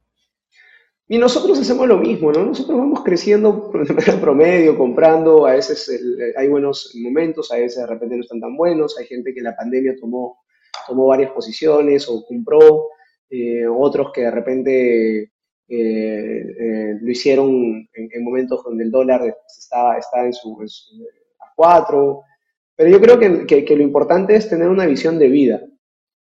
Y 1.08 1.18
nosotros 1.18 1.58
hacemos 1.58 1.88
lo 1.88 1.96
mismo, 1.96 2.30
¿no? 2.30 2.44
Nosotros 2.44 2.78
vamos 2.78 3.02
creciendo 3.02 3.72
de 4.06 4.12
promedio, 4.18 4.76
comprando, 4.76 5.46
a 5.46 5.54
veces 5.54 5.90
hay 6.36 6.48
buenos 6.48 6.94
momentos, 7.02 7.50
a 7.50 7.56
veces 7.56 7.78
de 7.78 7.86
repente 7.86 8.14
no 8.14 8.22
están 8.22 8.40
tan 8.40 8.56
buenos, 8.56 8.96
hay 8.98 9.06
gente 9.06 9.32
que 9.32 9.40
en 9.40 9.46
la 9.46 9.56
pandemia 9.56 9.96
tomó, 9.98 10.44
tomó 10.86 11.06
varias 11.06 11.32
posiciones 11.32 12.06
o 12.08 12.24
compró, 12.26 12.90
eh, 13.30 13.66
otros 13.66 14.12
que 14.12 14.20
de 14.20 14.30
repente 14.30 15.32
eh, 15.72 16.42
eh, 16.58 16.98
lo 17.00 17.10
hicieron 17.12 17.88
en, 17.92 18.24
momentos 18.24 18.64
donde 18.64 18.82
el 18.82 18.90
dólar 18.90 19.22
está, 19.46 19.96
está 19.98 20.26
en 20.26 20.32
su, 20.32 20.60
a 21.38 21.52
cuatro, 21.54 22.22
pero 22.74 22.90
yo 22.90 23.00
creo 23.00 23.20
que, 23.46 23.64
que 23.64 23.76
lo 23.76 23.84
importante 23.84 24.34
es 24.34 24.48
tener 24.48 24.68
una 24.68 24.86
visión 24.86 25.16
de 25.16 25.28
vida, 25.28 25.62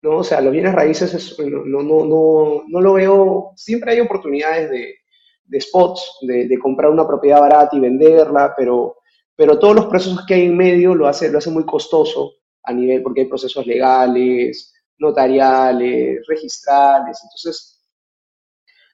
¿no? 0.01 0.19
O 0.19 0.23
sea, 0.23 0.39
los 0.39 0.53
bienes 0.53 0.73
raíces 0.73 1.37
no, 1.39 1.65
no, 1.65 2.05
no, 2.05 2.63
no, 2.65 2.81
lo 2.81 2.93
veo, 2.93 3.51
siempre 3.57 3.91
hay 3.91 3.99
oportunidades 3.99 4.69
de, 4.71 4.95
de 5.43 5.59
spots, 5.59 6.19
de, 6.21 6.47
de, 6.47 6.57
comprar 6.57 6.89
una 6.89 7.05
propiedad 7.05 7.41
barata 7.41 7.75
y 7.75 7.81
venderla, 7.81 8.53
pero, 8.55 8.95
pero 9.35 9.59
todos 9.59 9.75
los 9.75 9.87
procesos 9.87 10.25
que 10.25 10.35
hay 10.35 10.45
en 10.45 10.55
medio 10.55 10.95
lo 10.95 11.05
hace, 11.05 11.29
lo 11.29 11.39
hace 11.39 11.49
muy 11.49 11.65
costoso 11.65 12.35
a 12.63 12.71
nivel, 12.71 13.03
porque 13.03 13.21
hay 13.21 13.27
procesos 13.27 13.67
legales, 13.67 14.73
notariales, 14.99 16.25
registrales, 16.29 17.19
entonces 17.23 17.72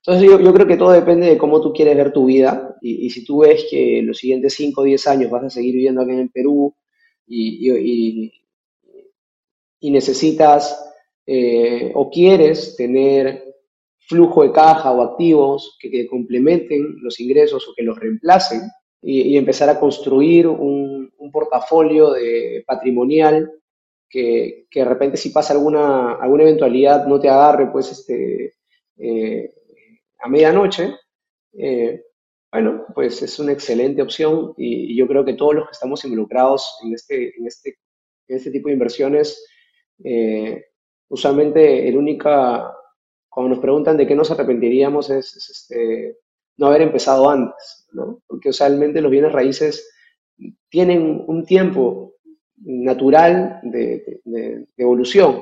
Entonces 0.06 0.30
yo, 0.30 0.54
creo 0.54 0.68
que 0.68 0.78
todo 0.78 0.92
depende 0.92 1.28
de 1.28 1.38
cómo 1.38 1.62
tú 1.62 1.74
quieres 1.74 1.96
ver 1.96 2.14
tu 2.14 2.26
vida. 2.26 2.78
Y, 2.82 3.10
si 3.10 3.26
tú 3.26 3.40
ves 3.40 3.66
que 3.70 4.02
los 4.02 4.18
siguientes 4.18 4.54
5 4.54 4.82
o 4.82 4.84
10 4.86 5.08
años 5.08 5.32
vas 5.32 5.44
a 5.44 5.50
seguir 5.50 5.76
viviendo 5.76 6.02
aquí 6.02 6.12
en 6.12 6.20
el 6.20 6.32
Perú 6.32 6.74
y, 7.28 8.32
necesitas 9.82 10.94
eh, 11.26 11.92
o 11.96 12.10
quieres 12.10 12.76
tener 12.76 13.44
flujo 14.00 14.44
de 14.44 14.52
caja 14.52 14.92
o 14.92 15.02
activos 15.02 15.78
que, 15.80 16.08
complementen 16.08 16.96
los 17.02 17.20
ingresos 17.20 17.68
o 17.68 17.74
que 17.76 17.84
los 17.84 18.00
reemplacen 18.00 18.62
y, 19.02 19.38
empezar 19.38 19.70
a 19.70 19.80
construir 19.80 20.48
un, 20.48 20.90
portafolio 21.32 22.14
de 22.14 22.64
patrimonial 22.66 23.52
que, 24.10 24.66
de 24.74 24.86
repente 24.86 25.16
si 25.16 25.30
pasa 25.30 25.54
alguna, 25.54 26.14
alguna 26.14 26.42
eventualidad 26.42 27.06
no 27.06 27.20
te 27.20 27.30
agarre 27.30 27.72
pues 27.72 27.92
este, 27.92 28.54
eh, 28.98 29.54
a 30.20 30.30
medianoche, 30.30 30.96
eh, 31.54 32.04
bueno, 32.52 32.86
pues 32.94 33.22
es 33.22 33.40
una 33.40 33.52
excelente 33.52 34.02
opción 34.02 34.54
y, 34.58 34.96
yo 34.96 35.08
creo 35.08 35.24
que 35.24 35.34
todos 35.34 35.56
los 35.56 35.66
que 35.66 35.72
estamos 35.72 36.04
involucrados 36.04 36.80
en 36.84 36.94
este, 36.94 37.38
en 37.38 37.48
este, 37.48 37.78
este 38.28 38.52
tipo 38.52 38.68
de 38.68 38.74
inversiones, 38.74 39.46
eh, 40.04 40.66
usualmente 41.10 41.88
el 41.88 41.98
única, 41.98 42.74
cuando 43.30 43.56
nos 43.56 43.60
preguntan 43.60 43.98
de 43.98 44.08
qué 44.08 44.16
nos 44.16 44.32
arrepentiríamos 44.32 45.10
es, 45.10 45.36
este, 45.36 46.18
no 46.58 46.68
haber 46.68 46.82
empezado 46.82 47.30
antes, 47.30 47.88
¿no? 47.94 48.22
Porque 48.28 48.50
usualmente 48.50 49.02
los 49.02 49.12
bienes 49.12 49.32
raíces 49.32 49.90
tienen 50.70 51.24
un 51.28 51.46
tiempo 51.46 52.16
natural 52.58 53.60
de, 53.64 54.22
evolución. 54.78 55.42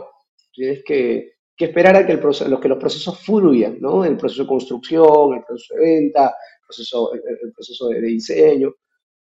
Tienes 0.53 0.83
que, 0.83 1.36
esperar 1.65 1.95
a 1.95 2.05
que, 2.05 2.11
el 2.11 2.19
proceso, 2.19 2.59
que 2.59 2.67
los 2.67 2.77
procesos 2.77 3.19
fluyan, 3.19 3.77
¿no? 3.79 4.05
El 4.05 4.15
proceso 4.15 4.43
de 4.43 4.47
construcción, 4.47 5.33
el 5.33 5.43
proceso 5.43 5.73
de 5.73 5.79
venta, 5.81 6.25
el 6.27 6.65
proceso, 6.65 7.13
el, 7.13 7.51
proceso 7.53 7.87
de, 7.89 8.01
diseño. 8.01 8.73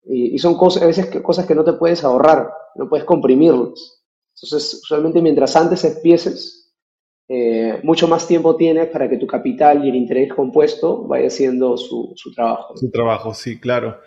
Y, 0.05 0.39
son 0.39 0.57
cosas, 0.57 0.83
a 0.83 0.87
veces 0.87 1.07
cosas 1.23 1.47
que 1.47 1.55
no 1.55 1.65
te 1.65 1.75
puedes 1.75 2.05
ahorrar, 2.05 2.51
no 2.77 2.89
puedes 2.89 3.05
comprimirlas. 3.05 4.03
Entonces, 4.35 4.81
usualmente 4.83 5.23
mientras 5.23 5.57
antes 5.57 5.85
empieces, 5.85 6.75
eh, 7.29 7.81
mucho 7.85 8.09
más 8.09 8.27
tiempo 8.27 8.57
tienes 8.57 8.89
para 8.89 9.09
que 9.09 9.17
tu 9.17 9.27
capital 9.27 9.85
y 9.85 9.89
el 9.89 9.95
interés 9.95 10.33
compuesto 10.35 11.07
vaya 11.07 11.29
haciendo 11.29 11.77
su, 11.77 12.15
trabajo. 12.35 12.77
Su 12.77 12.91
trabajo, 12.91 13.33
sí, 13.33 13.59
claro. 13.59 14.01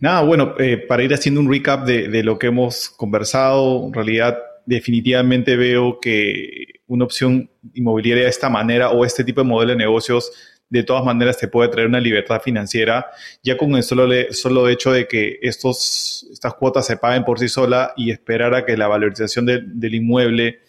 Nada, 0.00 0.22
bueno, 0.22 0.54
eh, 0.58 0.76
para 0.76 1.02
ir 1.02 1.12
haciendo 1.12 1.40
un 1.40 1.50
recap 1.50 1.84
de, 1.84 2.08
de, 2.08 2.22
lo 2.22 2.38
que 2.38 2.48
hemos 2.48 2.88
conversado, 2.90 3.86
en 3.86 3.92
realidad 3.92 4.38
definitivamente 4.68 5.56
veo 5.56 5.98
que 5.98 6.82
una 6.86 7.04
opción 7.06 7.50
inmobiliaria 7.72 8.24
de 8.24 8.30
esta 8.30 8.50
manera 8.50 8.90
o 8.90 9.02
este 9.04 9.24
tipo 9.24 9.40
de 9.40 9.48
modelo 9.48 9.70
de 9.72 9.78
negocios 9.78 10.30
de 10.68 10.82
todas 10.82 11.02
maneras 11.02 11.38
te 11.38 11.48
puede 11.48 11.70
traer 11.70 11.88
una 11.88 12.00
libertad 12.00 12.42
financiera, 12.42 13.06
ya 13.42 13.56
con 13.56 13.74
el 13.76 13.82
solo, 13.82 14.06
solo 14.30 14.68
hecho 14.68 14.92
de 14.92 15.08
que 15.08 15.38
estos, 15.40 16.26
estas 16.30 16.52
cuotas 16.52 16.86
se 16.86 16.98
paguen 16.98 17.24
por 17.24 17.38
sí 17.38 17.48
sola 17.48 17.94
y 17.96 18.10
esperar 18.10 18.54
a 18.54 18.66
que 18.66 18.76
la 18.76 18.88
valorización 18.88 19.46
del 19.46 19.94
inmueble 19.94 20.60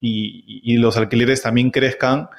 y, 0.00 0.76
los 0.78 0.96
alquileres 0.96 1.42
también 1.42 1.70
crezcan, 1.70 2.30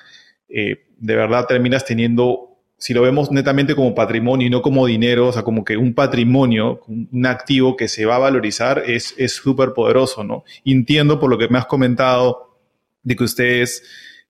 eh, 0.49 0.88
de 0.97 1.16
verdad 1.16 1.45
terminas 1.45 1.86
teniendo, 1.86 2.55
si 2.86 2.93
lo 2.93 3.01
vemos 3.01 3.31
netamente 3.31 3.73
como 3.73 3.95
patrimonio 3.95 4.45
y 4.45 4.51
no 4.51 4.61
como 4.61 4.86
dinero, 4.86 5.29
o 5.29 5.33
sea, 5.33 5.41
como 5.41 5.65
que 5.65 5.75
un 5.75 5.95
patrimonio, 5.95 6.81
un 6.86 7.25
activo 7.25 7.75
que 7.75 7.88
se 7.88 8.05
va 8.05 8.17
a 8.17 8.19
valorizar 8.19 8.83
es 8.86 9.15
súper 9.33 9.73
poderoso, 9.73 10.23
¿no? 10.23 10.43
entiendo 10.63 11.19
por 11.19 11.31
lo 11.31 11.39
que 11.39 11.47
me 11.47 11.57
has 11.57 11.65
comentado 11.65 12.59
de 13.01 13.15
que 13.15 13.23
ustedes 13.23 13.81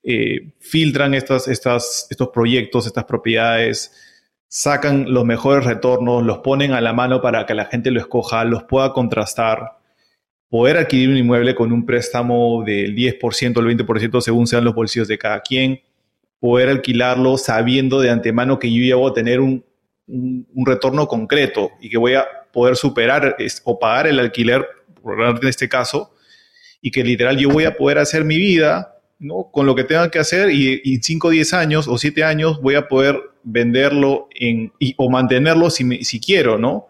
eh, 0.03 0.53
filtran 0.61 1.13
estas, 1.13 1.49
estas, 1.49 2.07
estos 2.09 2.29
proyectos, 2.29 2.87
estas 2.87 3.03
propiedades, 3.03 3.91
sacan 4.47 5.13
los 5.13 5.25
mejores 5.25 5.65
retornos, 5.65 6.23
los 6.23 6.37
ponen 6.37 6.71
a 6.71 6.79
la 6.79 6.93
mano 6.93 7.21
para 7.21 7.45
que 7.45 7.55
la 7.55 7.65
gente 7.65 7.91
lo 7.91 7.99
escoja, 7.99 8.45
los 8.45 8.63
pueda 8.63 8.93
contrastar, 8.93 9.79
poder 10.47 10.77
adquirir 10.77 11.09
un 11.09 11.17
inmueble 11.17 11.55
con 11.55 11.73
un 11.73 11.85
préstamo 11.85 12.63
del 12.65 12.95
10% 12.95 13.57
o 13.57 13.59
el 13.59 13.77
20% 13.77 14.21
según 14.21 14.47
sean 14.47 14.63
los 14.63 14.73
bolsillos 14.73 15.09
de 15.09 15.17
cada 15.17 15.41
quien, 15.41 15.81
poder 16.45 16.69
alquilarlo 16.69 17.39
sabiendo 17.39 18.01
de 18.01 18.11
antemano 18.11 18.59
que 18.59 18.71
yo 18.71 18.83
ya 18.83 18.97
voy 18.97 19.09
a 19.09 19.15
tener 19.15 19.39
un, 19.39 19.65
un, 20.05 20.63
retorno 20.63 21.07
concreto 21.07 21.71
y 21.81 21.89
que 21.89 21.97
voy 21.97 22.13
a 22.13 22.27
poder 22.53 22.75
superar 22.75 23.35
o 23.63 23.79
pagar 23.79 24.05
el 24.05 24.19
alquiler, 24.19 24.63
en 25.03 25.47
este 25.47 25.67
caso, 25.67 26.13
y 26.83 26.91
que 26.91 27.03
literal 27.03 27.35
yo 27.39 27.49
voy 27.49 27.63
a 27.63 27.75
poder 27.75 27.97
hacer 27.97 28.23
mi 28.25 28.37
vida 28.37 28.95
¿no? 29.17 29.49
con 29.51 29.65
lo 29.65 29.73
que 29.73 29.85
tenga 29.85 30.11
que 30.11 30.19
hacer 30.19 30.51
y, 30.51 30.81
en 30.85 31.01
5 31.01 31.27
o 31.27 31.31
10 31.31 31.53
años 31.55 31.87
o 31.87 31.97
7 31.97 32.23
años 32.23 32.61
voy 32.61 32.75
a 32.75 32.87
poder 32.87 33.19
venderlo 33.41 34.27
en, 34.35 34.71
o 34.97 35.09
mantenerlo 35.09 35.71
si, 35.71 36.03
si 36.03 36.19
quiero, 36.19 36.59
¿no? 36.59 36.85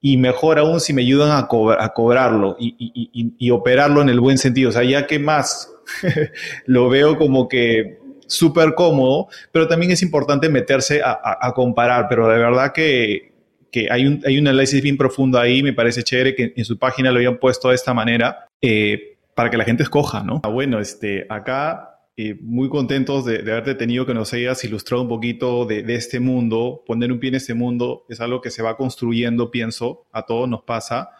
Y 0.00 0.16
mejor 0.16 0.58
aún 0.58 0.80
si 0.80 0.94
me 0.94 1.02
ayudan 1.02 1.30
a, 1.30 1.40
a 1.40 1.92
cobrarlo 1.92 2.56
y, 2.58 3.50
operarlo 3.50 4.00
en 4.00 4.08
el 4.08 4.18
buen 4.18 4.38
sentido. 4.38 4.70
O 4.70 4.72
sea, 4.72 4.82
ya 4.82 5.06
que 5.06 5.18
más 5.18 5.70
lo 6.64 6.88
veo 6.88 7.18
como 7.18 7.48
que 7.48 8.07
súper 8.28 8.74
cómodo, 8.74 9.26
pero 9.50 9.66
también 9.66 9.90
es 9.90 10.02
importante 10.02 10.48
meterse 10.48 11.00
a, 11.04 11.52
comparar, 11.54 12.06
pero 12.08 12.28
de 12.28 12.38
verdad 12.38 12.72
que, 12.72 13.32
que 13.72 13.88
hay, 13.90 14.06
un, 14.06 14.22
hay 14.24 14.38
un 14.38 14.46
análisis 14.46 14.80
bien 14.80 14.96
profundo 14.96 15.38
ahí, 15.38 15.62
me 15.62 15.72
parece 15.72 16.04
chévere 16.04 16.34
que 16.36 16.52
en 16.54 16.64
su 16.64 16.78
página 16.78 17.10
lo 17.10 17.16
habían 17.16 17.38
puesto 17.38 17.70
de 17.70 17.74
esta 17.74 17.92
manera. 17.92 18.46
Eh, 18.62 19.14
para 19.38 19.50
que 19.50 19.56
la 19.56 19.64
gente 19.64 19.84
escoja, 19.84 20.24
¿no? 20.24 20.40
Ah, 20.42 20.48
bueno, 20.48 20.80
este, 20.80 21.24
acá 21.28 22.00
eh, 22.16 22.36
muy 22.40 22.68
contentos 22.68 23.24
de, 23.24 23.38
haberte 23.38 23.76
tenido 23.76 24.04
que 24.04 24.12
nos 24.12 24.32
hayas 24.32 24.64
ilustrado 24.64 25.04
un 25.04 25.08
poquito 25.08 25.64
de, 25.64 25.84
este 25.94 26.18
mundo. 26.18 26.82
Poner 26.84 27.12
un 27.12 27.20
pie 27.20 27.28
en 27.28 27.36
este 27.36 27.54
mundo 27.54 28.04
es 28.08 28.20
algo 28.20 28.40
que 28.40 28.50
se 28.50 28.64
va 28.64 28.76
construyendo, 28.76 29.52
pienso, 29.52 30.08
a 30.10 30.26
todos 30.26 30.48
nos 30.48 30.64
pasa. 30.64 31.10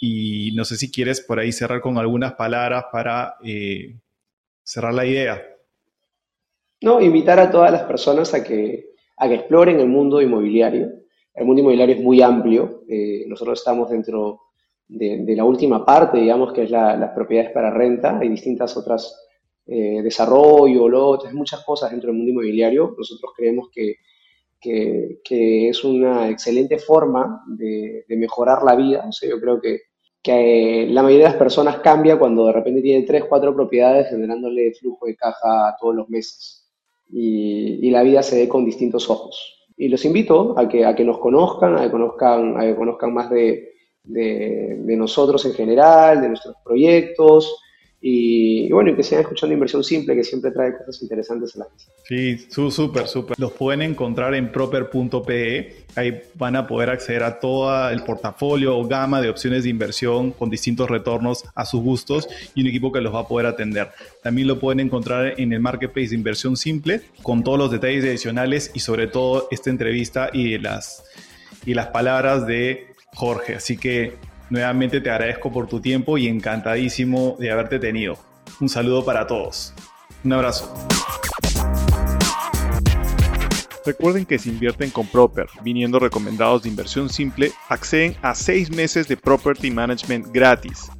Y 0.00 0.52
no 0.54 0.64
sé 0.64 0.78
si 0.78 0.90
quieres 0.90 1.20
por 1.20 1.38
ahí 1.38 1.52
cerrar 1.52 1.82
con 1.82 1.98
algunas 1.98 2.32
palabras 2.32 2.86
para 2.90 3.34
eh, 3.44 3.94
cerrar 4.62 4.94
la 4.94 5.04
idea. 5.04 5.42
No, 6.84 7.00
invitar 7.00 7.40
a 7.40 7.50
todas 7.50 7.72
las 7.72 7.84
personas 7.84 8.34
a 8.34 8.44
que, 8.44 8.90
a 9.16 9.26
que 9.26 9.36
exploren 9.36 9.80
el 9.80 9.88
mundo 9.88 10.20
inmobiliario. 10.20 10.92
El 11.34 11.46
mundo 11.46 11.62
inmobiliario 11.62 11.94
es 11.94 12.02
muy 12.02 12.20
amplio. 12.20 12.82
Eh, 12.86 13.24
nosotros 13.26 13.58
estamos 13.58 13.88
dentro 13.88 14.40
de, 14.86 15.24
la 15.34 15.46
última 15.46 15.82
parte, 15.82 16.18
digamos, 16.18 16.52
que 16.52 16.64
es 16.64 16.70
las 16.70 17.10
propiedades 17.14 17.52
para 17.52 17.70
renta. 17.70 18.18
Hay 18.18 18.28
distintas 18.28 18.76
otras, 18.76 19.18
eh, 19.66 20.02
desarrollo, 20.02 20.86
lotes, 20.86 21.32
muchas 21.32 21.64
cosas 21.64 21.90
dentro 21.90 22.08
del 22.08 22.18
mundo 22.18 22.32
inmobiliario. 22.32 22.94
Nosotros 22.98 23.32
creemos 23.34 23.70
que, 23.72 23.94
que, 24.60 25.70
es 25.70 25.84
una 25.84 26.28
excelente 26.28 26.78
forma 26.78 27.44
de, 27.46 28.04
mejorar 28.08 28.62
la 28.62 28.76
vida. 28.76 29.06
O 29.08 29.12
sea, 29.12 29.30
yo 29.30 29.40
creo 29.40 29.58
que, 29.58 29.78
que 30.22 30.86
la 30.90 31.02
mayoría 31.02 31.28
de 31.28 31.32
las 31.32 31.38
personas 31.38 31.78
cambia 31.78 32.18
cuando 32.18 32.44
de 32.48 32.52
repente 32.52 32.82
tiene 32.82 33.06
tres, 33.06 33.24
cuatro 33.26 33.54
propiedades 33.54 34.10
generándole 34.10 34.74
flujo 34.74 35.06
de 35.06 35.16
caja 35.16 35.74
todos 35.80 35.94
los 35.94 36.10
meses. 36.10 36.60
Y, 37.10 37.86
y, 37.86 37.90
la 37.90 38.02
vida 38.02 38.22
se 38.22 38.36
ve 38.36 38.48
con 38.48 38.64
distintos 38.64 39.08
ojos. 39.10 39.66
Y 39.76 39.88
los 39.88 40.04
invito 40.04 40.58
a 40.58 40.68
que, 40.68 40.84
a 40.84 40.94
que 40.94 41.04
nos 41.04 41.18
conozcan, 41.18 41.76
a 41.76 41.82
que 41.82 41.90
conozcan, 41.90 42.56
a 42.56 42.62
que 42.62 42.74
conozcan 42.74 43.12
más 43.12 43.30
de, 43.30 43.74
de, 44.04 44.96
nosotros 44.96 45.44
en 45.46 45.54
general, 45.54 46.20
de 46.20 46.28
nuestros 46.28 46.56
proyectos. 46.64 47.60
Y, 48.06 48.70
bueno, 48.70 48.90
y 48.90 48.96
que 48.96 49.02
sigan 49.02 49.22
escuchando 49.22 49.54
Inversión 49.54 49.82
Simple, 49.82 50.14
que 50.14 50.24
siempre 50.24 50.50
trae 50.50 50.76
cosas 50.76 51.00
interesantes 51.00 51.56
a 51.56 51.60
la 51.60 51.68
mesa. 51.72 51.90
Sí, 52.06 52.36
súper, 52.50 53.08
súper. 53.08 53.34
Los 53.40 53.52
pueden 53.52 53.80
encontrar 53.80 54.34
en 54.34 54.52
proper.pe. 54.52 55.86
Ahí 55.96 56.20
van 56.34 56.54
a 56.54 56.66
poder 56.66 56.90
acceder 56.90 57.22
a 57.22 57.40
todo 57.40 57.88
el 57.88 58.02
portafolio 58.02 58.76
o 58.76 58.86
gama 58.86 59.22
de 59.22 59.30
opciones 59.30 59.64
de 59.64 59.70
inversión 59.70 60.32
con 60.32 60.50
distintos 60.50 60.90
retornos 60.90 61.46
a 61.54 61.64
sus 61.64 61.80
gustos 61.80 62.28
y 62.54 62.60
un 62.60 62.66
equipo 62.66 62.92
que 62.92 63.00
los 63.00 63.14
va 63.14 63.20
a 63.20 63.26
poder 63.26 63.46
atender. 63.46 63.88
También 64.22 64.48
lo 64.48 64.60
pueden 64.60 64.80
encontrar 64.80 65.40
en 65.40 65.54
el 65.54 65.60
Marketplace 65.60 66.10
de 66.10 66.16
Inversión 66.16 66.58
Simple 66.58 67.00
con 67.22 67.42
todos 67.42 67.56
los 67.58 67.70
detalles 67.70 68.04
adicionales 68.04 68.70
y 68.74 68.80
sobre 68.80 69.06
todo 69.06 69.48
esta 69.50 69.70
entrevista 69.70 70.28
y 70.30 70.58
las, 70.58 71.04
y 71.64 71.72
las 71.72 71.86
palabras 71.86 72.46
de 72.46 72.88
Jorge. 73.14 73.54
Así 73.54 73.78
que 73.78 74.12
nuevamente 74.50 75.00
te 75.00 75.10
agradezco 75.10 75.52
por 75.52 75.66
tu 75.66 75.80
tiempo 75.80 76.18
y 76.18 76.28
encantadísimo 76.28 77.36
de 77.38 77.50
haberte 77.50 77.78
tenido. 77.78 78.18
Un 78.60 78.68
saludo 78.68 79.04
para 79.04 79.26
todos. 79.26 79.74
Un 80.22 80.32
abrazo. 80.32 80.74
Recuerden 83.84 84.24
que 84.24 84.38
si 84.38 84.48
invierten 84.48 84.90
con 84.90 85.06
Proper, 85.06 85.46
viniendo 85.62 85.98
recomendados 85.98 86.62
de 86.62 86.70
inversión 86.70 87.10
simple, 87.10 87.52
acceden 87.68 88.16
a 88.22 88.34
6 88.34 88.70
meses 88.70 89.08
de 89.08 89.18
Property 89.18 89.70
Management 89.70 90.28
gratis, 90.32 90.90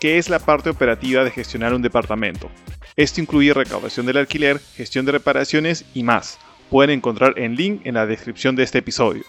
que 0.00 0.16
es 0.16 0.30
la 0.30 0.38
parte 0.38 0.70
operativa 0.70 1.22
de 1.22 1.30
gestionar 1.30 1.74
un 1.74 1.82
departamento. 1.82 2.50
Esto 2.96 3.20
incluye 3.20 3.52
recaudación 3.52 4.06
del 4.06 4.16
alquiler, 4.16 4.58
gestión 4.58 5.04
de 5.04 5.12
reparaciones 5.12 5.84
y 5.92 6.02
más. 6.02 6.38
Pueden 6.70 6.90
encontrar 6.98 7.34
el 7.36 7.56
link 7.56 7.82
en 7.84 7.94
la 7.94 8.06
descripción 8.06 8.56
de 8.56 8.62
este 8.62 8.78
episodio. 8.78 9.24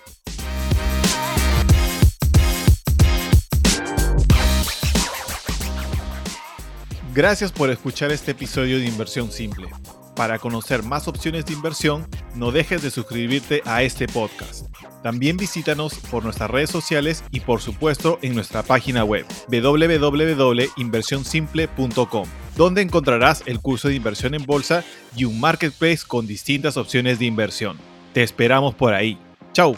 Gracias 7.15 7.51
por 7.53 7.69
escuchar 7.69 8.11
este 8.11 8.31
episodio 8.31 8.77
de 8.77 8.87
Inversión 8.87 9.31
Simple. 9.31 9.69
Para 10.17 10.37
conocer 10.37 10.83
más 10.83 11.07
opciones 11.07 11.45
de 11.45 11.53
inversión, 11.53 12.05
no 12.35 12.51
dejes 12.51 12.81
de 12.81 12.91
suscribirte 12.91 13.61
a 13.63 13.83
este 13.83 14.05
podcast. 14.05 14.65
También 15.01 15.37
visítanos 15.37 15.93
por 16.11 16.25
nuestras 16.25 16.51
redes 16.51 16.69
sociales 16.69 17.23
y 17.31 17.39
por 17.39 17.61
supuesto 17.61 18.19
en 18.21 18.35
nuestra 18.35 18.63
página 18.63 19.05
web 19.05 19.25
www.inversionsimple.com, 19.47 22.27
donde 22.57 22.81
encontrarás 22.81 23.43
el 23.45 23.61
curso 23.61 23.87
de 23.87 23.95
inversión 23.95 24.35
en 24.35 24.45
bolsa 24.45 24.83
y 25.15 25.23
un 25.23 25.39
marketplace 25.39 26.01
con 26.05 26.27
distintas 26.27 26.75
opciones 26.75 27.17
de 27.17 27.27
inversión. 27.27 27.77
Te 28.11 28.23
esperamos 28.23 28.75
por 28.75 28.93
ahí. 28.93 29.17
¡Chao! 29.53 29.77